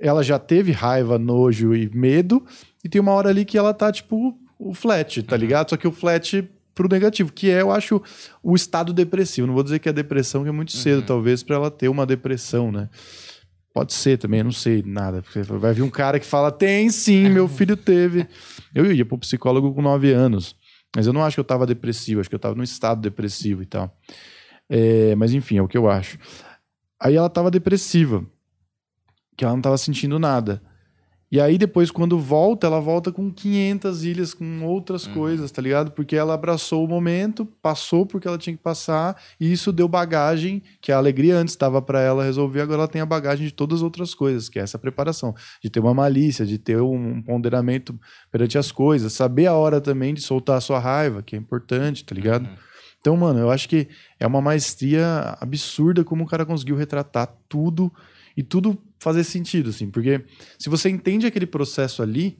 Ela 0.00 0.22
já 0.22 0.38
teve 0.38 0.72
raiva, 0.72 1.18
nojo 1.18 1.74
e 1.74 1.94
medo. 1.94 2.42
E 2.82 2.88
tem 2.88 2.98
uma 2.98 3.12
hora 3.12 3.28
ali 3.28 3.44
que 3.44 3.58
ela 3.58 3.74
tá, 3.74 3.92
tipo, 3.92 4.34
o 4.58 4.72
flat, 4.72 5.22
tá 5.22 5.36
uhum. 5.36 5.40
ligado? 5.42 5.68
Só 5.68 5.76
que 5.76 5.86
o 5.86 5.92
flat 5.92 6.48
pro 6.74 6.88
negativo, 6.88 7.30
que 7.32 7.50
é, 7.50 7.60
eu 7.60 7.70
acho, 7.70 8.00
o 8.42 8.54
estado 8.54 8.94
depressivo. 8.94 9.46
Não 9.46 9.52
vou 9.52 9.62
dizer 9.62 9.78
que 9.78 9.90
é 9.90 9.92
depressão, 9.92 10.42
que 10.42 10.48
é 10.48 10.52
muito 10.52 10.72
cedo, 10.72 11.00
uhum. 11.00 11.06
talvez, 11.06 11.42
para 11.42 11.56
ela 11.56 11.70
ter 11.70 11.90
uma 11.90 12.06
depressão, 12.06 12.72
né? 12.72 12.88
Pode 13.74 13.92
ser 13.92 14.16
também, 14.16 14.40
eu 14.40 14.44
não 14.44 14.52
sei 14.52 14.82
nada. 14.86 15.22
Vai 15.60 15.74
vir 15.74 15.82
um 15.82 15.90
cara 15.90 16.18
que 16.18 16.24
fala: 16.24 16.50
tem 16.50 16.88
sim, 16.88 17.28
meu 17.28 17.46
filho 17.50 17.76
teve. 17.76 18.26
Eu 18.74 18.90
ia 18.90 19.04
pro 19.04 19.18
psicólogo 19.18 19.74
com 19.74 19.82
9 19.82 20.12
anos. 20.12 20.56
Mas 20.96 21.06
eu 21.06 21.12
não 21.12 21.22
acho 21.22 21.36
que 21.36 21.40
eu 21.40 21.44
tava 21.44 21.66
depressivo, 21.66 22.20
acho 22.20 22.30
que 22.30 22.34
eu 22.34 22.38
tava 22.40 22.54
num 22.54 22.62
estado 22.62 23.02
depressivo 23.02 23.62
e 23.62 23.66
tal. 23.66 23.94
É, 24.68 25.14
mas 25.14 25.32
enfim, 25.32 25.58
é 25.58 25.62
o 25.62 25.68
que 25.68 25.78
eu 25.78 25.88
acho. 25.88 26.18
Aí 27.00 27.14
ela 27.14 27.30
tava 27.30 27.50
depressiva, 27.50 28.24
que 29.36 29.44
ela 29.44 29.54
não 29.54 29.62
tava 29.62 29.78
sentindo 29.78 30.18
nada. 30.18 30.60
E 31.30 31.38
aí 31.38 31.58
depois, 31.58 31.90
quando 31.90 32.18
volta, 32.18 32.66
ela 32.66 32.80
volta 32.80 33.12
com 33.12 33.30
500 33.30 34.04
ilhas, 34.04 34.32
com 34.32 34.64
outras 34.64 35.06
uhum. 35.06 35.12
coisas, 35.12 35.50
tá 35.50 35.60
ligado? 35.60 35.90
Porque 35.90 36.16
ela 36.16 36.32
abraçou 36.32 36.82
o 36.82 36.88
momento, 36.88 37.44
passou 37.60 38.06
porque 38.06 38.26
ela 38.26 38.38
tinha 38.38 38.56
que 38.56 38.62
passar, 38.62 39.14
e 39.38 39.52
isso 39.52 39.70
deu 39.70 39.86
bagagem, 39.86 40.62
que 40.80 40.90
a 40.90 40.96
alegria 40.96 41.36
antes 41.36 41.52
estava 41.52 41.82
para 41.82 42.00
ela 42.00 42.24
resolver, 42.24 42.62
agora 42.62 42.80
ela 42.80 42.88
tem 42.88 43.02
a 43.02 43.06
bagagem 43.06 43.46
de 43.46 43.52
todas 43.52 43.80
as 43.80 43.82
outras 43.82 44.14
coisas, 44.14 44.48
que 44.48 44.58
é 44.58 44.62
essa 44.62 44.78
preparação, 44.78 45.34
de 45.62 45.68
ter 45.68 45.80
uma 45.80 45.92
malícia, 45.92 46.46
de 46.46 46.56
ter 46.56 46.80
um 46.80 47.20
ponderamento 47.20 47.98
perante 48.32 48.56
as 48.56 48.72
coisas, 48.72 49.12
saber 49.12 49.48
a 49.48 49.54
hora 49.54 49.82
também 49.82 50.14
de 50.14 50.22
soltar 50.22 50.56
a 50.56 50.62
sua 50.62 50.78
raiva, 50.78 51.22
que 51.22 51.36
é 51.36 51.38
importante, 51.38 52.06
tá 52.06 52.14
ligado? 52.14 52.46
Uhum. 52.46 52.56
Então, 53.00 53.16
mano, 53.16 53.38
eu 53.38 53.50
acho 53.50 53.68
que 53.68 53.88
é 54.18 54.26
uma 54.26 54.40
maestria 54.40 55.36
absurda 55.40 56.04
como 56.04 56.24
o 56.24 56.26
cara 56.26 56.44
conseguiu 56.44 56.76
retratar 56.76 57.32
tudo 57.48 57.92
e 58.36 58.42
tudo 58.42 58.78
fazer 58.98 59.24
sentido, 59.24 59.70
assim. 59.70 59.90
Porque 59.90 60.24
se 60.58 60.68
você 60.68 60.88
entende 60.88 61.26
aquele 61.26 61.46
processo 61.46 62.02
ali, 62.02 62.38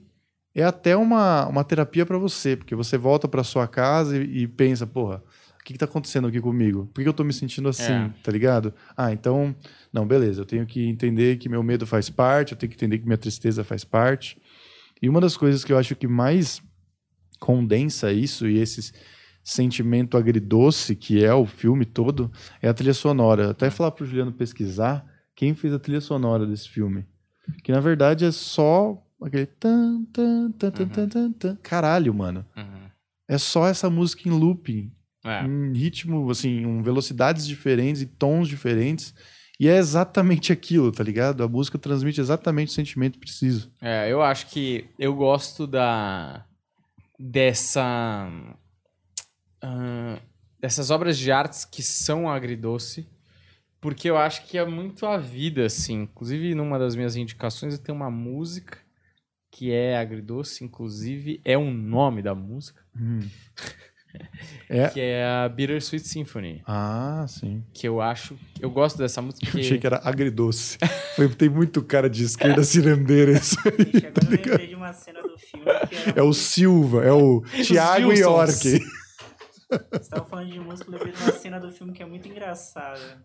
é 0.53 0.63
até 0.63 0.95
uma, 0.95 1.47
uma 1.47 1.63
terapia 1.63 2.05
para 2.05 2.17
você, 2.17 2.55
porque 2.55 2.75
você 2.75 2.97
volta 2.97 3.27
para 3.27 3.43
sua 3.43 3.67
casa 3.67 4.17
e, 4.17 4.43
e, 4.43 4.47
pensa, 4.47 4.85
porra, 4.85 5.23
o 5.59 5.63
que, 5.63 5.73
que 5.73 5.79
tá 5.79 5.85
acontecendo 5.85 6.27
aqui 6.27 6.41
comigo? 6.41 6.89
Por 6.93 7.01
que 7.01 7.07
eu 7.07 7.13
tô 7.13 7.23
me 7.23 7.33
sentindo 7.33 7.69
assim, 7.69 7.91
é. 7.91 8.13
tá 8.23 8.31
ligado? 8.31 8.73
Ah, 8.97 9.11
então, 9.11 9.55
não, 9.93 10.07
beleza, 10.07 10.41
eu 10.41 10.45
tenho 10.45 10.65
que 10.65 10.85
entender 10.87 11.37
que 11.37 11.47
meu 11.47 11.61
medo 11.61 11.85
faz 11.85 12.09
parte, 12.09 12.53
eu 12.53 12.57
tenho 12.57 12.69
que 12.69 12.75
entender 12.75 12.99
que 12.99 13.05
minha 13.05 13.17
tristeza 13.17 13.63
faz 13.63 13.83
parte. 13.83 14.37
E 15.01 15.07
uma 15.07 15.21
das 15.21 15.37
coisas 15.37 15.63
que 15.63 15.71
eu 15.71 15.77
acho 15.77 15.95
que 15.95 16.07
mais 16.07 16.61
condensa 17.39 18.11
isso 18.11 18.47
e 18.47 18.57
esses 18.57 18.93
sentimento 19.43 20.17
agridoce 20.17 20.95
que 20.95 21.23
é 21.23 21.33
o 21.33 21.45
filme 21.45 21.85
todo 21.85 22.31
é 22.61 22.67
a 22.67 22.73
trilha 22.73 22.93
sonora. 22.93 23.51
Até 23.51 23.69
falar 23.69 23.91
pro 23.91 24.05
Juliano 24.05 24.31
pesquisar 24.31 25.05
quem 25.35 25.53
fez 25.53 25.73
a 25.73 25.79
trilha 25.79 26.01
sonora 26.01 26.45
desse 26.45 26.69
filme. 26.69 27.05
Que 27.63 27.71
na 27.71 27.79
verdade 27.79 28.25
é 28.25 28.31
só 28.31 29.01
aquele 29.21 29.45
tan, 29.45 30.03
tan, 30.05 30.51
tan, 30.51 30.71
tan, 30.71 30.87
tan, 30.87 31.07
tan, 31.09 31.31
tan. 31.31 31.55
Caralho, 31.63 32.13
mano. 32.13 32.45
Uhum. 32.55 32.89
É 33.27 33.37
só 33.37 33.67
essa 33.67 33.89
música 33.89 34.27
em 34.27 34.31
looping. 34.31 34.91
É. 35.23 35.45
Em 35.45 35.73
ritmo, 35.73 36.29
assim, 36.29 36.61
em 36.61 36.81
velocidades 36.81 37.45
diferentes 37.45 38.01
e 38.01 38.05
tons 38.05 38.47
diferentes. 38.47 39.13
E 39.59 39.67
é 39.67 39.77
exatamente 39.77 40.53
aquilo, 40.53 40.91
tá 40.91 41.03
ligado? 41.03 41.43
A 41.43 41.47
música 41.47 41.77
transmite 41.77 42.21
exatamente 42.21 42.69
o 42.69 42.73
sentimento 42.73 43.19
preciso. 43.19 43.69
É, 43.81 44.09
eu 44.09 44.21
acho 44.21 44.47
que 44.47 44.85
eu 44.97 45.13
gosto 45.13 45.67
da 45.67 46.45
dessa 47.19 48.31
uh, 49.63 50.19
dessas 50.59 50.89
obras 50.89 51.17
de 51.17 51.31
artes 51.31 51.65
que 51.65 51.81
são 51.81 52.29
agridoce, 52.29 53.07
porque 53.81 54.09
eu 54.09 54.17
acho 54.17 54.45
que 54.45 54.57
é 54.57 54.65
muito 54.65 55.05
a 55.05 55.17
vida, 55.17 55.65
assim. 55.65 56.03
Inclusive, 56.03 56.53
numa 56.53 56.77
das 56.77 56.95
minhas 56.95 57.15
indicações, 57.15 57.73
eu 57.73 57.79
tenho 57.79 57.95
uma 57.95 58.11
música 58.11 58.77
que 59.51 59.71
é 59.71 59.97
agridoce, 59.97 60.63
inclusive 60.63 61.41
é 61.43 61.57
um 61.57 61.73
nome 61.73 62.21
da 62.21 62.35
música. 62.35 62.81
Hum. 62.95 63.27
É. 64.67 64.87
Que 64.89 64.99
é 64.99 65.23
a 65.23 65.49
Bittersweet 65.49 66.07
Symphony. 66.07 66.61
Ah, 66.65 67.25
sim. 67.27 67.63
Que 67.73 67.87
eu 67.87 68.01
acho. 68.01 68.37
Eu 68.59 68.69
gosto 68.69 68.97
dessa 68.97 69.21
música. 69.21 69.45
Eu 69.45 69.59
achei 69.59 69.77
que 69.77 69.85
era 69.85 70.01
agridoce. 70.03 70.77
Foi, 71.15 71.29
tem 71.29 71.49
muito 71.49 71.83
cara 71.83 72.09
de 72.09 72.23
esquerda 72.23 72.63
cirandeira 72.63 73.33
isso 73.33 73.55
aí. 73.65 73.85
Gente, 73.85 74.07
agora 74.07 74.11
tá 74.11 74.25
eu 74.25 74.31
lembrei 74.31 74.67
de 74.67 74.75
uma 74.75 74.93
cena 74.93 75.21
do 75.21 75.37
filme. 75.37 75.65
é 76.15 76.21
o 76.21 76.33
Silva, 76.33 77.03
é 77.03 77.11
o 77.11 77.41
Tiago 77.63 78.11
York. 78.11 78.79
Você 79.69 79.97
estava 79.97 80.25
falando 80.25 80.51
de 80.51 80.59
música, 80.59 80.89
eu 80.89 80.93
lembrei 80.93 81.13
de 81.13 81.21
uma 81.21 81.31
cena 81.31 81.59
do 81.59 81.71
filme 81.71 81.93
que 81.93 82.01
é 82.01 82.05
muito 82.05 82.27
engraçada. 82.27 83.23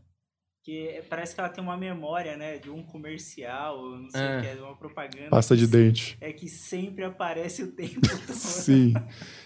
Que 0.64 1.02
parece 1.10 1.34
que 1.34 1.40
ela 1.42 1.50
tem 1.50 1.62
uma 1.62 1.76
memória, 1.76 2.38
né? 2.38 2.56
De 2.56 2.70
um 2.70 2.82
comercial, 2.82 3.86
não 3.98 4.08
sei 4.08 4.20
é. 4.20 4.38
o 4.38 4.40
que, 4.40 4.46
é, 4.46 4.54
de 4.54 4.62
uma 4.62 4.74
propaganda. 4.74 5.28
Pasta 5.28 5.54
de 5.54 5.66
dente. 5.66 6.16
É 6.22 6.32
que 6.32 6.48
sempre 6.48 7.04
aparece 7.04 7.62
o 7.62 7.72
tempo 7.72 8.00
todo. 8.26 8.34
Sim. 8.34 8.94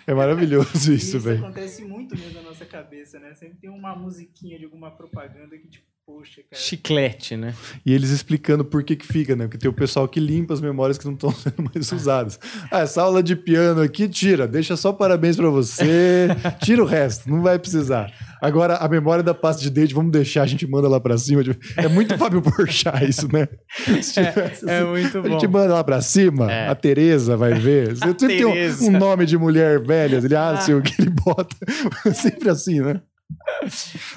É 0.06 0.14
maravilhoso 0.14 0.70
isso, 0.94 1.18
velho. 1.18 1.38
Isso 1.38 1.44
acontece 1.44 1.84
muito 1.84 2.16
mesmo 2.16 2.34
na 2.34 2.42
nossa 2.42 2.64
cabeça, 2.64 3.18
né? 3.18 3.34
Sempre 3.34 3.58
tem 3.58 3.68
uma 3.68 3.96
musiquinha 3.96 4.56
de 4.56 4.64
alguma 4.64 4.92
propaganda 4.92 5.58
que, 5.58 5.66
tipo, 5.66 5.88
Poxa, 6.08 6.40
cara. 6.50 6.62
Chiclete, 6.62 7.36
né? 7.36 7.54
E 7.84 7.92
eles 7.92 8.08
explicando 8.08 8.64
por 8.64 8.82
que 8.82 8.96
que 8.96 9.06
fica, 9.06 9.36
né? 9.36 9.44
Porque 9.44 9.58
tem 9.58 9.68
o 9.68 9.74
pessoal 9.74 10.08
que 10.08 10.18
limpa 10.18 10.54
as 10.54 10.60
memórias 10.60 10.96
que 10.96 11.04
não 11.04 11.12
estão 11.12 11.30
sendo 11.36 11.62
mais 11.62 11.92
usadas. 11.92 12.40
Ah, 12.70 12.80
essa 12.80 13.02
aula 13.02 13.22
de 13.22 13.36
piano 13.36 13.82
aqui, 13.82 14.08
tira. 14.08 14.48
Deixa 14.48 14.74
só 14.74 14.90
parabéns 14.90 15.36
para 15.36 15.50
você. 15.50 16.28
Tira 16.64 16.82
o 16.82 16.86
resto, 16.86 17.28
não 17.28 17.42
vai 17.42 17.58
precisar. 17.58 18.10
Agora, 18.40 18.76
a 18.76 18.88
memória 18.88 19.22
da 19.22 19.34
pasta 19.34 19.62
de 19.62 19.70
dente, 19.70 19.94
vamos 19.94 20.12
deixar, 20.12 20.42
a 20.42 20.46
gente 20.46 20.66
manda 20.66 20.88
lá 20.88 21.00
para 21.00 21.16
cima. 21.18 21.42
É 21.76 21.88
muito 21.88 22.16
Fábio 22.18 22.40
Porchat 22.40 23.08
isso, 23.08 23.28
né? 23.32 23.48
Tivesse, 23.84 24.20
é, 24.20 24.22
é, 24.22 24.80
assim, 24.80 24.90
muito 24.90 25.22
bom. 25.22 25.28
A 25.28 25.30
gente 25.30 25.48
manda 25.48 25.74
lá 25.74 25.84
para 25.84 26.00
cima, 26.00 26.50
é. 26.50 26.68
a 26.68 26.74
Tereza 26.74 27.36
vai 27.36 27.54
ver. 27.54 27.94
Você 27.96 28.06
sempre 28.18 28.36
tem 28.38 28.46
um, 28.46 28.88
um, 28.88 28.98
nome 28.98 29.26
de 29.26 29.36
mulher 29.36 29.80
velha, 29.80 30.16
ele, 30.16 30.34
ah, 30.34 30.58
ah. 30.58 30.76
o 30.76 30.82
que 30.82 31.00
ele 31.00 31.10
bota. 31.10 31.56
Sempre 32.14 32.50
assim, 32.50 32.80
né? 32.80 33.00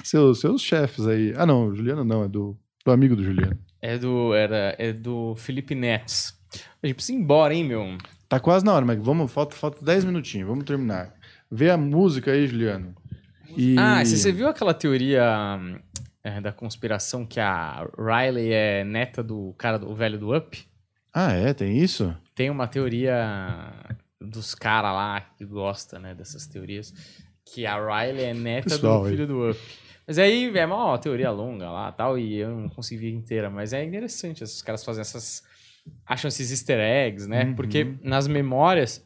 seus, 0.04 0.40
seus 0.40 0.62
chefes 0.62 1.06
aí. 1.06 1.34
Ah, 1.36 1.44
não, 1.44 1.74
Juliano 1.74 2.04
não, 2.04 2.24
é 2.24 2.28
do, 2.28 2.56
do 2.84 2.92
amigo 2.92 3.16
do 3.16 3.24
Juliano. 3.24 3.58
É 3.80 3.98
do, 3.98 4.34
era, 4.34 4.74
é 4.78 4.92
do 4.92 5.34
Felipe 5.36 5.74
Neto. 5.74 6.34
A 6.82 6.86
gente 6.86 6.96
precisa 6.96 7.18
ir 7.18 7.20
embora, 7.20 7.54
hein, 7.54 7.64
meu? 7.64 7.96
Tá 8.28 8.38
quase 8.40 8.64
na 8.64 8.72
hora, 8.72 8.84
mas 8.84 8.98
vamos, 8.98 9.30
falta, 9.30 9.54
falta 9.54 9.84
10 9.84 10.04
minutinhos, 10.04 10.48
vamos 10.48 10.64
terminar. 10.64 11.12
Vê 11.50 11.70
a 11.70 11.76
música 11.76 12.30
aí, 12.30 12.46
Juliano. 12.46 12.94
E... 13.56 13.76
Ah, 13.78 14.04
você 14.04 14.32
viu 14.32 14.48
aquela 14.48 14.74
teoria 14.74 15.58
é, 16.22 16.40
da 16.40 16.52
conspiração 16.52 17.26
que 17.26 17.40
a 17.40 17.88
Riley 17.98 18.52
é 18.52 18.84
neta 18.84 19.22
do 19.22 19.54
cara, 19.58 19.78
do 19.78 19.94
velho 19.94 20.18
do 20.18 20.36
Up? 20.36 20.64
Ah, 21.12 21.32
é? 21.32 21.52
Tem 21.52 21.76
isso? 21.76 22.16
Tem 22.34 22.48
uma 22.48 22.66
teoria 22.66 23.72
dos 24.20 24.54
caras 24.54 24.92
lá 24.92 25.20
que 25.20 25.44
gosta, 25.44 25.98
né, 25.98 26.14
dessas 26.14 26.46
teorias, 26.46 26.94
que 27.44 27.66
a 27.66 27.76
Riley 27.76 28.24
é 28.24 28.34
neta 28.34 28.70
Pessoal, 28.70 29.02
do 29.02 29.08
filho 29.08 29.22
aí. 29.22 29.26
do 29.26 29.50
Up. 29.50 29.60
Mas 30.06 30.18
aí 30.18 30.56
é 30.56 30.66
uma 30.66 30.98
teoria 30.98 31.30
longa 31.30 31.70
lá 31.70 31.92
tal, 31.92 32.18
e 32.18 32.36
eu 32.36 32.50
não 32.50 32.68
consegui 32.68 33.02
ver 33.02 33.10
inteira, 33.12 33.50
mas 33.50 33.72
é 33.72 33.84
interessante 33.84 34.42
esses 34.42 34.60
caras 34.62 34.84
fazem 34.84 35.00
essas. 35.00 35.42
acham 36.06 36.28
esses 36.28 36.50
easter 36.50 36.78
eggs, 36.78 37.28
né? 37.28 37.44
Uhum. 37.44 37.54
Porque 37.54 37.94
nas 38.02 38.26
memórias 38.26 39.04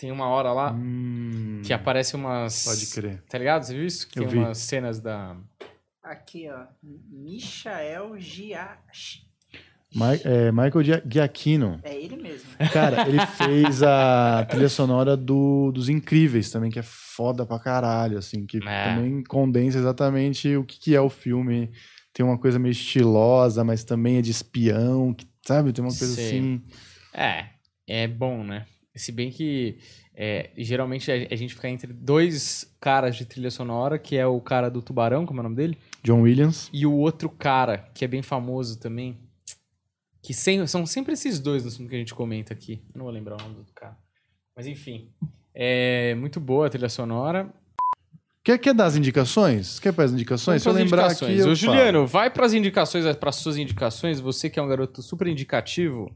tem 0.00 0.10
uma 0.10 0.28
hora 0.28 0.50
lá 0.50 0.72
hum, 0.72 1.60
que 1.62 1.74
aparece 1.74 2.16
umas. 2.16 2.64
Pode 2.64 2.86
crer. 2.86 3.22
Tá 3.28 3.36
ligado? 3.36 3.64
Você 3.64 3.74
viu 3.74 3.84
isso? 3.84 4.08
Que 4.08 4.18
eu 4.18 4.24
tem 4.24 4.32
vi. 4.32 4.38
umas 4.38 4.56
cenas 4.56 4.98
da. 4.98 5.36
Aqui, 6.02 6.48
ó. 6.48 6.64
Michael 6.82 8.18
Giachi. 8.18 9.28
Ma 9.94 10.14
é, 10.14 10.50
Michael 10.50 11.02
Giacchino. 11.04 11.80
É 11.82 11.94
ele 11.94 12.16
mesmo. 12.16 12.48
Cara, 12.72 13.06
ele 13.06 13.18
fez 13.36 13.82
a 13.82 14.46
trilha 14.48 14.70
sonora 14.70 15.16
do, 15.18 15.70
dos 15.72 15.90
Incríveis 15.90 16.50
também, 16.50 16.70
que 16.70 16.78
é 16.78 16.82
foda 16.82 17.44
pra 17.44 17.58
caralho, 17.58 18.16
assim, 18.16 18.46
que 18.46 18.56
é. 18.66 18.84
também 18.84 19.22
condensa 19.24 19.78
exatamente 19.78 20.56
o 20.56 20.64
que, 20.64 20.78
que 20.78 20.94
é 20.94 21.00
o 21.00 21.10
filme 21.10 21.70
tem 22.12 22.24
uma 22.24 22.38
coisa 22.38 22.58
meio 22.58 22.72
estilosa, 22.72 23.62
mas 23.62 23.84
também 23.84 24.16
é 24.16 24.22
de 24.22 24.30
espião, 24.30 25.12
que, 25.12 25.26
sabe? 25.42 25.72
Tem 25.72 25.84
uma 25.84 25.96
coisa 25.96 26.14
Sei. 26.14 26.26
assim. 26.26 26.62
É, 27.12 27.46
é 27.86 28.08
bom, 28.08 28.42
né? 28.42 28.66
Se 28.94 29.12
bem 29.12 29.30
que 29.30 29.78
é, 30.14 30.50
geralmente 30.58 31.10
a, 31.10 31.36
gente 31.36 31.54
fica 31.54 31.68
entre 31.68 31.92
dois 31.92 32.74
caras 32.80 33.16
de 33.16 33.24
trilha 33.24 33.50
sonora, 33.50 33.98
que 33.98 34.16
é 34.16 34.26
o 34.26 34.40
cara 34.40 34.68
do 34.68 34.82
Tubarão, 34.82 35.24
como 35.24 35.38
é 35.38 35.42
o 35.42 35.44
nome 35.44 35.56
dele? 35.56 35.78
John 36.02 36.22
Williams. 36.22 36.68
E 36.72 36.84
o 36.84 36.92
outro 36.92 37.28
cara, 37.30 37.88
que 37.94 38.04
é 38.04 38.08
bem 38.08 38.22
famoso 38.22 38.78
também. 38.78 39.18
Que 40.22 40.34
sem- 40.34 40.66
são 40.66 40.84
sempre 40.84 41.14
esses 41.14 41.38
dois 41.40 41.64
no 41.64 41.70
filme 41.70 41.88
que 41.88 41.94
a 41.96 41.98
gente 41.98 42.14
comenta 42.14 42.52
aqui. 42.52 42.82
Eu 42.92 42.98
não 42.98 43.04
vou 43.04 43.14
lembrar 43.14 43.36
o 43.40 43.42
nome 43.42 43.54
do 43.64 43.72
cara. 43.72 43.96
Mas 44.54 44.66
enfim. 44.66 45.10
É 45.54 46.14
muito 46.16 46.38
boa 46.38 46.66
a 46.66 46.70
trilha 46.70 46.88
sonora. 46.88 47.48
Quer, 48.42 48.58
quer 48.58 48.74
dar 48.74 48.86
as 48.86 48.96
indicações? 48.96 49.78
Quer 49.78 49.92
para 49.92 50.04
as 50.04 50.12
indicações? 50.12 50.62
Se 50.62 50.68
eu 50.68 50.72
lembrar 50.72 51.04
indicações. 51.06 51.32
aqui, 51.32 51.40
eu 51.40 51.52
Ô, 51.52 51.56
falo. 51.56 51.56
Juliano, 51.56 52.06
vai 52.06 52.30
para 52.30 52.46
as 52.46 52.52
indicações, 52.52 53.04
para 53.16 53.32
suas 53.32 53.56
indicações. 53.56 54.18
Você 54.18 54.48
que 54.48 54.58
é 54.58 54.62
um 54.62 54.68
garoto 54.68 55.02
super 55.02 55.26
indicativo, 55.28 56.10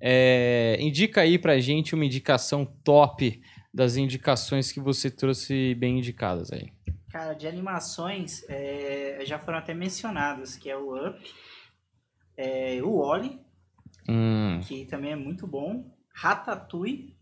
é, 0.00 0.76
indica 0.80 1.20
aí 1.20 1.38
pra 1.38 1.58
gente 1.60 1.94
uma 1.94 2.04
indicação 2.04 2.64
top 2.84 3.40
das 3.72 3.96
indicações 3.96 4.72
que 4.72 4.80
você 4.80 5.10
trouxe 5.10 5.74
bem 5.76 5.98
indicadas 5.98 6.50
aí. 6.52 6.72
Cara, 7.10 7.34
de 7.34 7.46
animações, 7.46 8.42
é, 8.48 9.18
já 9.24 9.38
foram 9.38 9.58
até 9.58 9.74
mencionadas, 9.74 10.56
que 10.56 10.70
é 10.70 10.76
o 10.76 10.94
Up, 11.08 11.20
é, 12.36 12.80
o 12.82 12.98
Wally, 13.00 13.38
Hum, 14.08 14.60
que 14.64 14.86
também 14.86 15.12
é 15.12 15.16
muito 15.16 15.46
bom, 15.46 15.84
Ratatouille. 16.14 17.16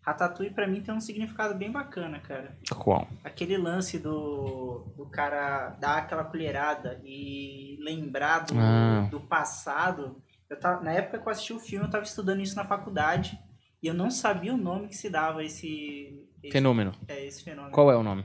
Ratatouille 0.00 0.54
pra 0.54 0.66
mim 0.66 0.80
tem 0.80 0.94
um 0.94 1.00
significado 1.00 1.54
bem 1.54 1.70
bacana, 1.70 2.18
cara. 2.18 2.56
qual? 2.78 3.06
Aquele 3.22 3.56
lance 3.58 3.98
do, 3.98 4.92
do 4.96 5.06
cara 5.10 5.70
dar 5.80 5.98
aquela 5.98 6.24
colherada 6.24 7.00
e 7.04 7.76
lembrar 7.80 8.40
do, 8.46 8.54
Ah. 8.58 9.06
do 9.10 9.20
passado. 9.20 10.22
Eu 10.50 10.58
tava, 10.58 10.82
na 10.82 10.92
época 10.92 11.18
que 11.18 11.26
eu 11.26 11.30
assisti 11.30 11.52
o 11.52 11.60
filme, 11.60 11.84
eu 11.84 11.90
tava 11.90 12.04
estudando 12.04 12.40
isso 12.40 12.56
na 12.56 12.64
faculdade 12.64 13.38
e 13.82 13.86
eu 13.86 13.94
não 13.94 14.10
sabia 14.10 14.54
o 14.54 14.56
nome 14.56 14.88
que 14.88 14.96
se 14.96 15.10
dava 15.10 15.40
a 15.40 15.44
esse, 15.44 16.26
esse, 16.42 16.52
Fenômeno. 16.52 16.92
é, 17.06 17.26
esse 17.26 17.44
fenômeno. 17.44 17.72
Qual 17.72 17.90
é 17.92 17.96
o 17.96 18.02
nome? 18.02 18.24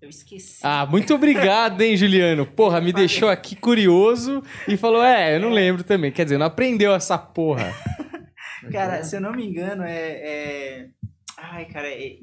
Eu 0.00 0.08
esqueci. 0.08 0.60
Ah, 0.62 0.86
muito 0.86 1.14
obrigado, 1.14 1.80
hein, 1.80 1.96
Juliano? 1.96 2.46
Porra, 2.46 2.80
me 2.80 2.92
deixou 2.92 3.28
aqui 3.28 3.56
curioso 3.56 4.42
e 4.68 4.76
falou: 4.76 5.02
é, 5.02 5.34
eu 5.34 5.40
não 5.40 5.50
lembro 5.50 5.82
também. 5.82 6.12
Quer 6.12 6.24
dizer, 6.24 6.38
não 6.38 6.46
aprendeu 6.46 6.94
essa 6.94 7.18
porra. 7.18 7.72
Cara, 8.70 9.02
se 9.02 9.16
eu 9.16 9.20
não 9.20 9.32
me 9.32 9.44
engano, 9.44 9.82
é. 9.82 10.10
é... 10.10 10.88
Ai, 11.36 11.64
cara, 11.66 11.88
é. 11.88 12.16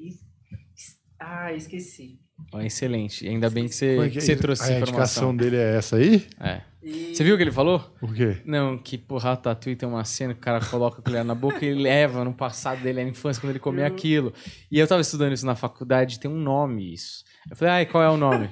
Ah, 1.20 1.54
esqueci. 1.54 2.20
Ó, 2.54 2.60
excelente. 2.62 3.28
Ainda 3.28 3.50
bem 3.50 3.68
que 3.68 3.74
você, 3.74 3.98
é 3.98 4.04
que 4.04 4.10
que 4.12 4.18
é 4.18 4.22
você 4.22 4.36
trouxe 4.36 4.64
a 4.64 4.66
essa 4.66 4.74
indicação 4.76 5.32
informação. 5.32 5.36
dele 5.36 5.56
é 5.56 5.78
essa 5.78 5.96
aí? 5.96 6.28
É. 6.40 6.62
E- 6.86 7.16
Você 7.16 7.24
viu 7.24 7.34
o 7.34 7.38
que 7.38 7.44
ele 7.44 7.52
falou? 7.52 7.80
Por 8.00 8.14
quê? 8.14 8.38
Não, 8.46 8.78
que 8.78 8.96
porra, 8.98 9.32
Ratatouille 9.32 9.76
tem 9.76 9.90
uma 9.90 10.04
cena 10.06 10.34
que 10.34 10.40
o 10.40 10.44
cara 10.44 10.60
coloca 10.64 11.00
a 11.00 11.02
colher 11.02 11.26
na 11.26 11.34
boca 11.34 11.66
e 11.66 11.74
leva 11.76 12.24
no 12.24 12.32
passado 12.34 12.82
dele, 12.84 13.04
na 13.04 13.10
infância, 13.10 13.42
quando 13.42 13.50
ele 13.52 13.60
comia 13.60 13.88
aquilo. 13.88 14.32
E 14.72 14.78
eu 14.80 14.88
tava 14.88 15.02
estudando 15.02 15.34
isso 15.34 15.46
na 15.46 15.56
faculdade, 15.56 16.20
tem 16.20 16.30
um 16.30 16.38
nome 16.40 16.94
isso. 16.94 17.24
Eu 17.50 17.56
falei, 17.58 17.74
ai, 17.74 17.86
qual 17.88 18.04
é 18.04 18.10
o 18.10 18.18
nome? 18.18 18.50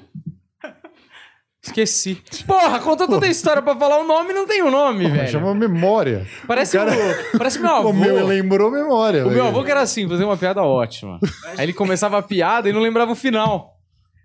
Esqueci. 1.65 2.21
Porra, 2.45 2.77
contou 2.81 3.07
toda 3.07 3.25
a 3.25 3.29
história 3.29 3.61
pra 3.61 3.73
falar 3.77 3.97
o 4.01 4.03
nome 4.05 4.31
e 4.31 4.33
não 4.33 4.45
tem 4.45 4.61
o 4.61 4.69
nome, 4.69 5.05
Pô, 5.07 5.11
velho. 5.15 5.29
Chama 5.29 5.55
memória. 5.55 6.27
Parece, 6.45 6.75
o 6.75 6.79
cara- 6.81 6.91
o, 7.33 7.37
parece 7.37 7.57
meu 7.59 7.69
avô. 7.73 7.89
O 7.89 7.93
meu 7.93 8.25
lembrou 8.27 8.69
memória. 8.69 9.21
O 9.21 9.29
meu 9.29 9.35
velho. 9.37 9.47
avô 9.47 9.63
que 9.63 9.71
era 9.71 9.79
assim, 9.81 10.05
fazia 10.09 10.25
uma 10.25 10.35
piada 10.35 10.61
ótima. 10.61 11.19
Aí 11.57 11.63
ele 11.65 11.71
começava 11.71 12.17
a 12.17 12.21
piada 12.21 12.67
e 12.67 12.73
não 12.73 12.81
lembrava 12.81 13.13
o 13.13 13.15
final. 13.15 13.72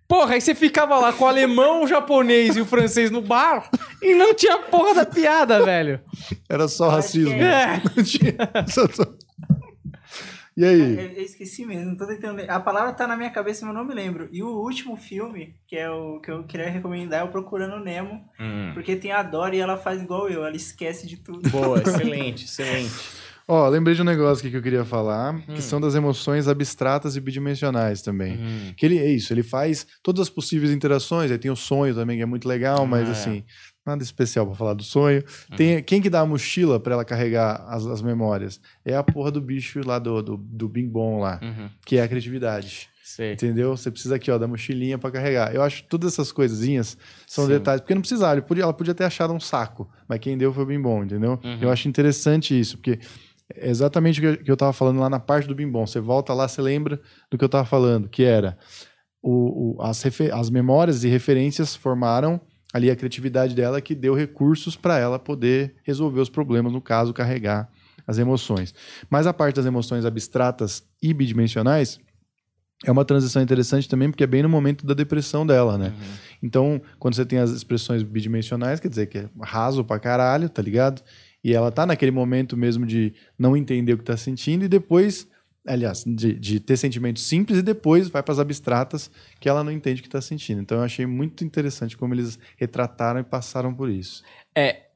Porra, 0.08 0.34
aí 0.34 0.40
você 0.40 0.54
ficava 0.54 0.96
lá 0.98 1.12
com 1.12 1.24
o 1.24 1.28
alemão, 1.28 1.82
o 1.84 1.86
japonês 1.86 2.56
e 2.56 2.60
o 2.62 2.64
francês 2.64 3.10
no 3.10 3.20
bar 3.20 3.68
e 4.00 4.14
não 4.14 4.32
tinha 4.34 4.58
porra 4.58 4.94
da 4.94 5.04
piada, 5.04 5.62
velho. 5.62 6.00
Era 6.48 6.66
só 6.66 6.88
racismo. 6.88 7.34
É. 7.34 7.82
Não 7.94 8.02
tinha- 8.02 8.34
E 10.56 10.62
Eu, 10.64 10.68
aí? 10.70 11.16
eu 11.18 11.22
esqueci 11.22 11.64
mesmo, 11.64 11.90
não 11.90 11.96
tô 11.96 12.04
tentando 12.04 12.36
ler. 12.38 12.50
A 12.50 12.58
palavra 12.58 12.92
tá 12.92 13.06
na 13.06 13.16
minha 13.16 13.30
cabeça, 13.30 13.64
mas 13.64 13.72
eu 13.72 13.80
não 13.80 13.86
me 13.86 13.94
lembro. 13.94 14.28
E 14.32 14.42
o 14.42 14.48
último 14.48 14.96
filme, 14.96 15.54
que 15.68 15.76
é 15.76 15.88
o 15.88 16.18
que 16.20 16.30
eu 16.32 16.42
queria 16.42 16.68
recomendar, 16.68 17.20
é 17.20 17.22
o 17.24 17.28
Procurando 17.28 17.78
Nemo, 17.78 18.24
porque 18.74 18.96
tem 18.96 19.12
a 19.12 19.22
Dory 19.22 19.58
e 19.58 19.60
ela 19.60 19.76
faz 19.76 20.02
igual 20.02 20.28
eu, 20.28 20.44
ela 20.44 20.56
esquece 20.56 21.06
de 21.06 21.16
tudo. 21.18 21.48
Boa, 21.50 21.78
excelente, 21.86 22.44
excelente. 22.46 22.90
Ó, 23.50 23.66
lembrei 23.68 23.94
de 23.94 24.02
um 24.02 24.04
negócio 24.04 24.42
aqui 24.42 24.50
que 24.50 24.56
eu 24.58 24.62
queria 24.62 24.84
falar, 24.84 25.34
Hum. 25.34 25.54
que 25.54 25.62
são 25.62 25.80
das 25.80 25.94
emoções 25.94 26.46
abstratas 26.46 27.16
e 27.16 27.20
bidimensionais 27.20 28.02
também. 28.02 28.36
Hum. 28.36 28.74
Que 28.76 28.84
ele 28.84 28.98
é 28.98 29.10
isso, 29.10 29.32
ele 29.32 29.42
faz 29.42 29.86
todas 30.02 30.20
as 30.22 30.28
possíveis 30.30 30.70
interações, 30.70 31.30
aí 31.30 31.38
tem 31.38 31.50
o 31.50 31.56
sonho 31.56 31.94
também, 31.94 32.18
que 32.18 32.22
é 32.22 32.26
muito 32.26 32.46
legal, 32.46 32.86
mas 32.86 33.06
Ah, 33.06 33.08
é. 33.08 33.12
assim, 33.12 33.44
nada 33.86 34.02
especial 34.02 34.46
pra 34.46 34.54
falar 34.54 34.74
do 34.74 34.82
sonho. 34.82 35.24
Hum. 35.50 35.56
Tem, 35.56 35.82
quem 35.82 36.02
que 36.02 36.10
dá 36.10 36.20
a 36.20 36.26
mochila 36.26 36.78
pra 36.78 36.92
ela 36.92 37.04
carregar 37.06 37.64
as, 37.68 37.86
as 37.86 38.02
memórias? 38.02 38.60
É 38.84 38.94
a 38.94 39.02
porra 39.02 39.30
do 39.30 39.40
bicho 39.40 39.80
lá 39.82 39.98
do, 39.98 40.22
do, 40.22 40.36
do 40.36 40.68
Bing 40.68 40.88
Bom 40.88 41.18
lá, 41.18 41.40
Uhum. 41.42 41.70
que 41.86 41.96
é 41.96 42.02
a 42.02 42.08
criatividade. 42.08 42.90
Sei. 43.02 43.32
Entendeu? 43.32 43.74
Você 43.74 43.90
precisa 43.90 44.16
aqui, 44.16 44.30
ó, 44.30 44.36
da 44.36 44.46
mochilinha 44.46 44.98
pra 44.98 45.10
carregar. 45.10 45.54
Eu 45.54 45.62
acho 45.62 45.82
que 45.82 45.88
todas 45.88 46.12
essas 46.12 46.30
coisinhas 46.30 46.98
são 47.26 47.46
Sim. 47.46 47.52
detalhes, 47.52 47.80
porque 47.80 47.94
não 47.94 48.02
precisava, 48.02 48.42
podia- 48.42 48.64
ela 48.64 48.74
podia 48.74 48.92
ter 48.94 49.04
achado 49.04 49.32
um 49.32 49.40
saco, 49.40 49.88
mas 50.06 50.18
quem 50.18 50.36
deu 50.36 50.52
foi 50.52 50.64
o 50.64 50.66
Bim 50.66 50.78
Bom, 50.82 51.02
entendeu? 51.02 51.40
Uhum. 51.42 51.58
Eu 51.62 51.70
acho 51.70 51.88
interessante 51.88 52.58
isso, 52.60 52.76
porque 52.76 52.98
é 53.54 53.68
exatamente 53.70 54.18
o 54.18 54.22
que 54.22 54.26
eu- 54.28 54.44
que 54.44 54.50
eu 54.50 54.56
tava 54.56 54.72
falando 54.72 55.00
lá 55.00 55.08
na 55.08 55.20
parte 55.20 55.48
do 55.48 55.54
Bim 55.54 55.68
Bom. 55.70 55.86
Você 55.86 56.00
volta 56.00 56.32
lá, 56.34 56.46
você 56.48 56.60
lembra 56.62 57.00
do 57.30 57.38
que 57.38 57.44
eu 57.44 57.48
tava 57.48 57.64
falando, 57.64 58.08
que 58.08 58.22
era 58.22 58.58
o, 59.22 59.76
o- 59.78 59.82
as, 59.82 60.02
as 60.32 60.50
memórias 60.50 61.04
e 61.04 61.08
referências 61.08 61.74
formaram 61.74 62.40
ali 62.72 62.90
a 62.90 62.96
criatividade 62.96 63.54
dela 63.54 63.80
que 63.80 63.94
deu 63.94 64.14
recursos 64.14 64.76
para 64.76 64.98
ela 64.98 65.18
poder 65.18 65.74
resolver 65.84 66.20
os 66.20 66.28
problemas, 66.28 66.72
no 66.72 66.80
caso, 66.82 67.12
carregar 67.14 67.68
as 68.06 68.18
emoções. 68.18 68.74
Mas 69.10 69.26
a 69.26 69.32
parte 69.32 69.56
das 69.56 69.66
emoções 69.66 70.04
abstratas 70.04 70.82
e 71.02 71.12
bidimensionais 71.14 71.98
é 72.84 72.92
uma 72.92 73.04
transição 73.04 73.42
interessante 73.42 73.88
também, 73.88 74.08
porque 74.10 74.22
é 74.22 74.26
bem 74.26 74.42
no 74.42 74.48
momento 74.48 74.86
da 74.86 74.94
depressão 74.94 75.44
dela, 75.46 75.76
né? 75.76 75.88
Uhum. 75.88 76.14
Então, 76.42 76.80
quando 76.98 77.14
você 77.14 77.26
tem 77.26 77.38
as 77.40 77.50
expressões 77.50 78.02
bidimensionais, 78.04 78.78
quer 78.78 78.88
dizer 78.88 79.06
que 79.08 79.18
é 79.18 79.28
raso 79.42 79.82
pra 79.84 79.98
caralho, 79.98 80.48
tá 80.48 80.62
ligado? 80.62 81.02
E 81.42 81.54
ela 81.54 81.70
tá 81.70 81.86
naquele 81.86 82.10
momento 82.10 82.56
mesmo 82.56 82.84
de 82.84 83.14
não 83.38 83.56
entender 83.56 83.92
o 83.92 83.98
que 83.98 84.04
tá 84.04 84.16
sentindo 84.16 84.64
e 84.64 84.68
depois, 84.68 85.28
aliás, 85.66 86.04
de, 86.04 86.34
de 86.34 86.60
ter 86.60 86.76
sentimentos 86.76 87.22
simples 87.26 87.58
e 87.58 87.62
depois 87.62 88.08
vai 88.08 88.22
pras 88.22 88.38
abstratas 88.38 89.10
que 89.38 89.48
ela 89.48 89.62
não 89.62 89.70
entende 89.70 90.00
o 90.00 90.02
que 90.02 90.08
tá 90.08 90.20
sentindo. 90.20 90.60
Então, 90.60 90.78
eu 90.78 90.84
achei 90.84 91.06
muito 91.06 91.44
interessante 91.44 91.96
como 91.96 92.14
eles 92.14 92.38
retrataram 92.56 93.20
e 93.20 93.24
passaram 93.24 93.72
por 93.72 93.88
isso. 93.88 94.22
É, 94.54 94.87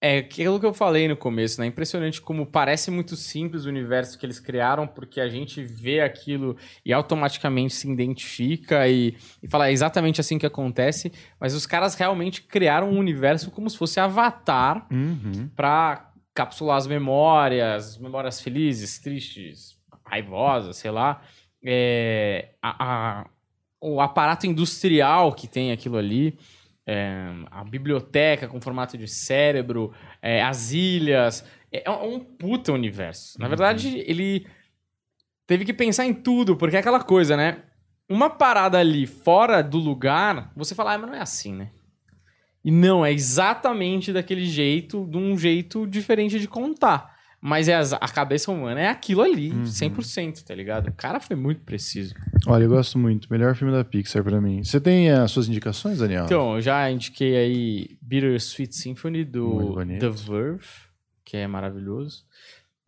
é 0.00 0.18
aquilo 0.18 0.60
que 0.60 0.66
eu 0.66 0.74
falei 0.74 1.08
no 1.08 1.16
começo, 1.16 1.60
né? 1.60 1.66
Impressionante 1.66 2.20
como 2.20 2.44
parece 2.46 2.90
muito 2.90 3.16
simples 3.16 3.64
o 3.64 3.68
universo 3.68 4.18
que 4.18 4.26
eles 4.26 4.38
criaram, 4.38 4.86
porque 4.86 5.20
a 5.20 5.28
gente 5.28 5.62
vê 5.62 6.00
aquilo 6.00 6.56
e 6.84 6.92
automaticamente 6.92 7.74
se 7.74 7.90
identifica 7.90 8.86
e, 8.88 9.16
e 9.42 9.48
fala 9.48 9.68
é 9.68 9.72
exatamente 9.72 10.20
assim 10.20 10.38
que 10.38 10.44
acontece, 10.46 11.10
mas 11.40 11.54
os 11.54 11.64
caras 11.66 11.94
realmente 11.94 12.42
criaram 12.42 12.90
um 12.90 12.98
universo 12.98 13.50
como 13.50 13.70
se 13.70 13.78
fosse 13.78 13.98
Avatar 13.98 14.86
Uhum. 14.92 15.48
pra 15.56 16.10
capsular 16.34 16.76
as 16.76 16.86
memórias, 16.86 17.96
memórias 17.96 18.40
felizes, 18.40 18.98
tristes, 18.98 19.78
raivosas, 20.04 20.76
sei 20.76 20.90
lá. 20.90 21.22
É, 21.64 22.50
a- 22.62 23.20
a- 23.22 23.26
o 23.80 24.00
aparato 24.00 24.46
industrial 24.46 25.32
que 25.32 25.48
tem 25.48 25.72
aquilo 25.72 25.96
ali, 25.96 26.38
é, 26.86 27.26
a 27.50 27.64
biblioteca 27.64 28.46
com 28.46 28.60
formato 28.60 28.96
de 28.96 29.08
cérebro, 29.08 29.92
é, 30.22 30.42
as 30.42 30.72
ilhas. 30.72 31.44
É 31.72 31.90
um 31.90 32.20
puta 32.20 32.72
universo. 32.72 33.38
Na 33.40 33.48
verdade, 33.48 33.98
ele 34.06 34.46
teve 35.46 35.64
que 35.64 35.72
pensar 35.72 36.06
em 36.06 36.14
tudo, 36.14 36.56
porque 36.56 36.76
é 36.76 36.78
aquela 36.78 37.02
coisa, 37.02 37.36
né? 37.36 37.62
Uma 38.08 38.30
parada 38.30 38.78
ali 38.78 39.06
fora 39.06 39.62
do 39.62 39.78
lugar, 39.78 40.52
você 40.56 40.74
fala, 40.74 40.94
ah, 40.94 40.98
mas 40.98 41.10
não 41.10 41.16
é 41.16 41.20
assim, 41.20 41.52
né? 41.52 41.70
E 42.64 42.70
não, 42.70 43.04
é 43.04 43.12
exatamente 43.12 44.12
daquele 44.12 44.44
jeito, 44.44 45.06
de 45.06 45.16
um 45.16 45.36
jeito 45.36 45.86
diferente 45.86 46.38
de 46.38 46.48
contar. 46.48 47.15
Mas 47.40 47.68
é 47.68 47.74
as- 47.76 47.92
a 47.92 47.98
cabeça 48.08 48.50
humana 48.50 48.80
é 48.80 48.88
aquilo 48.88 49.20
ali, 49.22 49.52
Uhum. 49.52 49.66
100%, 49.66 50.42
tá 50.44 50.54
ligado? 50.54 50.88
O 50.88 50.92
cara 50.92 51.20
foi 51.20 51.36
muito 51.36 51.60
preciso. 51.60 52.14
Olha, 52.46 52.64
eu 52.64 52.68
gosto 52.70 52.98
muito. 52.98 53.28
Melhor 53.30 53.54
filme 53.54 53.72
da 53.72 53.84
Pixar 53.84 54.24
pra 54.24 54.40
mim. 54.40 54.64
Você 54.64 54.80
tem 54.80 55.10
as 55.10 55.30
suas 55.30 55.46
indicações, 55.48 55.98
Daniel? 55.98 56.24
Então, 56.24 56.56
eu 56.56 56.60
já 56.60 56.90
indiquei 56.90 57.36
aí 57.36 57.98
Bittersweet 58.00 58.74
Symphony 58.74 59.24
do. 59.24 59.74
The 59.98 60.08
Verve, 60.08 60.66
que 61.24 61.36
é 61.36 61.46
maravilhoso. 61.46 62.24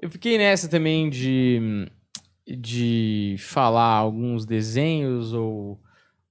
Eu 0.01 0.11
fiquei 0.11 0.38
nessa 0.38 0.66
também 0.68 1.11
de, 1.11 1.86
de 2.46 3.36
falar 3.38 3.94
alguns 3.94 4.46
desenhos 4.46 5.32
ou 5.34 5.78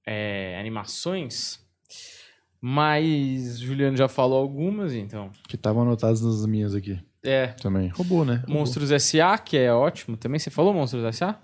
é, 0.06 0.58
animações, 0.58 1.60
mas 2.60 3.58
Juliano 3.60 3.96
já 3.96 4.08
falou 4.08 4.38
algumas, 4.38 4.92
então. 4.94 5.30
Que 5.48 5.56
estavam 5.56 5.82
anotadas 5.82 6.20
nas 6.22 6.44
minhas 6.46 6.74
aqui 6.74 6.98
É, 7.22 7.48
também. 7.48 7.88
Roubou, 7.88 8.24
né? 8.24 8.42
Monstros 8.46 8.90
S.A., 8.90 9.38
que 9.38 9.56
é 9.56 9.72
ótimo 9.72 10.16
também. 10.16 10.38
Você 10.38 10.50
falou 10.50 10.72
Monstros 10.72 11.04
S.A.? 11.04 11.38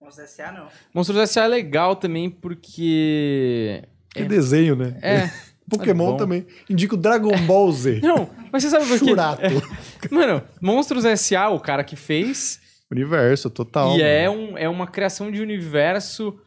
Monstros 0.00 0.24
S.A. 0.30 0.52
não. 0.52 0.68
Monstros 0.92 1.18
S.A. 1.18 1.44
é 1.44 1.48
legal 1.48 1.96
também 1.96 2.28
porque... 2.28 3.82
Que 4.14 4.24
desenho, 4.24 4.76
né? 4.76 4.96
É, 5.02 5.30
Pokémon 5.68 6.14
é 6.14 6.18
também. 6.18 6.46
Indica 6.68 6.94
o 6.94 6.98
Dragon 6.98 7.36
Ball 7.46 7.72
Z. 7.72 8.00
Não, 8.04 8.30
mas 8.52 8.62
você 8.62 8.70
sabe 8.70 8.86
por 8.86 8.98
quê? 8.98 9.06
Churato. 9.06 9.42
É, 9.42 9.50
mano, 10.14 10.42
Monstros 10.60 11.04
S.A., 11.04 11.48
o 11.48 11.58
cara 11.58 11.82
que 11.82 11.96
fez... 11.96 12.60
Universo, 12.92 13.50
total. 13.50 13.96
E 13.96 14.02
é, 14.02 14.28
um, 14.30 14.56
é 14.56 14.68
uma 14.68 14.86
criação 14.86 15.32
de 15.32 15.40
universo... 15.40 16.38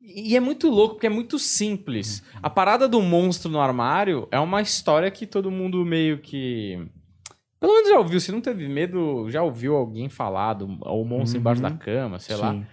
E 0.00 0.36
é 0.36 0.40
muito 0.40 0.68
louco, 0.70 0.94
porque 0.94 1.06
é 1.06 1.10
muito 1.10 1.38
simples. 1.38 2.22
A 2.42 2.48
parada 2.48 2.88
do 2.88 3.00
monstro 3.02 3.50
no 3.50 3.60
armário 3.60 4.26
é 4.30 4.40
uma 4.40 4.62
história 4.62 5.10
que 5.10 5.26
todo 5.26 5.50
mundo 5.50 5.84
meio 5.84 6.18
que... 6.18 6.88
Pelo 7.60 7.74
menos 7.74 7.88
já 7.88 7.98
ouviu. 7.98 8.20
Se 8.20 8.30
não 8.30 8.40
teve 8.40 8.68
medo, 8.68 9.28
já 9.30 9.42
ouviu 9.42 9.76
alguém 9.76 10.08
falar 10.08 10.54
do 10.54 10.66
o 10.66 11.04
monstro 11.04 11.36
uhum. 11.36 11.40
embaixo 11.40 11.62
da 11.62 11.70
cama, 11.70 12.18
sei 12.18 12.36
Sim. 12.36 12.42
lá. 12.42 12.66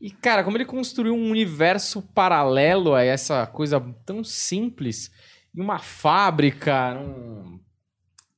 E, 0.00 0.10
cara, 0.10 0.44
como 0.44 0.56
ele 0.56 0.64
construiu 0.64 1.14
um 1.14 1.30
universo 1.30 2.02
paralelo 2.14 2.94
a 2.94 3.02
essa 3.02 3.46
coisa 3.46 3.80
tão 4.06 4.22
simples, 4.22 5.10
em 5.54 5.60
uma 5.60 5.78
fábrica. 5.78 6.96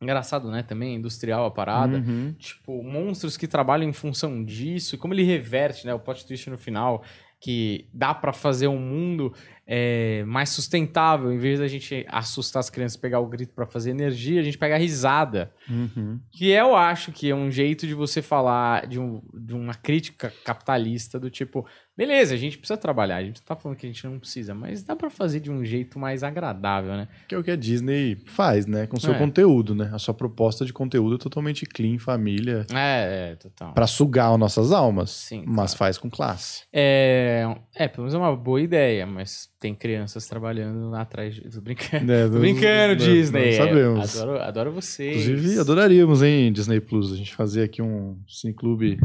Engraçado, 0.01 0.51
né? 0.51 0.63
Também 0.63 0.95
industrial 0.95 1.45
a 1.45 1.51
parada. 1.51 1.99
Uhum. 1.99 2.35
Tipo, 2.39 2.83
monstros 2.83 3.37
que 3.37 3.47
trabalham 3.47 3.89
em 3.89 3.93
função 3.93 4.43
disso. 4.43 4.95
E 4.95 4.99
como 4.99 5.13
ele 5.13 5.23
reverte, 5.23 5.87
né? 5.87 5.93
O 5.93 5.99
plot 5.99 6.27
twist 6.27 6.49
no 6.49 6.57
final. 6.57 7.05
Que 7.39 7.89
dá 7.93 8.15
para 8.15 8.33
fazer 8.33 8.69
um 8.69 8.79
mundo 8.79 9.35
é, 9.73 10.25
mais 10.25 10.49
sustentável. 10.49 11.33
Em 11.33 11.39
vez 11.39 11.61
da 11.61 11.69
gente 11.69 12.05
assustar 12.09 12.59
as 12.59 12.69
crianças 12.69 12.97
pegar 12.97 13.21
o 13.21 13.27
grito 13.27 13.55
para 13.55 13.65
fazer 13.65 13.91
energia, 13.91 14.41
a 14.41 14.43
gente 14.43 14.59
pega 14.59 14.75
a 14.75 14.79
risada. 14.79 15.55
Uhum. 15.69 16.19
Que 16.33 16.49
eu 16.49 16.75
acho 16.75 17.13
que 17.13 17.31
é 17.31 17.35
um 17.37 17.53
jeito 17.53 17.87
de 17.87 17.95
você 17.95 18.21
falar 18.21 18.89
de, 18.89 18.99
um, 18.99 19.23
de 19.33 19.55
uma 19.55 19.75
crítica 19.75 20.33
capitalista 20.45 21.21
do 21.21 21.31
tipo, 21.31 21.65
Beleza, 22.01 22.33
a 22.33 22.39
gente 22.39 22.57
precisa 22.57 22.79
trabalhar, 22.79 23.17
a 23.17 23.23
gente 23.23 23.43
tá 23.43 23.55
falando 23.55 23.77
que 23.77 23.85
a 23.85 23.89
gente 23.91 24.03
não 24.07 24.19
precisa, 24.19 24.55
mas 24.55 24.83
dá 24.83 24.97
para 24.97 25.11
fazer 25.11 25.39
de 25.39 25.51
um 25.51 25.63
jeito 25.63 25.99
mais 25.99 26.23
agradável, 26.23 26.93
né? 26.93 27.07
Que 27.29 27.35
é 27.35 27.39
o 27.39 27.45
que 27.45 27.51
a 27.51 27.57
Disney 27.57 28.17
faz, 28.25 28.65
né? 28.65 28.87
Com 28.87 28.99
seu 28.99 29.13
é. 29.13 29.19
conteúdo, 29.19 29.75
né? 29.75 29.91
A 29.93 29.99
sua 29.99 30.15
proposta 30.15 30.65
de 30.65 30.73
conteúdo 30.73 31.17
é 31.17 31.19
totalmente 31.19 31.67
clean, 31.67 31.99
família. 31.99 32.65
É, 32.73 33.33
é, 33.33 33.37
total. 33.37 33.75
Pra 33.75 33.87
sugar 33.87 34.33
as 34.33 34.39
nossas 34.39 34.73
almas. 34.73 35.11
Sim. 35.11 35.45
Mas 35.47 35.73
claro. 35.73 35.77
faz 35.77 35.99
com 35.99 36.09
classe. 36.09 36.63
É, 36.73 37.45
é, 37.75 37.87
pelo 37.87 38.05
menos 38.05 38.15
é 38.15 38.17
uma 38.19 38.35
boa 38.35 38.63
ideia, 38.63 39.05
mas 39.05 39.51
tem 39.61 39.75
crianças 39.75 40.27
trabalhando 40.27 40.89
lá 40.89 41.03
atrás. 41.03 41.35
De... 41.35 41.51
Tô 41.51 41.61
brincando. 41.61 42.11
É, 42.11 42.25
Tô 42.31 42.39
brincando, 42.39 42.97
não, 42.99 43.13
Disney. 43.13 43.59
Não 43.59 43.67
sabemos. 43.67 44.19
Adoro, 44.19 44.41
adoro 44.41 44.73
vocês. 44.73 45.29
Inclusive, 45.29 45.61
adoraríamos, 45.61 46.23
hein, 46.23 46.51
Disney 46.51 46.81
Plus, 46.81 47.13
a 47.13 47.17
gente 47.17 47.35
fazer 47.35 47.63
aqui 47.63 47.83
um 47.83 48.19
cineclube 48.27 48.99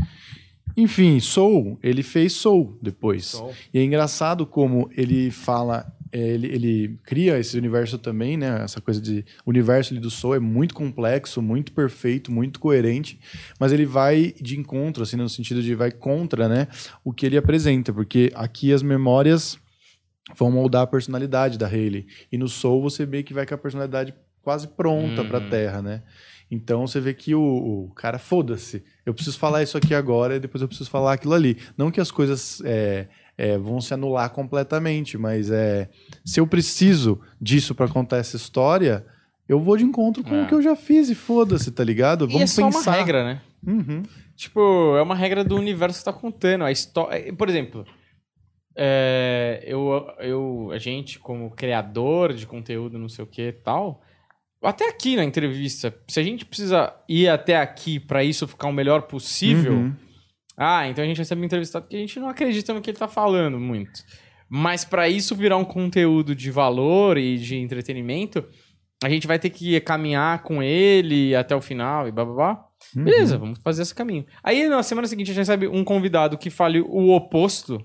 enfim, 0.78 1.20
Soul, 1.20 1.80
ele 1.82 2.04
fez 2.04 2.34
Soul 2.34 2.78
depois. 2.82 3.26
Soul. 3.26 3.54
E 3.74 3.80
é 3.80 3.84
engraçado 3.84 4.46
como 4.46 4.90
ele 4.96 5.32
fala, 5.32 5.86
é, 6.12 6.20
ele, 6.20 6.48
ele, 6.48 7.00
cria 7.04 7.38
esse 7.40 7.58
universo 7.58 7.98
também, 7.98 8.38
né? 8.38 8.62
Essa 8.64 8.82
coisa 8.82 9.02
de. 9.02 9.26
O 9.46 9.50
universo 9.50 9.94
do 9.96 10.10
Soul 10.10 10.36
é 10.36 10.40
muito 10.40 10.74
complexo, 10.74 11.42
muito 11.42 11.72
perfeito, 11.72 12.32
muito 12.32 12.60
coerente, 12.60 13.20
mas 13.60 13.72
ele 13.72 13.86
vai 13.86 14.34
de 14.40 14.60
encontro, 14.60 15.04
assim, 15.04 15.16
no 15.18 15.30
sentido 15.30 15.62
de 15.62 15.76
vai 15.76 15.92
contra, 15.92 16.48
né? 16.48 16.68
O 17.04 17.14
que 17.14 17.26
ele 17.26 17.38
apresenta, 17.38 17.94
porque 17.94 18.32
aqui 18.36 18.74
as 18.74 18.84
memórias 18.84 19.58
vão 20.38 20.52
moldar 20.52 20.84
a 20.84 20.88
personalidade 20.88 21.58
da 21.58 21.68
Hayley. 21.68 22.08
E 22.32 22.38
no 22.38 22.48
Soul 22.48 22.82
você 22.82 23.06
vê 23.06 23.22
que 23.22 23.34
vai 23.34 23.46
com 23.46 23.54
a 23.54 23.58
personalidade 23.58 24.14
quase 24.42 24.68
pronta 24.68 25.22
uhum. 25.22 25.28
para 25.28 25.38
a 25.40 25.50
Terra, 25.50 25.82
né? 25.82 26.04
Então 26.50 26.86
você 26.86 27.00
vê 27.00 27.14
que 27.14 27.34
o, 27.34 27.42
o 27.42 27.92
cara, 27.96 28.20
foda-se, 28.20 28.84
eu 29.06 29.14
preciso 29.14 29.38
falar 29.38 29.64
isso 29.64 29.78
aqui 29.78 29.94
agora 29.96 30.36
e 30.36 30.40
depois 30.40 30.62
eu 30.62 30.68
preciso 30.68 30.90
falar 30.90 31.14
aquilo 31.14 31.34
ali. 31.34 31.58
Não 31.78 31.90
que 31.90 32.00
as 32.00 32.12
coisas 32.12 32.62
é, 32.64 33.08
é, 33.38 33.58
vão 33.58 33.82
se 33.82 33.94
anular 33.94 34.30
completamente, 34.30 35.18
mas 35.18 35.50
é, 35.50 35.90
se 36.24 36.40
eu 36.40 36.48
preciso 36.48 37.20
disso 37.42 37.74
para 37.74 37.88
contar 37.88 38.18
essa 38.18 38.36
história, 38.36 39.06
eu 39.48 39.60
vou 39.60 39.76
de 39.78 39.84
encontro 39.84 40.24
com 40.24 40.36
é. 40.36 40.44
o 40.44 40.48
que 40.48 40.54
eu 40.54 40.62
já 40.62 40.76
fiz 40.76 41.10
e 41.10 41.16
foda-se, 41.16 41.72
tá 41.72 41.84
ligado? 41.84 42.28
Vamos 42.28 42.42
e 42.42 42.44
é 42.44 42.48
só 42.48 42.66
pensar. 42.66 42.92
uma 42.92 42.98
regra, 42.98 43.24
né? 43.24 43.42
Uhum. 43.66 44.04
Tipo, 44.36 44.96
é 44.98 45.02
uma 45.02 45.16
regra 45.16 45.44
do 45.44 45.56
universo 45.56 46.00
que 46.00 46.06
tá 46.06 46.14
contando. 46.14 46.64
A 46.64 46.72
história. 46.72 47.34
Por 47.34 47.50
exemplo, 47.50 47.86
é, 48.76 49.64
eu, 49.66 50.08
eu, 50.20 50.70
a 50.72 50.78
gente, 50.78 51.18
como 51.20 51.52
criador 51.52 52.34
de 52.34 52.46
conteúdo, 52.46 53.00
não 53.00 53.08
sei 53.08 53.24
o 53.24 53.28
que 53.28 53.48
e 53.48 53.54
tal, 53.54 54.02
até 54.66 54.88
aqui 54.88 55.16
na 55.16 55.24
entrevista, 55.24 55.96
se 56.08 56.20
a 56.20 56.24
gente 56.24 56.46
precisa 56.46 56.94
ir 57.08 57.28
até 57.30 57.58
aqui 57.58 58.00
para 58.00 58.24
isso 58.24 58.48
ficar 58.48 58.68
o 58.68 58.74
melhor 58.74 59.04
possível, 59.04 59.74
uhum. 59.74 59.96
ah, 60.58 60.88
então 60.88 61.04
a 61.04 61.08
gente 61.08 61.18
recebe 61.18 61.42
um 61.42 61.46
entrevistado 61.46 61.86
porque 61.86 61.96
a 61.98 62.00
gente 62.00 62.20
não 62.20 62.30
acredita 62.30 62.74
no 62.74 62.82
que 62.82 62.90
ele 62.90 62.98
tá 62.98 63.08
falando 63.08 63.60
muito. 63.60 64.04
Mas 64.50 64.86
para 64.86 65.10
isso 65.10 65.36
virar 65.36 65.58
um 65.58 65.66
conteúdo 65.66 66.36
de 66.36 66.52
valor 66.52 67.18
e 67.18 67.38
de 67.38 67.58
entretenimento, 67.58 68.46
a 69.04 69.10
gente 69.10 69.28
vai 69.28 69.40
ter 69.40 69.50
que 69.50 69.80
caminhar 69.82 70.44
com 70.44 70.62
ele 70.62 71.36
até 71.36 71.56
o 71.56 71.62
final 71.62 72.08
e 72.08 72.12
blá 72.12 72.26
blá 72.26 72.34
blá. 72.34 72.66
Uhum. 72.96 73.04
Beleza, 73.04 73.38
vamos 73.38 73.60
fazer 73.64 73.82
esse 73.82 73.96
caminho. 73.96 74.26
Aí 74.44 74.70
na 74.70 74.84
semana 74.84 75.08
seguinte 75.08 75.32
a 75.32 75.34
gente 75.34 75.42
recebe 75.42 75.68
um 75.68 75.84
convidado 75.84 76.38
que 76.38 76.50
fale 76.50 76.80
o 76.80 77.10
oposto 77.10 77.84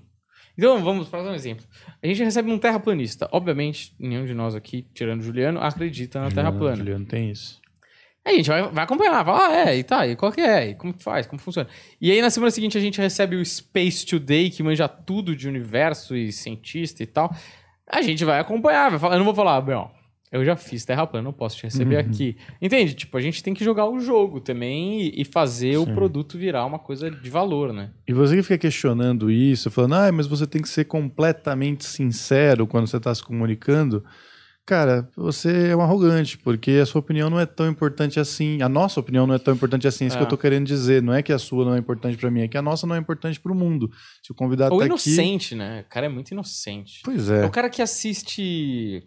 então, 0.61 0.83
vamos 0.83 1.07
fazer 1.07 1.27
um 1.27 1.33
exemplo. 1.33 1.65
A 2.03 2.05
gente 2.05 2.23
recebe 2.23 2.51
um 2.51 2.59
terraplanista. 2.59 3.27
Obviamente, 3.31 3.95
nenhum 3.97 4.25
de 4.25 4.35
nós 4.35 4.53
aqui, 4.53 4.85
tirando 4.93 5.21
o 5.21 5.23
Juliano, 5.23 5.59
acredita 5.59 6.21
na 6.21 6.29
Terra 6.29 6.51
plana. 6.51 6.75
Juliano 6.75 7.03
tem 7.03 7.31
isso. 7.31 7.59
Aí 8.23 8.35
a 8.35 8.37
gente 8.37 8.47
vai, 8.47 8.61
vai 8.69 8.83
acompanhar, 8.83 9.23
vai 9.23 9.35
ah, 9.35 9.69
é, 9.71 9.77
e 9.77 9.83
tá, 9.83 10.05
e 10.05 10.15
qual 10.15 10.31
que 10.31 10.39
é, 10.39 10.69
e 10.69 10.75
como 10.75 10.93
que 10.93 11.01
faz, 11.01 11.25
como 11.25 11.41
funciona. 11.41 11.67
E 11.99 12.11
aí 12.11 12.21
na 12.21 12.29
semana 12.29 12.51
seguinte 12.51 12.77
a 12.77 12.81
gente 12.81 13.01
recebe 13.01 13.35
o 13.35 13.43
Space 13.43 14.05
Today, 14.05 14.51
que 14.51 14.61
manja 14.61 14.87
tudo 14.87 15.35
de 15.35 15.47
universo 15.47 16.15
e 16.15 16.31
cientista 16.31 17.01
e 17.01 17.07
tal. 17.07 17.35
A 17.87 18.03
gente 18.03 18.23
vai 18.23 18.39
acompanhar, 18.39 18.91
vai 18.91 18.99
falar, 18.99 19.15
eu 19.15 19.17
não 19.17 19.25
vou 19.25 19.33
falar, 19.33 19.59
bem, 19.61 19.83
eu 20.31 20.45
já 20.45 20.55
fiz 20.55 20.85
terra 20.85 21.05
plana, 21.05 21.25
não 21.25 21.33
posso 21.33 21.57
te 21.57 21.63
receber 21.63 21.95
uhum. 21.95 22.01
aqui. 22.01 22.37
Entende? 22.61 22.93
Tipo, 22.93 23.17
a 23.17 23.21
gente 23.21 23.43
tem 23.43 23.53
que 23.53 23.65
jogar 23.65 23.89
o 23.89 23.99
jogo 23.99 24.39
também 24.39 25.01
e, 25.01 25.21
e 25.21 25.25
fazer 25.25 25.73
Sim. 25.73 25.77
o 25.77 25.93
produto 25.93 26.37
virar 26.37 26.65
uma 26.65 26.79
coisa 26.79 27.11
de 27.11 27.29
valor, 27.29 27.73
né? 27.73 27.91
E 28.07 28.13
você 28.13 28.37
que 28.37 28.43
fica 28.43 28.57
questionando 28.57 29.29
isso, 29.29 29.69
falando, 29.69 29.95
ah, 29.95 30.11
mas 30.11 30.27
você 30.27 30.47
tem 30.47 30.61
que 30.61 30.69
ser 30.69 30.85
completamente 30.85 31.83
sincero 31.83 32.65
quando 32.65 32.87
você 32.87 32.97
está 32.97 33.13
se 33.13 33.21
comunicando. 33.21 34.03
Cara, 34.65 35.09
você 35.17 35.69
é 35.69 35.75
um 35.75 35.81
arrogante, 35.81 36.37
porque 36.37 36.71
a 36.81 36.85
sua 36.85 36.99
opinião 36.99 37.29
não 37.29 37.39
é 37.39 37.45
tão 37.45 37.67
importante 37.67 38.19
assim. 38.19 38.61
A 38.61 38.69
nossa 38.69 38.99
opinião 38.99 39.25
não 39.25 39.33
é 39.33 39.39
tão 39.39 39.53
importante 39.53 39.87
assim. 39.87 40.05
É 40.05 40.07
isso 40.07 40.15
é. 40.15 40.19
que 40.19 40.23
eu 40.23 40.29
tô 40.29 40.37
querendo 40.37 40.65
dizer. 40.65 41.01
Não 41.01 41.13
é 41.13 41.21
que 41.21 41.33
a 41.33 41.39
sua 41.39 41.65
não 41.65 41.75
é 41.75 41.79
importante 41.79 42.15
para 42.15 42.31
mim, 42.31 42.41
é 42.41 42.47
que 42.47 42.57
a 42.57 42.61
nossa 42.61 42.85
não 42.87 42.95
é 42.95 42.99
importante 42.99 43.39
para 43.39 43.51
o 43.51 43.55
mundo. 43.55 43.91
Se 44.23 44.31
o 44.31 44.35
convidado 44.35 44.73
Ou 44.73 44.79
tá 44.79 44.85
inocente, 44.85 45.47
aqui... 45.47 45.55
né? 45.55 45.81
O 45.81 45.89
cara 45.91 46.05
é 46.05 46.09
muito 46.09 46.31
inocente. 46.31 47.01
Pois 47.03 47.29
é. 47.29 47.43
É 47.43 47.45
o 47.45 47.51
cara 47.51 47.69
que 47.69 47.81
assiste 47.81 49.03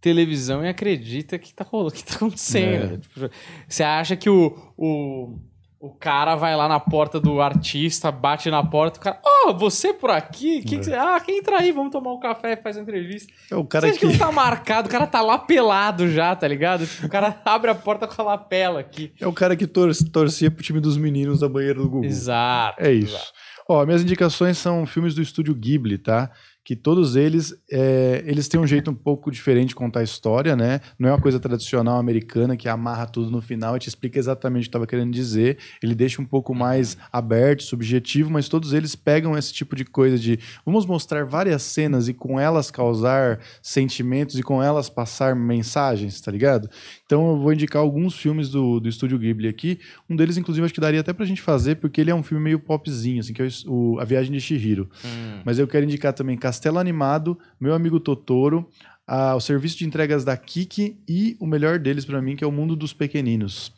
televisão 0.00 0.64
e 0.64 0.68
acredita 0.68 1.38
que 1.38 1.52
tá 1.52 1.64
rolando, 1.64 1.94
que 1.94 2.04
tá 2.04 2.16
acontecendo. 2.16 2.94
É. 2.94 2.98
Tipo, 2.98 3.30
você 3.68 3.82
acha 3.82 4.16
que 4.16 4.30
o, 4.30 4.56
o, 4.76 5.38
o 5.80 5.90
cara 5.90 6.34
vai 6.34 6.56
lá 6.56 6.68
na 6.68 6.80
porta 6.80 7.20
do 7.20 7.40
artista, 7.40 8.10
bate 8.10 8.50
na 8.50 8.64
porta, 8.64 8.98
o 8.98 9.02
cara, 9.02 9.20
ó, 9.24 9.50
oh, 9.50 9.54
você 9.54 9.92
por 9.92 10.10
aqui? 10.10 10.62
Que 10.62 10.76
é. 10.76 10.78
que 10.78 10.92
ah, 10.92 11.20
quem 11.20 11.38
entra 11.38 11.58
aí? 11.58 11.72
Vamos 11.72 11.92
tomar 11.92 12.12
um 12.12 12.20
café 12.20 12.52
e 12.52 12.56
faz 12.56 12.76
uma 12.76 12.82
entrevista. 12.82 13.32
É 13.50 13.56
o 13.56 13.64
cara 13.64 13.88
você 13.88 13.94
que... 13.94 14.00
que 14.00 14.06
não 14.06 14.18
tá 14.18 14.32
marcado, 14.32 14.88
o 14.88 14.90
cara 14.90 15.06
tá 15.06 15.20
lá 15.20 15.38
pelado 15.38 16.08
já, 16.08 16.34
tá 16.34 16.46
ligado? 16.46 16.86
Tipo, 16.86 17.06
o 17.06 17.10
cara 17.10 17.40
abre 17.44 17.70
a 17.70 17.74
porta 17.74 18.06
com 18.06 18.22
a 18.22 18.24
lapela 18.24 18.80
aqui. 18.80 19.12
É 19.20 19.26
o 19.26 19.32
cara 19.32 19.56
que 19.56 19.66
tor 19.66 19.90
torcia 20.12 20.50
pro 20.50 20.62
time 20.62 20.80
dos 20.80 20.96
meninos 20.96 21.40
da 21.40 21.48
banheira 21.48 21.80
do 21.80 21.88
Google. 21.88 22.04
Exato. 22.04 22.82
É 22.82 22.92
isso. 22.92 23.16
Exato. 23.16 23.32
Ó, 23.70 23.84
minhas 23.84 24.02
indicações 24.02 24.56
são 24.56 24.86
filmes 24.86 25.14
do 25.14 25.20
estúdio 25.20 25.54
Ghibli, 25.54 25.98
tá? 25.98 26.30
Que 26.68 26.76
todos 26.76 27.16
eles 27.16 27.54
é, 27.72 28.22
eles 28.26 28.46
têm 28.46 28.60
um 28.60 28.66
jeito 28.66 28.90
um 28.90 28.94
pouco 28.94 29.30
diferente 29.30 29.70
de 29.70 29.74
contar 29.74 30.00
a 30.00 30.02
história, 30.02 30.54
né? 30.54 30.82
Não 30.98 31.08
é 31.08 31.12
uma 31.12 31.18
coisa 31.18 31.40
tradicional 31.40 31.96
americana 31.96 32.58
que 32.58 32.68
amarra 32.68 33.06
tudo 33.06 33.30
no 33.30 33.40
final 33.40 33.74
e 33.74 33.78
te 33.78 33.88
explica 33.88 34.18
exatamente 34.18 34.64
o 34.64 34.64
que 34.64 34.68
estava 34.68 34.86
querendo 34.86 35.10
dizer. 35.10 35.56
Ele 35.82 35.94
deixa 35.94 36.20
um 36.20 36.26
pouco 36.26 36.54
mais 36.54 36.98
aberto, 37.10 37.62
subjetivo, 37.62 38.30
mas 38.30 38.50
todos 38.50 38.74
eles 38.74 38.94
pegam 38.94 39.34
esse 39.34 39.50
tipo 39.50 39.74
de 39.74 39.82
coisa 39.82 40.18
de 40.18 40.38
vamos 40.62 40.84
mostrar 40.84 41.24
várias 41.24 41.62
cenas 41.62 42.06
e 42.06 42.12
com 42.12 42.38
elas 42.38 42.70
causar 42.70 43.40
sentimentos 43.62 44.38
e 44.38 44.42
com 44.42 44.62
elas 44.62 44.90
passar 44.90 45.34
mensagens, 45.34 46.20
tá 46.20 46.30
ligado? 46.30 46.68
Então 47.08 47.26
eu 47.30 47.38
vou 47.38 47.54
indicar 47.54 47.80
alguns 47.80 48.14
filmes 48.18 48.50
do, 48.50 48.78
do 48.78 48.86
Estúdio 48.86 49.18
Ghibli 49.18 49.48
aqui. 49.48 49.80
Um 50.10 50.14
deles, 50.14 50.36
inclusive, 50.36 50.62
acho 50.62 50.74
que 50.74 50.80
daria 50.80 51.00
até 51.00 51.10
pra 51.10 51.24
gente 51.24 51.40
fazer, 51.40 51.76
porque 51.76 52.02
ele 52.02 52.10
é 52.10 52.14
um 52.14 52.22
filme 52.22 52.44
meio 52.44 52.58
popzinho, 52.58 53.20
assim, 53.20 53.32
que 53.32 53.40
é 53.40 53.48
o, 53.66 53.98
A 53.98 54.04
Viagem 54.04 54.30
de 54.30 54.38
Shihiro. 54.38 54.90
Hum. 55.02 55.40
Mas 55.42 55.58
eu 55.58 55.66
quero 55.66 55.86
indicar 55.86 56.12
também 56.12 56.36
Castelo 56.36 56.78
Animado, 56.78 57.38
Meu 57.58 57.72
Amigo 57.72 57.98
Totoro, 57.98 58.68
a, 59.06 59.34
o 59.34 59.40
serviço 59.40 59.78
de 59.78 59.86
entregas 59.86 60.22
da 60.22 60.36
Kiki 60.36 60.98
e 61.08 61.34
o 61.40 61.46
melhor 61.46 61.78
deles 61.78 62.04
para 62.04 62.20
mim, 62.20 62.36
que 62.36 62.44
é 62.44 62.46
o 62.46 62.52
Mundo 62.52 62.76
dos 62.76 62.92
Pequeninos. 62.92 63.72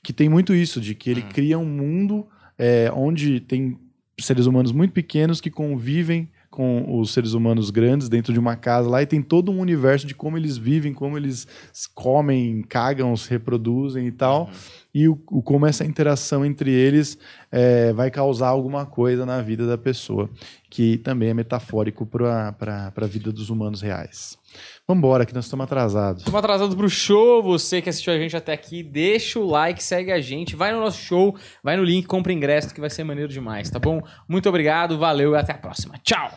Que 0.00 0.12
tem 0.12 0.28
muito 0.28 0.54
isso, 0.54 0.80
de 0.80 0.94
que 0.94 1.10
ele 1.10 1.22
hum. 1.22 1.28
cria 1.32 1.58
um 1.58 1.66
mundo 1.66 2.24
é, 2.56 2.88
onde 2.94 3.40
tem 3.40 3.76
seres 4.20 4.46
humanos 4.46 4.70
muito 4.70 4.92
pequenos 4.92 5.40
que 5.40 5.50
convivem 5.50 6.28
com 6.56 6.98
os 6.98 7.12
seres 7.12 7.34
humanos 7.34 7.68
grandes 7.68 8.08
dentro 8.08 8.32
de 8.32 8.38
uma 8.38 8.56
casa 8.56 8.88
lá 8.88 9.02
e 9.02 9.06
tem 9.06 9.20
todo 9.20 9.52
um 9.52 9.60
universo 9.60 10.06
de 10.06 10.14
como 10.14 10.38
eles 10.38 10.56
vivem, 10.56 10.94
como 10.94 11.18
eles 11.18 11.46
comem, 11.94 12.62
cagam, 12.62 13.14
se 13.14 13.28
reproduzem 13.28 14.06
e 14.06 14.10
tal. 14.10 14.44
Uhum. 14.44 14.52
e 14.94 15.06
o, 15.06 15.20
o 15.30 15.42
como 15.42 15.66
essa 15.66 15.84
interação 15.84 16.46
entre 16.46 16.70
eles 16.70 17.18
é, 17.52 17.92
vai 17.92 18.10
causar 18.10 18.48
alguma 18.48 18.86
coisa 18.86 19.26
na 19.26 19.42
vida 19.42 19.66
da 19.66 19.76
pessoa, 19.76 20.30
que 20.70 20.96
também 20.96 21.28
é 21.28 21.34
metafórico 21.34 22.06
para 22.06 22.54
a 22.96 23.06
vida 23.06 23.30
dos 23.30 23.50
humanos 23.50 23.82
reais. 23.82 24.38
Vambora, 24.86 25.26
que 25.26 25.34
nós 25.34 25.44
estamos 25.44 25.64
atrasados. 25.64 26.22
Estamos 26.22 26.38
atrasados 26.38 26.74
pro 26.74 26.88
show. 26.88 27.42
Você 27.42 27.82
que 27.82 27.88
assistiu 27.88 28.12
a 28.12 28.18
gente 28.18 28.36
até 28.36 28.52
aqui, 28.52 28.82
deixa 28.82 29.38
o 29.38 29.46
like, 29.46 29.82
segue 29.82 30.12
a 30.12 30.20
gente, 30.20 30.56
vai 30.56 30.72
no 30.72 30.80
nosso 30.80 31.02
show, 31.02 31.36
vai 31.62 31.76
no 31.76 31.84
link, 31.84 32.06
compra 32.06 32.32
ingresso, 32.32 32.74
que 32.74 32.80
vai 32.80 32.90
ser 32.90 33.04
maneiro 33.04 33.32
demais, 33.32 33.70
tá 33.70 33.78
bom? 33.78 34.00
Muito 34.28 34.48
obrigado, 34.48 34.98
valeu 34.98 35.32
e 35.32 35.36
até 35.36 35.52
a 35.52 35.58
próxima. 35.58 35.94
Tchau! 36.02 36.30